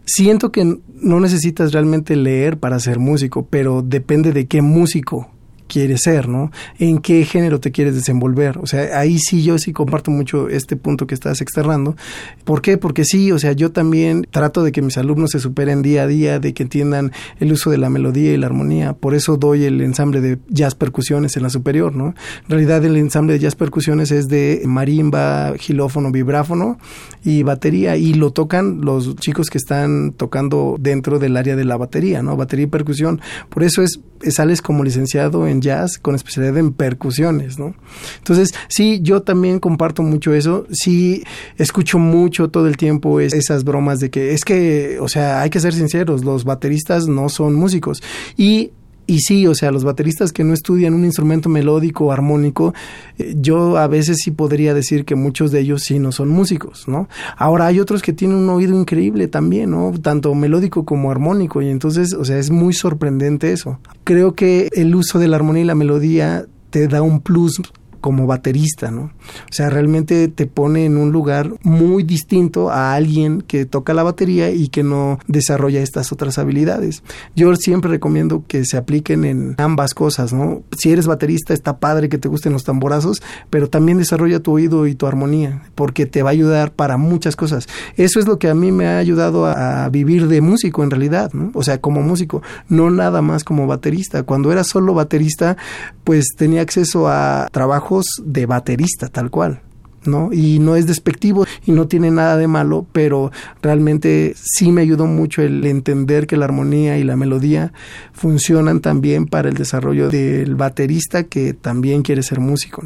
Siento 0.06 0.52
que 0.52 0.80
no 0.94 1.20
necesitas 1.20 1.74
realmente 1.74 2.16
leer 2.16 2.58
para 2.58 2.80
ser 2.80 2.98
músico, 2.98 3.46
pero 3.48 3.84
depende 3.84 4.32
de 4.32 4.48
qué 4.48 4.62
músico 4.62 5.30
quieres 5.70 6.01
ser, 6.01 6.28
¿no? 6.28 6.51
En 6.80 6.97
qué 6.97 7.24
género 7.24 7.61
te 7.61 7.72
quieres 7.72 7.95
desenvolver. 7.95 8.57
O 8.57 8.67
sea, 8.67 8.99
ahí 8.99 9.17
sí 9.20 9.43
yo 9.43 9.57
sí 9.57 9.72
comparto 9.72 10.11
mucho 10.11 10.49
este 10.49 10.76
punto 10.76 11.07
que 11.07 11.13
estás 11.13 11.39
externando. 11.39 11.95
¿Por 12.43 12.61
qué? 12.61 12.78
Porque 12.78 13.05
sí, 13.05 13.32
o 13.32 13.39
sea, 13.39 13.53
yo 13.53 13.72
también 13.72 14.28
trato 14.30 14.63
de 14.63 14.74
que 14.74 14.82
mis 14.82 14.97
alumnos 14.97 15.32
se 15.32 15.39
superen 15.39 15.82
día 15.82 16.03
a 16.03 16.07
día, 16.07 16.39
de 16.39 16.53
que 16.53 16.63
entiendan 16.63 17.11
el 17.39 17.53
uso 17.53 17.70
de 17.70 17.78
la 17.78 17.89
melodía 17.89 18.34
y 18.34 18.38
la 18.38 18.47
armonía. 18.47 18.93
Por 18.93 19.13
eso 19.13 19.38
doy 19.38 19.63
el 19.63 19.80
ensamble 19.82 20.20
de 20.20 20.39
jazz 20.49 20.76
percusiones 20.76 21.38
en 21.38 21.43
la 21.43 21.49
superior, 21.49 21.95
¿no? 21.95 22.07
En 22.07 22.49
realidad 22.49 22.84
el 22.84 22.97
ensamble 22.97 23.34
de 23.34 23.39
jazz 23.39 23.55
percusiones 23.55 24.11
es 24.11 24.28
de 24.28 24.63
marimba, 24.65 25.53
gilófono, 25.57 26.11
vibráfono 26.11 26.80
y 27.24 27.43
batería 27.43 27.95
y 27.95 28.15
lo 28.15 28.32
tocan 28.32 28.82
los 28.82 29.15
chicos 29.17 29.49
que 29.49 29.59
están 29.59 30.13
tocando 30.13 30.78
dentro 30.80 31.20
del 31.20 31.38
área 31.38 31.55
de 31.55 31.65
la 31.65 31.78
batería, 31.78 32.24
¿no? 32.24 32.36
Batería 32.36 32.65
y 32.65 32.70
percusión. 32.70 33.22
Por 33.49 33.63
eso 33.63 33.84
es 33.84 33.99
sales 34.28 34.61
como 34.61 34.84
licenciado 34.84 35.47
en 35.47 35.59
jazz 35.62 35.97
con 35.97 36.16
especialidad 36.16 36.57
en 36.57 36.74
percusiones, 36.74 37.60
¿no? 37.60 37.76
Entonces, 38.18 38.53
sí, 38.68 38.99
yo 39.01 39.22
también 39.22 39.60
comparto 39.60 40.03
mucho 40.03 40.34
eso, 40.34 40.66
sí 40.72 41.24
escucho 41.57 41.99
mucho 41.99 42.49
todo 42.49 42.68
el 42.68 42.78
tiempo 42.78 43.20
esas 43.20 43.64
bromas 43.64 43.99
de 43.99 44.10
que 44.10 44.34
es 44.34 44.45
que, 44.45 44.97
o 44.99 45.07
sea, 45.07 45.41
hay 45.41 45.49
que 45.49 45.60
ser 45.60 45.74
sinceros, 45.74 46.24
los 46.24 46.43
bateristas 46.43 47.07
no 47.07 47.30
son 47.30 47.55
músicos 47.55 48.01
y 48.38 48.72
y 49.10 49.22
sí, 49.22 49.47
o 49.47 49.55
sea, 49.55 49.72
los 49.72 49.84
bateristas 49.84 50.32
que 50.32 50.43
no 50.43 50.53
estudian 50.53 50.93
un 50.93 51.03
instrumento 51.03 51.49
melódico 51.49 52.05
o 52.05 52.12
armónico, 52.12 52.76
eh, 53.18 53.34
yo 53.36 53.78
a 53.78 53.88
veces 53.88 54.20
sí 54.24 54.30
podría 54.30 54.76
decir 54.76 55.03
que 55.03 55.16
muchos 55.16 55.51
de 55.51 55.62
ellos 55.62 55.82
sí 55.84 55.97
no 55.97 56.12
son 56.12 56.30
músicos, 56.30 56.88
¿no? 56.88 57.10
Ahora 57.36 57.66
hay 57.66 57.80
otros 57.80 58.03
que 58.03 58.14
tienen 58.14 58.38
un 58.38 58.49
oído 58.49 58.80
increíble 58.80 59.28
también, 59.28 59.72
¿no? 59.72 59.93
Tanto 59.99 60.36
melódico 60.36 60.86
como 60.86 61.10
armónico, 61.10 61.62
y 61.64 61.70
entonces, 61.70 62.14
o 62.14 62.24
sea, 62.24 62.38
es 62.38 62.51
muy 62.51 62.74
sorprendente 62.74 63.51
eso. 63.51 63.80
Creo 64.03 64.36
que 64.36 64.70
el 64.74 64.93
uso 64.93 65.18
de 65.18 65.28
la 65.28 65.38
armonía 65.38 65.64
y 65.64 65.66
la 65.66 65.76
melodía 65.76 66.45
te 66.70 66.88
da 66.88 67.01
un 67.01 67.22
plus 67.22 67.60
como 68.00 68.28
baterista, 68.28 68.91
¿no? 68.91 69.02
O 69.02 69.52
sea, 69.52 69.70
realmente 69.70 70.28
te 70.28 70.47
pone 70.47 70.86
en 70.86 70.97
un 70.97 71.12
lugar 71.12 71.54
muy 71.64 72.04
distinto 72.04 72.70
a 72.70 72.93
alguien 72.93 73.41
que 73.41 73.66
toca 73.66 73.93
la 73.93 74.04
batería 74.04 74.52
y 74.52 74.70
que 74.70 74.84
no 74.84 75.20
desarrolla 75.28 75.82
estas 75.82 76.12
otras 76.12 76.38
habilidades. 76.38 77.04
Yo 77.36 77.56
siempre 77.56 77.91
recomiendo 77.91 78.43
que 78.47 78.66
se 78.66 78.78
apliquen 78.78 79.26
en 79.26 79.56
ambas 79.58 79.93
cosas, 79.93 80.34
¿no? 80.34 80.64
Si 80.78 80.91
eres 80.91 81.08
baterista, 81.08 81.54
está 81.54 81.78
padre 81.80 82.10
que 82.10 82.18
te 82.18 82.28
gusten 82.28 82.54
los 82.54 82.64
tamborazos, 82.64 83.22
pero 83.50 83.70
también 83.70 83.97
desarrolla 83.97 84.39
tu 84.39 84.54
oído 84.54 84.88
y 84.88 84.95
tu 84.95 85.08
armonía, 85.08 85.64
porque 85.76 86.06
te 86.06 86.24
va 86.24 86.30
a 86.30 86.34
ayudar 86.34 86.72
para 86.72 86.97
muchas 86.97 87.36
cosas. 87.36 87.68
Eso 87.97 88.20
es 88.20 88.28
lo 88.28 88.39
que 88.39 88.50
a 88.50 88.56
mí 88.56 88.72
me 88.72 88.88
ha 88.88 88.97
ayudado 88.97 89.45
a, 89.45 89.89
vivir 89.89 90.28
de 90.28 90.41
músico 90.41 90.84
en 90.84 90.91
realidad, 90.91 91.34
¿no? 91.34 91.52
O 91.54 91.64
sea, 91.64 91.80
como 91.80 92.02
músico, 92.02 92.41
no 92.68 92.91
nada 92.91 93.22
más 93.22 93.43
como 93.43 93.66
baterista. 93.66 94.24
Cuando 94.24 94.52
era 94.52 94.64
solo 94.64 94.93
baterista, 94.93 95.58
pues 96.04 96.26
tenía 96.38 96.62
acceso 96.62 97.08
a 97.08 97.47
trabajo 97.52 97.89
de 98.24 98.46
baterista, 98.46 99.08
tal 99.08 99.30
cual. 99.30 99.62
¿no? 100.06 100.32
Y 100.32 100.60
no 100.60 100.76
es 100.76 100.88
despectivo 100.88 101.46
y 101.66 101.72
no 101.72 101.88
tiene 101.88 102.12
nada 102.12 102.38
de 102.38 102.48
malo, 102.48 102.86
pero 102.92 103.32
realmente 103.62 104.34
sí 104.36 104.72
me 104.72 104.82
ayudó 104.82 105.06
mucho 105.06 105.42
el 105.42 105.66
entender 105.66 106.28
que 106.28 106.38
la 106.38 106.46
armonía 106.46 106.98
y 106.98 107.04
la 107.04 107.16
melodía 107.16 107.74
funcionan 108.14 108.80
también 108.80 109.26
para 109.26 109.50
el 109.50 109.56
desarrollo 109.56 110.10
del 110.10 110.56
baterista 110.56 111.24
que 111.24 111.54
también 111.54 112.02
quiere 112.02 112.24
ser 112.24 112.40
músico. 112.40 112.84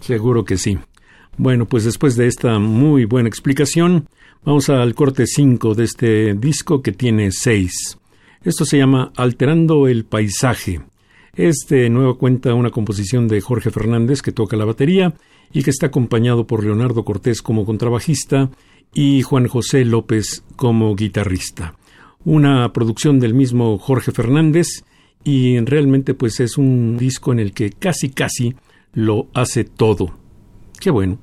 Seguro 0.00 0.44
que 0.44 0.58
sí. 0.58 0.78
Bueno, 1.36 1.66
pues 1.66 1.84
después 1.84 2.16
de 2.16 2.26
esta 2.26 2.58
muy 2.58 3.04
buena 3.04 3.28
explicación, 3.28 4.08
vamos 4.44 4.68
al 4.70 4.94
corte 4.94 5.26
5 5.26 5.74
de 5.74 5.84
este 5.84 6.34
disco 6.34 6.82
que 6.82 6.92
tiene 6.92 7.30
6. 7.30 7.98
Esto 8.42 8.64
se 8.64 8.78
llama 8.78 9.12
Alterando 9.16 9.86
el 9.86 10.04
Paisaje. 10.04 10.80
Este 11.38 11.88
nuevo 11.88 12.18
cuenta 12.18 12.52
una 12.52 12.70
composición 12.70 13.28
de 13.28 13.40
Jorge 13.40 13.70
Fernández 13.70 14.22
que 14.22 14.32
toca 14.32 14.56
la 14.56 14.64
batería 14.64 15.14
y 15.52 15.62
que 15.62 15.70
está 15.70 15.86
acompañado 15.86 16.48
por 16.48 16.64
Leonardo 16.64 17.04
Cortés 17.04 17.42
como 17.42 17.64
contrabajista 17.64 18.50
y 18.92 19.22
Juan 19.22 19.46
José 19.46 19.84
López 19.84 20.42
como 20.56 20.96
guitarrista. 20.96 21.76
Una 22.24 22.72
producción 22.72 23.20
del 23.20 23.34
mismo 23.34 23.78
Jorge 23.78 24.10
Fernández 24.10 24.82
y 25.22 25.60
realmente 25.60 26.12
pues 26.12 26.40
es 26.40 26.58
un 26.58 26.96
disco 26.98 27.30
en 27.30 27.38
el 27.38 27.52
que 27.52 27.70
casi 27.70 28.08
casi 28.08 28.56
lo 28.92 29.28
hace 29.32 29.62
todo. 29.62 30.18
Qué 30.80 30.90
bueno. 30.90 31.20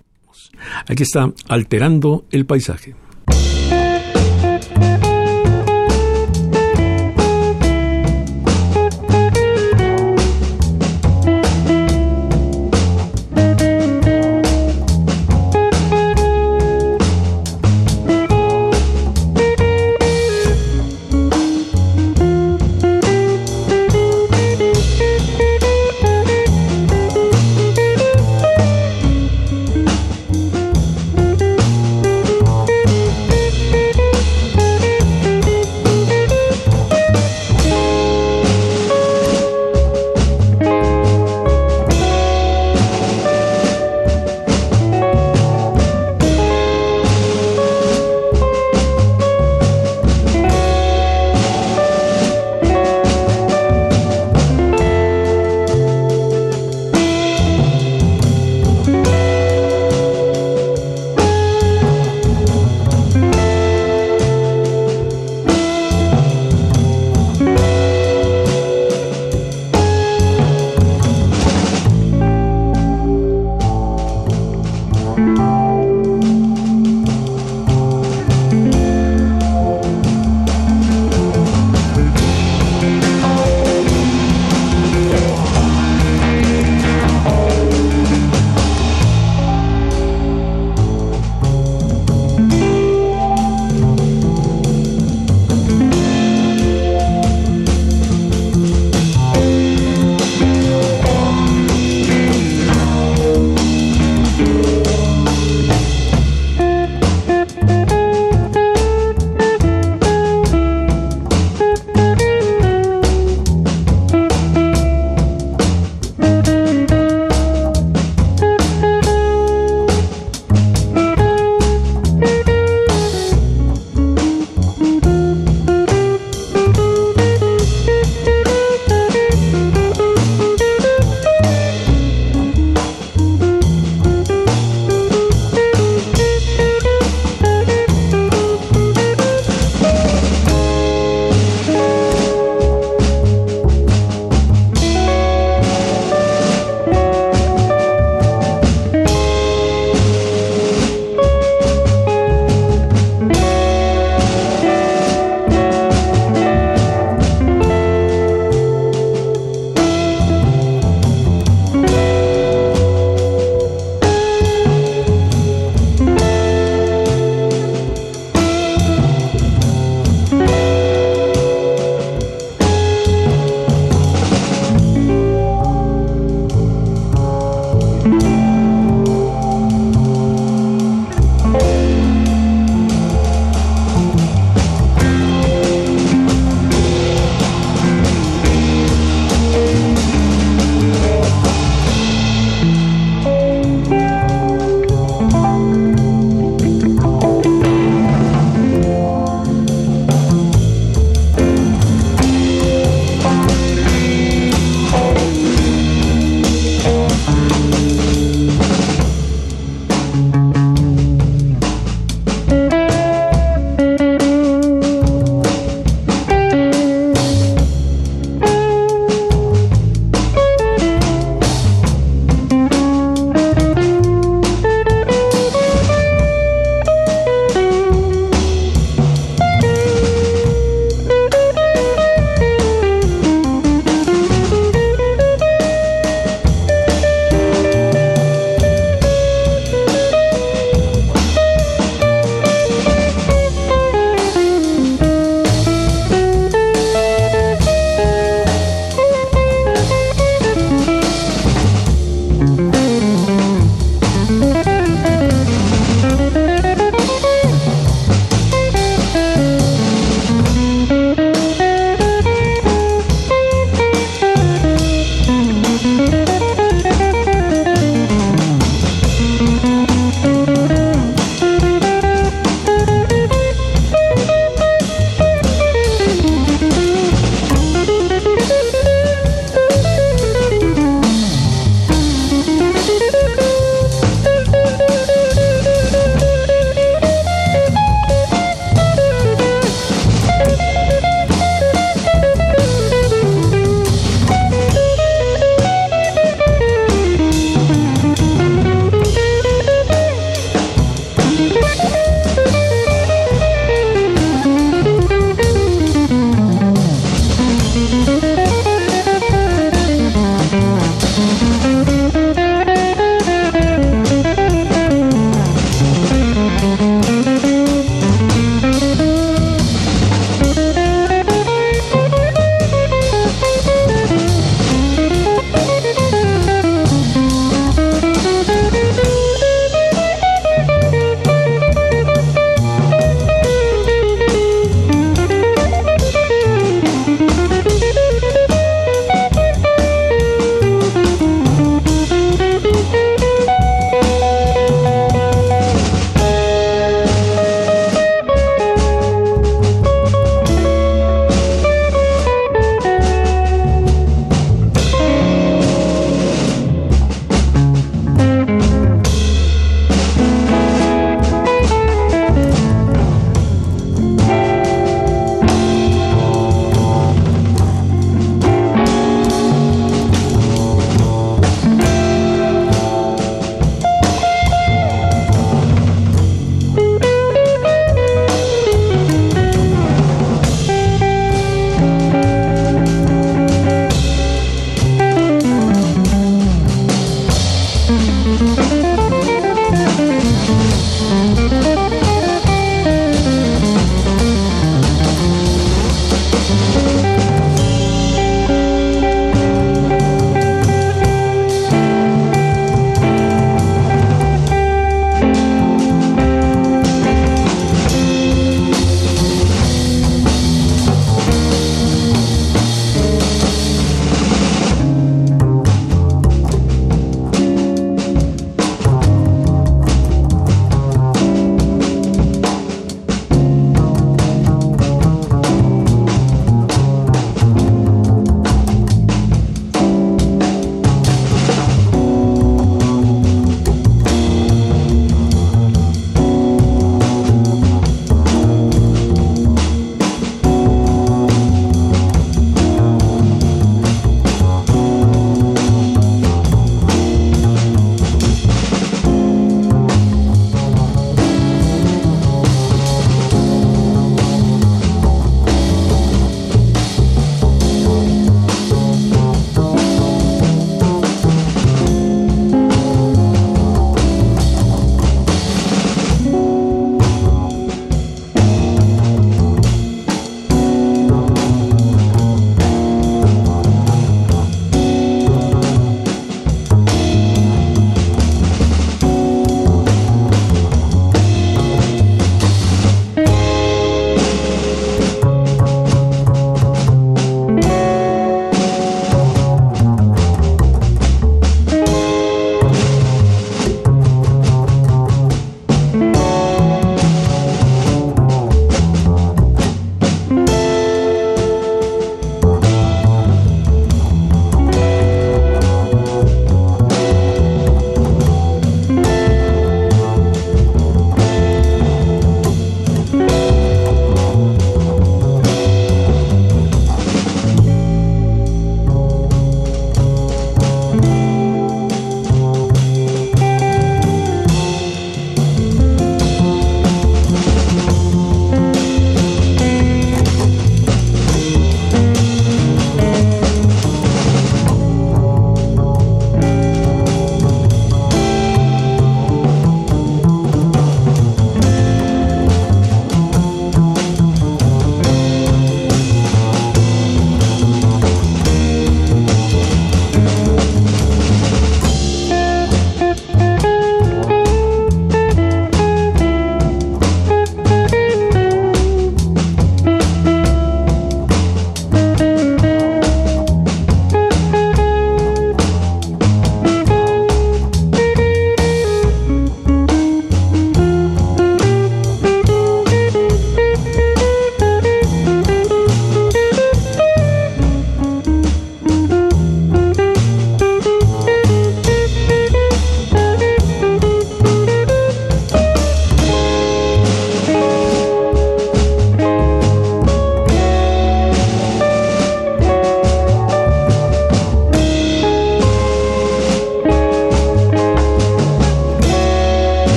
Aquí 0.88 1.04
está 1.04 1.34
alterando 1.50 2.24
el 2.32 2.46
paisaje. 2.46 2.96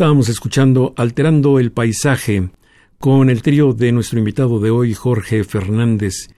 Estábamos 0.00 0.30
escuchando 0.30 0.94
Alterando 0.96 1.58
el 1.58 1.72
Paisaje 1.72 2.48
con 2.98 3.28
el 3.28 3.42
trío 3.42 3.74
de 3.74 3.92
nuestro 3.92 4.18
invitado 4.18 4.58
de 4.58 4.70
hoy, 4.70 4.94
Jorge 4.94 5.44
Fernández. 5.44 6.30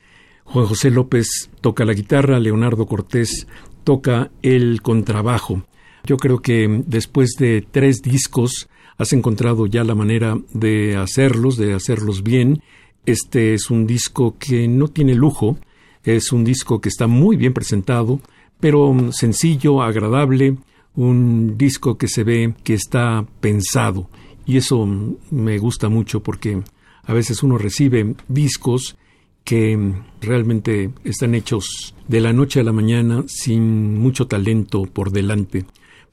Juan 0.43 0.67
José 0.67 0.91
López 0.91 1.49
toca 1.61 1.85
la 1.85 1.93
guitarra, 1.93 2.41
Leonardo 2.41 2.87
Cortés 2.87 3.47
toca 3.85 4.33
el 4.43 4.83
contrabajo. 4.83 5.63
Yo 6.03 6.17
creo 6.17 6.41
que 6.41 6.83
después 6.89 7.37
de 7.39 7.65
tres 7.71 8.03
discos 8.03 8.69
has 8.99 9.13
encontrado 9.13 9.67
ya 9.69 9.85
la 9.85 9.95
manera 9.95 10.37
de 10.53 10.97
hacerlos, 10.97 11.57
de 11.57 11.73
hacerlos 11.75 12.25
bien. 12.25 12.65
Este 13.07 13.55
es 13.55 13.71
un 13.71 13.87
disco 13.87 14.35
que 14.41 14.67
no 14.67 14.89
tiene 14.89 15.15
lujo, 15.15 15.57
es 16.03 16.33
un 16.33 16.43
disco 16.43 16.81
que 16.81 16.89
está 16.89 17.07
muy 17.07 17.37
bien 17.37 17.53
presentado, 17.53 18.19
pero 18.59 18.93
sencillo, 19.13 19.83
agradable, 19.83 20.57
un 20.95 21.57
disco 21.57 21.97
que 21.97 22.09
se 22.09 22.25
ve 22.25 22.55
que 22.65 22.75
está 22.75 23.25
pensado 23.41 24.09
y 24.47 24.57
eso 24.57 24.87
me 25.31 25.59
gusta 25.59 25.89
mucho 25.89 26.23
porque 26.23 26.63
a 27.05 27.13
veces 27.13 27.43
uno 27.43 27.59
recibe 27.59 28.15
discos 28.29 28.97
que 29.45 29.95
realmente 30.21 30.91
están 31.05 31.35
hechos 31.35 31.95
de 32.09 32.21
la 32.21 32.33
noche 32.33 32.61
a 32.61 32.65
la 32.65 32.73
mañana 32.73 33.25
sin 33.27 33.99
mucho 33.99 34.27
talento 34.27 34.85
por 34.85 35.11
delante. 35.11 35.65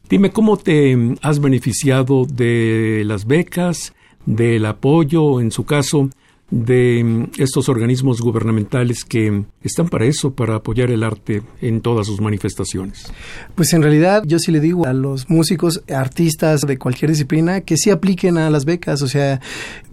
Dime 0.09 0.31
cómo 0.31 0.57
te 0.57 1.15
has 1.21 1.39
beneficiado 1.39 2.25
de 2.25 3.03
las 3.05 3.25
becas, 3.25 3.93
del 4.25 4.65
apoyo, 4.65 5.39
en 5.39 5.51
su 5.51 5.65
caso, 5.65 6.09
de 6.51 7.03
mm, 7.03 7.41
estos 7.41 7.69
organismos 7.69 8.21
gubernamentales 8.21 9.03
que 9.03 9.43
están 9.63 9.89
para 9.89 10.05
eso, 10.05 10.33
para 10.33 10.55
apoyar 10.55 10.91
el 10.91 11.03
arte 11.03 11.43
en 11.61 11.81
todas 11.81 12.07
sus 12.07 12.21
manifestaciones? 12.21 13.11
Pues 13.55 13.73
en 13.73 13.81
realidad 13.81 14.23
yo 14.25 14.39
sí 14.39 14.51
le 14.51 14.59
digo 14.59 14.85
a 14.85 14.93
los 14.93 15.29
músicos, 15.29 15.83
artistas 15.93 16.61
de 16.61 16.77
cualquier 16.77 17.11
disciplina, 17.11 17.61
que 17.61 17.77
sí 17.77 17.89
apliquen 17.89 18.37
a 18.37 18.49
las 18.49 18.65
becas. 18.65 19.01
O 19.01 19.07
sea, 19.07 19.41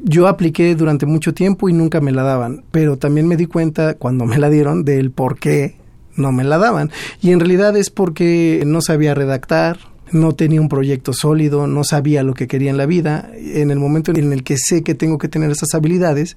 yo 0.02 0.28
apliqué 0.28 0.74
durante 0.74 1.06
mucho 1.06 1.34
tiempo 1.34 1.68
y 1.68 1.72
nunca 1.72 2.00
me 2.00 2.12
la 2.12 2.22
daban, 2.22 2.64
pero 2.70 2.96
también 2.96 3.28
me 3.28 3.36
di 3.36 3.46
cuenta 3.46 3.94
cuando 3.94 4.24
me 4.24 4.38
la 4.38 4.50
dieron 4.50 4.84
del 4.84 5.10
por 5.10 5.38
qué 5.38 5.76
no 6.16 6.32
me 6.32 6.44
la 6.44 6.58
daban. 6.58 6.90
Y 7.20 7.32
en 7.32 7.40
realidad 7.40 7.76
es 7.76 7.90
porque 7.90 8.62
no 8.66 8.80
sabía 8.80 9.14
redactar, 9.14 9.78
no 10.12 10.32
tenía 10.32 10.60
un 10.60 10.68
proyecto 10.68 11.12
sólido, 11.12 11.66
no 11.66 11.84
sabía 11.84 12.22
lo 12.22 12.34
que 12.34 12.46
quería 12.46 12.70
en 12.70 12.76
la 12.76 12.86
vida. 12.86 13.30
En 13.36 13.70
el 13.70 13.78
momento 13.78 14.12
en 14.12 14.32
el 14.32 14.42
que 14.42 14.56
sé 14.56 14.82
que 14.82 14.94
tengo 14.94 15.18
que 15.18 15.28
tener 15.28 15.50
esas 15.50 15.74
habilidades, 15.74 16.36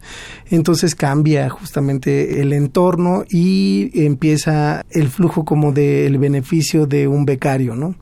entonces 0.50 0.96
cambia 0.96 1.50
justamente 1.50 2.42
el 2.42 2.54
entorno 2.54 3.24
y 3.30 3.92
empieza 3.94 4.86
el 4.90 5.10
flujo 5.10 5.46
como 5.46 5.72
del 5.72 6.18
beneficio 6.18 6.86
de 6.86 7.08
un 7.08 7.26
becario, 7.26 7.76
¿no? 7.76 7.96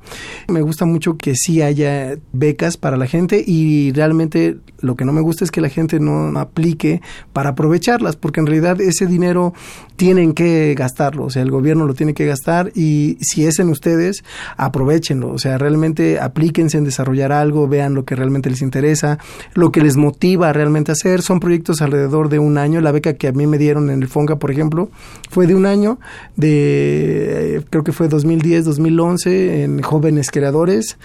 Me 0.48 0.62
gusta 0.62 0.86
mucho 0.86 1.18
que 1.18 1.36
sí 1.36 1.62
haya 1.62 2.18
becas 2.32 2.78
para 2.78 2.98
la 2.98 3.08
gente 3.08 3.44
y 3.46 3.92
realmente 3.92 4.58
lo 4.80 4.96
que 4.96 5.06
no 5.06 5.14
me 5.14 5.22
gusta 5.22 5.44
es 5.44 5.52
que 5.52 5.62
la 5.62 5.70
gente 5.70 6.00
no 6.00 6.38
aplique 6.40 7.02
para 7.34 7.52
aprovecharlas, 7.52 8.16
porque 8.16 8.40
en 8.40 8.46
realidad 8.48 8.80
ese 8.82 9.08
dinero 9.08 9.54
tienen 9.96 10.34
que 10.34 10.76
gastarlo, 10.78 11.26
o 11.26 11.30
sea, 11.30 11.42
el 11.42 11.52
gobierno 11.52 11.86
lo 11.86 11.94
tiene 11.94 12.14
que 12.14 12.26
gastar 12.26 12.72
y 12.76 13.18
si 13.22 13.46
es 13.46 13.60
en 13.60 13.70
ustedes, 13.70 14.24
aprovechenlo, 14.56 15.32
o 15.32 15.40
sea, 15.40 15.57
realmente 15.58 16.20
aplíquense 16.20 16.78
en 16.78 16.84
desarrollar 16.84 17.32
algo, 17.32 17.68
vean 17.68 17.94
lo 17.94 18.06
que 18.06 18.16
realmente 18.16 18.50
les 18.50 18.62
interesa, 18.62 19.20
lo 19.54 19.72
que 19.72 19.82
les 19.82 19.98
motiva 19.98 20.54
realmente 20.54 20.92
a 20.92 20.94
hacer. 20.94 21.22
Son 21.22 21.40
proyectos 21.40 21.82
alrededor 21.82 22.30
de 22.30 22.40
un 22.40 22.58
año. 22.58 22.82
La 22.82 22.92
beca 22.92 23.14
que 23.14 23.28
a 23.28 23.32
mí 23.32 23.48
me 23.48 23.58
dieron 23.58 23.90
en 23.90 24.02
el 24.02 24.08
FONCA, 24.08 24.38
por 24.38 24.52
ejemplo, 24.52 24.90
fue 25.30 25.48
de 25.48 25.56
un 25.56 25.66
año, 25.66 26.00
de 26.36 27.64
creo 27.70 27.84
que 27.84 27.92
fue 27.92 28.08
2010, 28.08 28.66
2011, 28.66 29.64
en 29.64 29.82
jóvenes 29.82 30.32
creadores. 30.32 30.98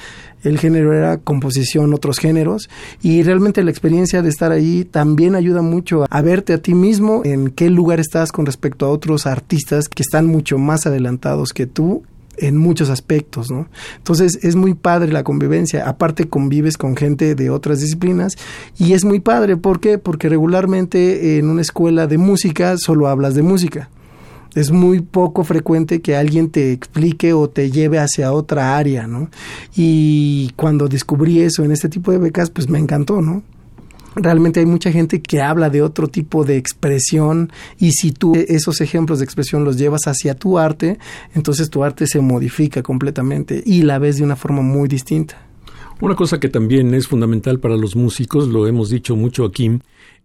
El 0.43 0.59
género 0.59 0.93
era 0.93 1.19
composición, 1.19 1.95
otros 1.95 2.19
géneros, 2.19 2.69
y 3.01 3.23
realmente 3.23 3.63
la 3.63 3.71
experiencia 3.71 4.23
de 4.23 4.29
estar 4.29 4.51
ahí 4.51 4.85
también 4.85 5.37
ayuda 5.37 5.63
mucho 5.63 6.05
a 6.11 6.23
verte 6.23 6.53
a 6.53 6.59
ti 6.59 6.75
mismo 6.75 7.23
en 7.25 7.51
qué 7.51 7.71
lugar 7.71 8.01
estás 8.01 8.33
con 8.33 8.45
respecto 8.45 8.87
a 8.87 8.91
otros 8.91 9.27
artistas 9.27 9.89
que 9.89 10.03
están 10.03 10.27
mucho 10.27 10.59
más 10.59 10.85
adelantados 10.85 11.53
que 11.53 11.67
tú 11.67 12.03
en 12.37 12.57
muchos 12.57 12.91
aspectos, 12.91 13.51
¿no? 13.51 13.67
Entonces 13.97 14.39
es 14.43 14.57
muy 14.57 14.75
padre 14.75 15.13
la 15.13 15.25
convivencia, 15.25 15.89
aparte 15.89 16.29
convives 16.29 16.77
con 16.77 16.97
gente 16.97 17.35
de 17.35 17.51
otras 17.51 17.81
disciplinas 17.81 18.37
y 18.79 18.95
es 18.95 19.05
muy 19.05 19.21
padre, 19.21 19.57
¿por 19.57 19.81
qué? 19.81 19.99
Porque 19.99 20.29
regularmente 20.29 21.39
en 21.39 21.49
una 21.49 21.63
escuela 21.63 22.07
de 22.07 22.19
música 22.19 22.77
solo 22.79 23.09
hablas 23.09 23.35
de 23.35 23.43
música. 23.43 23.91
Es 24.55 24.71
muy 24.71 25.01
poco 25.01 25.45
frecuente 25.45 26.03
que 26.03 26.15
alguien 26.15 26.51
te 26.51 26.73
explique 26.73 27.33
o 27.33 27.49
te 27.49 27.71
lleve 27.71 27.99
hacia 27.99 28.33
otra 28.33 28.77
área, 28.77 29.07
¿no? 29.07 29.31
Y 29.75 30.51
cuando 30.57 30.89
descubrí 30.89 31.41
eso 31.41 31.65
en 31.65 31.73
este 31.73 31.89
tipo 31.89 32.13
de 32.13 32.19
becas, 32.19 32.51
pues 32.51 32.69
me 32.69 32.79
encantó, 32.79 33.23
¿no? 33.23 33.43
Realmente 34.15 34.61
hay 34.61 34.67
mucha 34.67 34.93
gente 34.93 35.23
que 35.23 35.41
habla 35.41 35.71
de 35.71 35.83
otro 35.83 36.09
tipo 36.09 36.45
de 36.45 36.57
expresión 36.57 37.53
y 37.79 37.93
si 37.93 38.13
tú 38.13 38.35
esos 38.35 38.81
ejemplos 38.81 39.19
de 39.19 39.25
expresión 39.25 39.65
los 39.65 39.77
llevas 39.77 40.07
hacia 40.07 40.35
tu 40.35 40.59
arte, 40.59 40.99
entonces 41.35 41.71
tu 41.71 41.85
arte 41.85 42.07
se 42.07 42.21
modifica 42.21 42.83
completamente 42.83 43.63
y 43.65 43.83
la 43.83 43.99
ves 43.99 44.17
de 44.17 44.25
una 44.25 44.37
forma 44.37 44.63
muy 44.63 44.89
distinta. 44.89 45.47
Una 46.01 46.17
cosa 46.17 46.41
que 46.41 46.49
también 46.49 46.95
es 46.95 47.07
fundamental 47.07 47.61
para 47.61 47.77
los 47.77 47.95
músicos, 47.95 48.49
lo 48.49 48.67
hemos 48.67 48.91
dicho 48.91 49.15
mucho 49.15 49.45
aquí, 49.45 49.79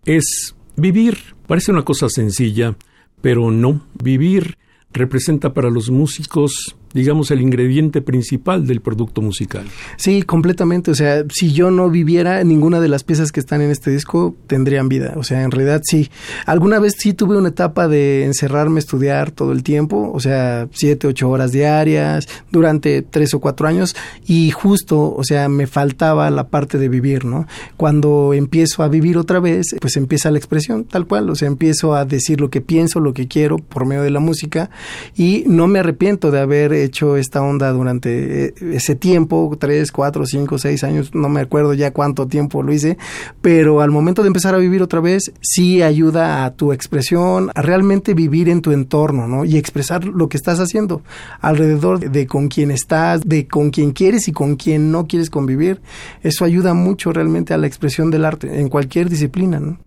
es 0.05 0.55
vivir. 0.75 1.17
Parece 1.45 1.71
una 1.71 1.83
cosa 1.83 2.09
sencilla, 2.09 2.75
pero 3.21 3.51
no. 3.51 3.81
Vivir 4.01 4.57
representa 4.91 5.53
para 5.53 5.69
los 5.69 5.91
músicos 5.91 6.75
digamos, 6.93 7.31
el 7.31 7.41
ingrediente 7.41 8.01
principal 8.01 8.65
del 8.65 8.81
producto 8.81 9.21
musical. 9.21 9.65
Sí, 9.97 10.23
completamente. 10.23 10.91
O 10.91 10.95
sea, 10.95 11.23
si 11.29 11.53
yo 11.53 11.71
no 11.71 11.89
viviera, 11.89 12.43
ninguna 12.43 12.79
de 12.79 12.87
las 12.87 13.03
piezas 13.03 13.31
que 13.31 13.39
están 13.39 13.61
en 13.61 13.71
este 13.71 13.91
disco 13.91 14.35
tendrían 14.47 14.89
vida. 14.89 15.13
O 15.17 15.23
sea, 15.23 15.43
en 15.43 15.51
realidad 15.51 15.81
sí. 15.83 16.09
Alguna 16.45 16.79
vez 16.79 16.95
sí 16.97 17.13
tuve 17.13 17.37
una 17.37 17.49
etapa 17.49 17.87
de 17.87 18.25
encerrarme 18.25 18.79
estudiar 18.79 19.31
todo 19.31 19.51
el 19.51 19.63
tiempo, 19.63 20.11
o 20.13 20.19
sea, 20.19 20.67
siete, 20.71 21.07
ocho 21.07 21.29
horas 21.29 21.51
diarias, 21.51 22.27
durante 22.51 23.01
tres 23.01 23.33
o 23.33 23.39
cuatro 23.39 23.67
años, 23.67 23.95
y 24.25 24.51
justo, 24.51 25.13
o 25.13 25.23
sea, 25.23 25.49
me 25.49 25.67
faltaba 25.67 26.29
la 26.29 26.47
parte 26.47 26.77
de 26.77 26.89
vivir, 26.89 27.25
¿no? 27.25 27.47
Cuando 27.75 28.33
empiezo 28.33 28.83
a 28.83 28.87
vivir 28.87 29.17
otra 29.17 29.39
vez, 29.39 29.75
pues 29.79 29.97
empieza 29.97 30.31
la 30.31 30.37
expresión, 30.37 30.85
tal 30.85 31.07
cual. 31.07 31.29
O 31.29 31.35
sea, 31.35 31.47
empiezo 31.47 31.95
a 31.95 32.05
decir 32.05 32.41
lo 32.41 32.49
que 32.49 32.61
pienso, 32.61 32.99
lo 32.99 33.13
que 33.13 33.27
quiero 33.27 33.57
por 33.57 33.85
medio 33.85 34.03
de 34.03 34.11
la 34.11 34.19
música, 34.19 34.69
y 35.15 35.43
no 35.47 35.67
me 35.67 35.79
arrepiento 35.79 36.31
de 36.31 36.39
haber 36.39 36.73
hecho 36.83 37.17
esta 37.17 37.41
onda 37.41 37.71
durante 37.71 38.45
eh, 38.45 38.53
ese 38.73 38.95
tiempo, 38.95 39.55
tres, 39.59 39.91
cuatro, 39.91 40.25
cinco, 40.25 40.57
seis 40.57 40.83
años, 40.83 41.13
no 41.13 41.29
me 41.29 41.41
acuerdo 41.41 41.73
ya 41.73 41.91
cuánto 41.91 42.27
tiempo 42.27 42.63
lo 42.63 42.73
hice, 42.73 42.97
pero 43.41 43.81
al 43.81 43.91
momento 43.91 44.21
de 44.21 44.27
empezar 44.27 44.55
a 44.55 44.59
vivir 44.59 44.81
otra 44.81 44.99
vez, 44.99 45.31
sí 45.41 45.81
ayuda 45.81 46.45
a 46.45 46.53
tu 46.53 46.73
expresión, 46.73 47.51
a 47.55 47.61
realmente 47.61 48.13
vivir 48.13 48.49
en 48.49 48.61
tu 48.61 48.71
entorno, 48.71 49.27
¿no? 49.27 49.45
Y 49.45 49.57
expresar 49.57 50.05
lo 50.05 50.29
que 50.29 50.37
estás 50.37 50.59
haciendo 50.59 51.01
alrededor 51.41 51.99
de 51.99 52.27
con 52.27 52.47
quién 52.47 52.71
estás, 52.71 53.21
de 53.27 53.47
con 53.47 53.69
quién 53.69 53.91
quieres 53.91 54.27
y 54.27 54.31
con 54.31 54.55
quién 54.55 54.91
no 54.91 55.07
quieres 55.07 55.29
convivir. 55.29 55.81
Eso 56.23 56.45
ayuda 56.45 56.73
mucho 56.73 57.11
realmente 57.13 57.53
a 57.53 57.57
la 57.57 57.67
expresión 57.67 58.11
del 58.11 58.25
arte 58.25 58.59
en 58.59 58.69
cualquier 58.69 59.09
disciplina. 59.09 59.77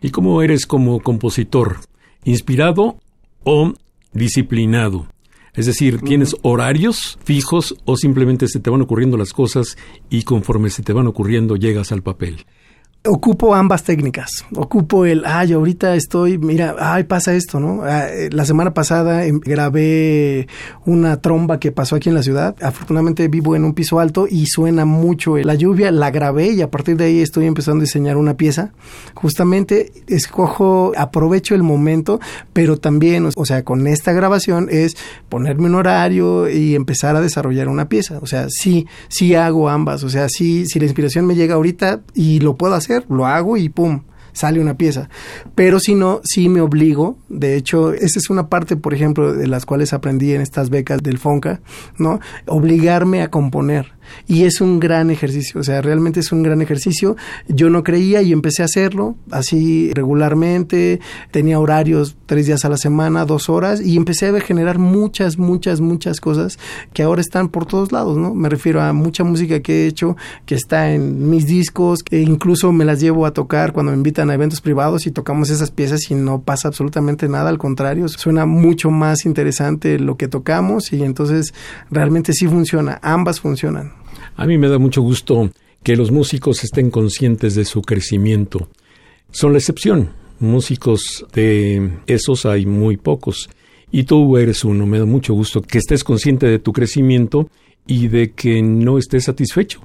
¿Y 0.00 0.10
cómo 0.10 0.42
eres 0.42 0.66
como 0.66 1.00
compositor? 1.00 1.78
¿Inspirado 2.24 2.96
o 3.44 3.72
disciplinado? 4.12 5.06
Es 5.56 5.64
decir, 5.64 6.00
¿tienes 6.00 6.36
horarios 6.42 7.18
fijos 7.24 7.74
o 7.86 7.96
simplemente 7.96 8.46
se 8.46 8.60
te 8.60 8.68
van 8.68 8.82
ocurriendo 8.82 9.16
las 9.16 9.32
cosas 9.32 9.78
y 10.10 10.22
conforme 10.22 10.68
se 10.68 10.82
te 10.82 10.92
van 10.92 11.06
ocurriendo 11.06 11.56
llegas 11.56 11.92
al 11.92 12.02
papel? 12.02 12.44
Ocupo 13.06 13.54
ambas 13.54 13.84
técnicas. 13.84 14.44
Ocupo 14.54 15.04
el, 15.06 15.24
ay, 15.24 15.52
ahorita 15.52 15.94
estoy, 15.94 16.38
mira, 16.38 16.76
ay, 16.78 17.04
pasa 17.04 17.34
esto, 17.34 17.60
¿no? 17.60 17.82
Ah, 17.82 18.08
eh, 18.08 18.30
la 18.32 18.44
semana 18.44 18.74
pasada 18.74 19.24
em, 19.24 19.40
grabé 19.40 20.48
una 20.84 21.20
tromba 21.20 21.58
que 21.58 21.72
pasó 21.72 21.96
aquí 21.96 22.08
en 22.08 22.14
la 22.14 22.22
ciudad. 22.22 22.56
Afortunadamente 22.62 23.28
vivo 23.28 23.56
en 23.56 23.64
un 23.64 23.74
piso 23.74 24.00
alto 24.00 24.26
y 24.28 24.46
suena 24.46 24.84
mucho 24.84 25.36
la 25.36 25.54
lluvia. 25.54 25.90
La 25.90 26.10
grabé 26.10 26.48
y 26.48 26.62
a 26.62 26.70
partir 26.70 26.96
de 26.96 27.06
ahí 27.06 27.20
estoy 27.20 27.46
empezando 27.46 27.80
a 27.80 27.84
diseñar 27.84 28.16
una 28.16 28.36
pieza. 28.36 28.72
Justamente 29.14 29.92
escojo, 30.06 30.92
aprovecho 30.96 31.54
el 31.54 31.62
momento, 31.62 32.20
pero 32.52 32.76
también, 32.76 33.28
o 33.34 33.44
sea, 33.44 33.64
con 33.64 33.86
esta 33.86 34.12
grabación 34.12 34.68
es 34.70 34.96
ponerme 35.28 35.66
un 35.66 35.74
horario 35.74 36.48
y 36.48 36.74
empezar 36.74 37.16
a 37.16 37.20
desarrollar 37.20 37.68
una 37.68 37.88
pieza. 37.88 38.18
O 38.22 38.26
sea, 38.26 38.46
sí, 38.48 38.86
sí 39.08 39.34
hago 39.34 39.68
ambas. 39.68 40.02
O 40.04 40.08
sea, 40.08 40.28
sí, 40.28 40.66
si 40.66 40.78
la 40.78 40.86
inspiración 40.86 41.26
me 41.26 41.34
llega 41.34 41.54
ahorita 41.54 42.00
y 42.14 42.40
lo 42.40 42.56
puedo 42.56 42.74
hacer, 42.74 42.95
lo 43.08 43.26
hago 43.26 43.56
y 43.56 43.68
pum, 43.68 44.02
sale 44.32 44.60
una 44.60 44.76
pieza. 44.76 45.08
Pero 45.54 45.80
si 45.80 45.94
no, 45.94 46.20
sí 46.22 46.48
me 46.48 46.60
obligo. 46.60 47.18
De 47.28 47.56
hecho, 47.56 47.92
esa 47.92 48.18
es 48.18 48.30
una 48.30 48.48
parte, 48.48 48.76
por 48.76 48.94
ejemplo, 48.94 49.32
de 49.32 49.46
las 49.46 49.66
cuales 49.66 49.92
aprendí 49.92 50.32
en 50.34 50.42
estas 50.42 50.70
becas 50.70 51.02
del 51.02 51.18
FONCA, 51.18 51.60
¿no? 51.98 52.20
Obligarme 52.46 53.22
a 53.22 53.30
componer. 53.30 53.95
Y 54.26 54.44
es 54.44 54.60
un 54.60 54.80
gran 54.80 55.10
ejercicio, 55.10 55.60
o 55.60 55.64
sea, 55.64 55.82
realmente 55.82 56.20
es 56.20 56.32
un 56.32 56.42
gran 56.42 56.62
ejercicio. 56.62 57.16
Yo 57.48 57.70
no 57.70 57.82
creía 57.82 58.22
y 58.22 58.32
empecé 58.32 58.62
a 58.62 58.66
hacerlo 58.66 59.16
así 59.30 59.92
regularmente, 59.94 61.00
tenía 61.30 61.58
horarios 61.60 62.16
tres 62.26 62.46
días 62.46 62.64
a 62.64 62.68
la 62.68 62.76
semana, 62.76 63.24
dos 63.24 63.48
horas, 63.48 63.80
y 63.80 63.96
empecé 63.96 64.28
a 64.28 64.40
generar 64.40 64.78
muchas, 64.78 65.38
muchas, 65.38 65.80
muchas 65.80 66.20
cosas 66.20 66.58
que 66.92 67.02
ahora 67.02 67.20
están 67.20 67.48
por 67.48 67.66
todos 67.66 67.92
lados, 67.92 68.16
¿no? 68.16 68.34
Me 68.34 68.48
refiero 68.48 68.82
a 68.82 68.92
mucha 68.92 69.24
música 69.24 69.60
que 69.60 69.84
he 69.84 69.86
hecho, 69.86 70.16
que 70.44 70.54
está 70.54 70.92
en 70.92 71.30
mis 71.30 71.46
discos, 71.46 72.02
que 72.02 72.20
incluso 72.20 72.72
me 72.72 72.84
las 72.84 73.00
llevo 73.00 73.26
a 73.26 73.32
tocar 73.32 73.72
cuando 73.72 73.92
me 73.92 73.98
invitan 73.98 74.30
a 74.30 74.34
eventos 74.34 74.60
privados 74.60 75.06
y 75.06 75.10
tocamos 75.10 75.50
esas 75.50 75.70
piezas 75.70 76.10
y 76.10 76.14
no 76.14 76.42
pasa 76.42 76.68
absolutamente 76.68 77.28
nada, 77.28 77.48
al 77.48 77.58
contrario, 77.58 78.08
suena 78.08 78.46
mucho 78.46 78.90
más 78.90 79.24
interesante 79.24 79.98
lo 79.98 80.16
que 80.16 80.28
tocamos 80.28 80.92
y 80.92 81.02
entonces 81.02 81.54
realmente 81.90 82.32
sí 82.32 82.46
funciona, 82.46 82.98
ambas 83.02 83.40
funcionan. 83.40 83.95
A 84.36 84.46
mí 84.46 84.58
me 84.58 84.68
da 84.68 84.78
mucho 84.78 85.02
gusto 85.02 85.50
que 85.82 85.96
los 85.96 86.10
músicos 86.10 86.62
estén 86.62 86.90
conscientes 86.90 87.54
de 87.54 87.64
su 87.64 87.82
crecimiento. 87.82 88.68
Son 89.30 89.52
la 89.52 89.58
excepción. 89.58 90.10
Músicos 90.38 91.24
de 91.32 91.90
esos 92.06 92.44
hay 92.44 92.66
muy 92.66 92.96
pocos. 92.96 93.48
Y 93.90 94.04
tú 94.04 94.36
eres 94.36 94.64
uno. 94.64 94.84
Me 94.86 94.98
da 94.98 95.06
mucho 95.06 95.32
gusto 95.32 95.62
que 95.62 95.78
estés 95.78 96.04
consciente 96.04 96.46
de 96.46 96.58
tu 96.58 96.72
crecimiento 96.72 97.48
y 97.86 98.08
de 98.08 98.32
que 98.32 98.62
no 98.62 98.98
estés 98.98 99.24
satisfecho 99.24 99.80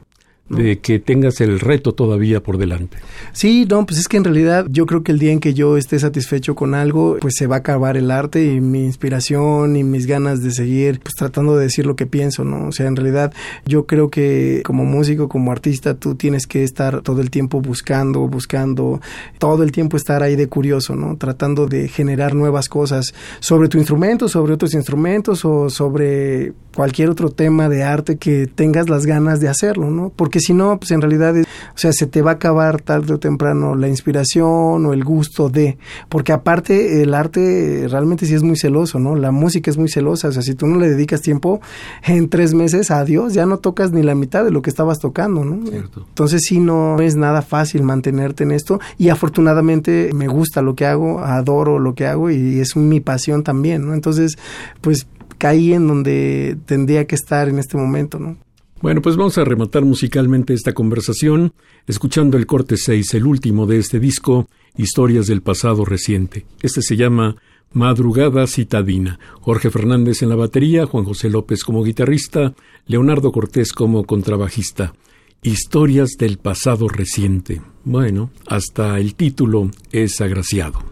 de 0.57 0.79
que 0.79 0.99
tengas 0.99 1.41
el 1.41 1.59
reto 1.59 1.93
todavía 1.93 2.41
por 2.41 2.57
delante. 2.57 2.97
Sí, 3.33 3.65
no, 3.69 3.85
pues 3.85 3.99
es 3.99 4.07
que 4.07 4.17
en 4.17 4.23
realidad 4.23 4.65
yo 4.69 4.85
creo 4.85 5.03
que 5.03 5.11
el 5.11 5.19
día 5.19 5.31
en 5.31 5.39
que 5.39 5.53
yo 5.53 5.77
esté 5.77 5.99
satisfecho 5.99 6.55
con 6.55 6.75
algo, 6.75 7.17
pues 7.19 7.35
se 7.37 7.47
va 7.47 7.57
a 7.57 7.59
acabar 7.59 7.97
el 7.97 8.11
arte 8.11 8.53
y 8.53 8.61
mi 8.61 8.83
inspiración 8.85 9.75
y 9.75 9.83
mis 9.83 10.07
ganas 10.07 10.41
de 10.41 10.51
seguir 10.51 10.99
pues 10.99 11.15
tratando 11.15 11.55
de 11.55 11.63
decir 11.63 11.85
lo 11.85 11.95
que 11.95 12.05
pienso, 12.05 12.43
¿no? 12.43 12.67
O 12.67 12.71
sea, 12.71 12.87
en 12.87 12.95
realidad 12.95 13.33
yo 13.65 13.85
creo 13.85 14.09
que 14.09 14.61
como 14.65 14.85
músico, 14.85 15.29
como 15.29 15.51
artista, 15.51 15.95
tú 15.95 16.15
tienes 16.15 16.47
que 16.47 16.63
estar 16.63 17.01
todo 17.01 17.21
el 17.21 17.29
tiempo 17.29 17.61
buscando, 17.61 18.27
buscando, 18.27 19.01
todo 19.39 19.63
el 19.63 19.71
tiempo 19.71 19.97
estar 19.97 20.23
ahí 20.23 20.35
de 20.35 20.47
curioso, 20.47 20.95
¿no? 20.95 21.17
Tratando 21.17 21.67
de 21.67 21.87
generar 21.87 22.35
nuevas 22.35 22.69
cosas 22.69 23.13
sobre 23.39 23.69
tu 23.69 23.77
instrumento, 23.77 24.27
sobre 24.27 24.53
otros 24.53 24.73
instrumentos 24.73 25.45
o 25.45 25.69
sobre 25.69 26.53
cualquier 26.75 27.09
otro 27.09 27.29
tema 27.29 27.69
de 27.69 27.83
arte 27.83 28.17
que 28.17 28.47
tengas 28.47 28.89
las 28.89 29.05
ganas 29.05 29.39
de 29.39 29.49
hacerlo, 29.49 29.89
¿no? 29.89 30.11
Porque 30.15 30.39
si 30.41 30.53
no, 30.53 30.77
pues 30.77 30.91
en 30.91 31.01
realidad, 31.01 31.35
o 31.37 31.77
sea, 31.77 31.91
se 31.93 32.07
te 32.07 32.21
va 32.21 32.31
a 32.31 32.33
acabar 32.35 32.81
tarde 32.81 33.13
o 33.13 33.19
temprano 33.19 33.75
la 33.75 33.87
inspiración 33.87 34.85
o 34.85 34.93
el 34.93 35.03
gusto 35.03 35.49
de, 35.49 35.77
porque 36.09 36.33
aparte 36.33 37.01
el 37.01 37.13
arte 37.13 37.87
realmente 37.89 38.25
sí 38.25 38.33
es 38.33 38.43
muy 38.43 38.57
celoso, 38.57 38.99
¿no? 38.99 39.15
La 39.15 39.31
música 39.31 39.71
es 39.71 39.77
muy 39.77 39.89
celosa, 39.89 40.27
o 40.29 40.31
sea, 40.31 40.41
si 40.41 40.55
tú 40.55 40.67
no 40.67 40.77
le 40.77 40.89
dedicas 40.89 41.21
tiempo, 41.21 41.61
en 42.03 42.29
tres 42.29 42.53
meses, 42.53 42.91
adiós, 42.91 43.33
ya 43.33 43.45
no 43.45 43.57
tocas 43.57 43.91
ni 43.91 44.03
la 44.03 44.15
mitad 44.15 44.43
de 44.43 44.51
lo 44.51 44.61
que 44.61 44.69
estabas 44.69 44.99
tocando, 44.99 45.45
¿no? 45.45 45.61
Entonces 45.71 46.41
sí 46.43 46.59
no 46.59 46.99
es 46.99 47.15
nada 47.15 47.41
fácil 47.41 47.83
mantenerte 47.83 48.43
en 48.43 48.51
esto 48.51 48.79
y 48.97 49.09
afortunadamente 49.09 50.11
me 50.13 50.27
gusta 50.27 50.61
lo 50.61 50.75
que 50.75 50.85
hago, 50.85 51.19
adoro 51.19 51.79
lo 51.79 51.95
que 51.95 52.07
hago 52.07 52.29
y 52.29 52.59
es 52.59 52.75
mi 52.75 52.99
pasión 52.99 53.43
también, 53.43 53.85
¿no? 53.85 53.93
Entonces, 53.93 54.37
pues 54.81 55.07
caí 55.37 55.73
en 55.73 55.87
donde 55.87 56.57
tendría 56.65 57.05
que 57.07 57.15
estar 57.15 57.49
en 57.49 57.57
este 57.57 57.77
momento, 57.77 58.19
¿no? 58.19 58.37
Bueno, 58.81 59.03
pues 59.03 59.15
vamos 59.15 59.37
a 59.37 59.43
rematar 59.43 59.85
musicalmente 59.85 60.55
esta 60.55 60.73
conversación 60.73 61.53
escuchando 61.85 62.37
el 62.37 62.47
corte 62.47 62.77
6, 62.77 63.13
el 63.13 63.27
último 63.27 63.67
de 63.67 63.77
este 63.77 63.99
disco, 63.99 64.47
Historias 64.75 65.27
del 65.27 65.41
pasado 65.41 65.85
reciente. 65.85 66.45
Este 66.63 66.81
se 66.81 66.95
llama 66.95 67.35
Madrugada 67.73 68.47
Citadina. 68.47 69.19
Jorge 69.41 69.69
Fernández 69.69 70.23
en 70.23 70.29
la 70.29 70.35
batería, 70.35 70.87
Juan 70.87 71.05
José 71.05 71.29
López 71.29 71.63
como 71.63 71.83
guitarrista, 71.83 72.53
Leonardo 72.87 73.31
Cortés 73.31 73.71
como 73.71 74.05
contrabajista. 74.05 74.93
Historias 75.43 76.11
del 76.17 76.37
pasado 76.39 76.87
reciente. 76.87 77.61
Bueno, 77.83 78.31
hasta 78.47 78.97
el 78.99 79.13
título 79.13 79.69
es 79.91 80.21
agraciado. 80.21 80.90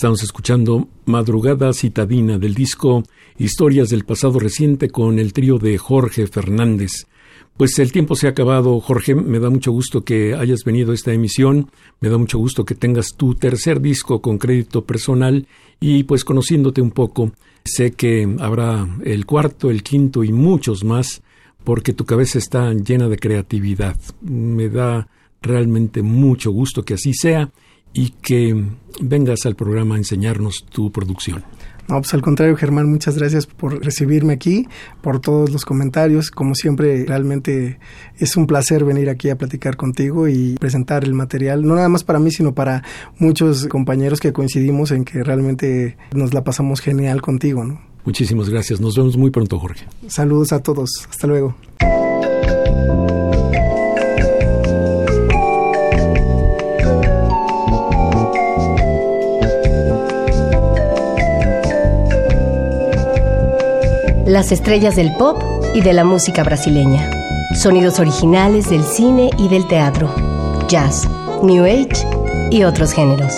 Estamos 0.00 0.22
escuchando 0.22 0.88
Madrugada 1.04 1.74
Citadina 1.74 2.38
del 2.38 2.54
disco 2.54 3.02
Historias 3.36 3.90
del 3.90 4.06
pasado 4.06 4.38
reciente 4.38 4.88
con 4.88 5.18
el 5.18 5.34
trío 5.34 5.58
de 5.58 5.76
Jorge 5.76 6.26
Fernández. 6.26 7.06
Pues 7.58 7.78
el 7.78 7.92
tiempo 7.92 8.16
se 8.16 8.26
ha 8.26 8.30
acabado, 8.30 8.80
Jorge. 8.80 9.14
Me 9.14 9.38
da 9.40 9.50
mucho 9.50 9.72
gusto 9.72 10.02
que 10.02 10.32
hayas 10.32 10.64
venido 10.64 10.92
a 10.92 10.94
esta 10.94 11.12
emisión. 11.12 11.70
Me 12.00 12.08
da 12.08 12.16
mucho 12.16 12.38
gusto 12.38 12.64
que 12.64 12.74
tengas 12.74 13.14
tu 13.14 13.34
tercer 13.34 13.82
disco 13.82 14.22
con 14.22 14.38
crédito 14.38 14.86
personal 14.86 15.46
y 15.80 16.04
pues 16.04 16.24
conociéndote 16.24 16.80
un 16.80 16.92
poco, 16.92 17.32
sé 17.62 17.90
que 17.90 18.26
habrá 18.38 18.88
el 19.04 19.26
cuarto, 19.26 19.70
el 19.70 19.82
quinto 19.82 20.24
y 20.24 20.32
muchos 20.32 20.82
más 20.82 21.20
porque 21.62 21.92
tu 21.92 22.06
cabeza 22.06 22.38
está 22.38 22.72
llena 22.72 23.10
de 23.10 23.18
creatividad. 23.18 23.98
Me 24.22 24.70
da 24.70 25.08
realmente 25.42 26.00
mucho 26.00 26.52
gusto 26.52 26.84
que 26.84 26.94
así 26.94 27.12
sea 27.12 27.50
y 27.92 28.10
que 28.22 28.64
vengas 29.00 29.46
al 29.46 29.56
programa 29.56 29.94
a 29.94 29.98
enseñarnos 29.98 30.64
tu 30.70 30.90
producción. 30.90 31.44
No, 31.90 32.00
pues 32.00 32.14
al 32.14 32.22
contrario, 32.22 32.56
Germán, 32.56 32.88
muchas 32.88 33.18
gracias 33.18 33.46
por 33.46 33.84
recibirme 33.84 34.32
aquí, 34.32 34.68
por 35.00 35.20
todos 35.20 35.50
los 35.50 35.64
comentarios. 35.64 36.30
Como 36.30 36.54
siempre, 36.54 37.04
realmente 37.04 37.80
es 38.16 38.36
un 38.36 38.46
placer 38.46 38.84
venir 38.84 39.10
aquí 39.10 39.28
a 39.28 39.36
platicar 39.36 39.76
contigo 39.76 40.28
y 40.28 40.54
presentar 40.60 41.02
el 41.02 41.14
material, 41.14 41.66
no 41.66 41.74
nada 41.74 41.88
más 41.88 42.04
para 42.04 42.20
mí, 42.20 42.30
sino 42.30 42.54
para 42.54 42.84
muchos 43.18 43.66
compañeros 43.66 44.20
que 44.20 44.32
coincidimos 44.32 44.92
en 44.92 45.04
que 45.04 45.24
realmente 45.24 45.96
nos 46.12 46.32
la 46.32 46.44
pasamos 46.44 46.80
genial 46.80 47.22
contigo, 47.22 47.64
¿no? 47.64 47.80
Muchísimas 48.04 48.48
gracias. 48.48 48.80
Nos 48.80 48.96
vemos 48.96 49.16
muy 49.16 49.30
pronto, 49.30 49.58
Jorge. 49.58 49.84
Saludos 50.06 50.52
a 50.52 50.60
todos. 50.60 51.08
Hasta 51.10 51.26
luego. 51.26 51.56
Las 64.30 64.52
estrellas 64.52 64.94
del 64.94 65.12
pop 65.16 65.42
y 65.74 65.80
de 65.80 65.92
la 65.92 66.04
música 66.04 66.44
brasileña. 66.44 67.10
Sonidos 67.60 67.98
originales 67.98 68.70
del 68.70 68.84
cine 68.84 69.30
y 69.36 69.48
del 69.48 69.66
teatro, 69.66 70.08
jazz, 70.68 71.08
new 71.42 71.64
age 71.64 72.06
y 72.50 72.62
otros 72.62 72.92
géneros. 72.92 73.34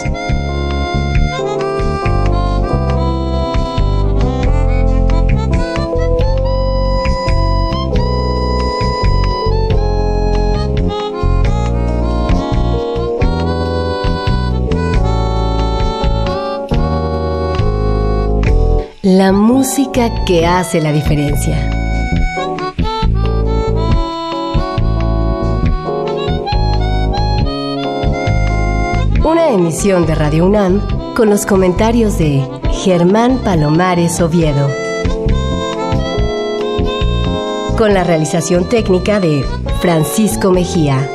La 19.04 19.32
música 19.32 20.24
que 20.24 20.46
hace 20.46 20.80
la 20.80 20.92
diferencia. 20.92 21.68
Una 29.24 29.48
emisión 29.48 30.06
de 30.06 30.14
Radio 30.14 30.46
UNAM 30.46 31.14
con 31.16 31.30
los 31.30 31.46
comentarios 31.46 32.16
de 32.16 32.46
Germán 32.84 33.38
Palomares 33.38 34.20
Oviedo. 34.20 34.70
Con 37.76 37.94
la 37.94 38.04
realización 38.04 38.68
técnica 38.68 39.18
de 39.18 39.44
Francisco 39.80 40.52
Mejía. 40.52 41.10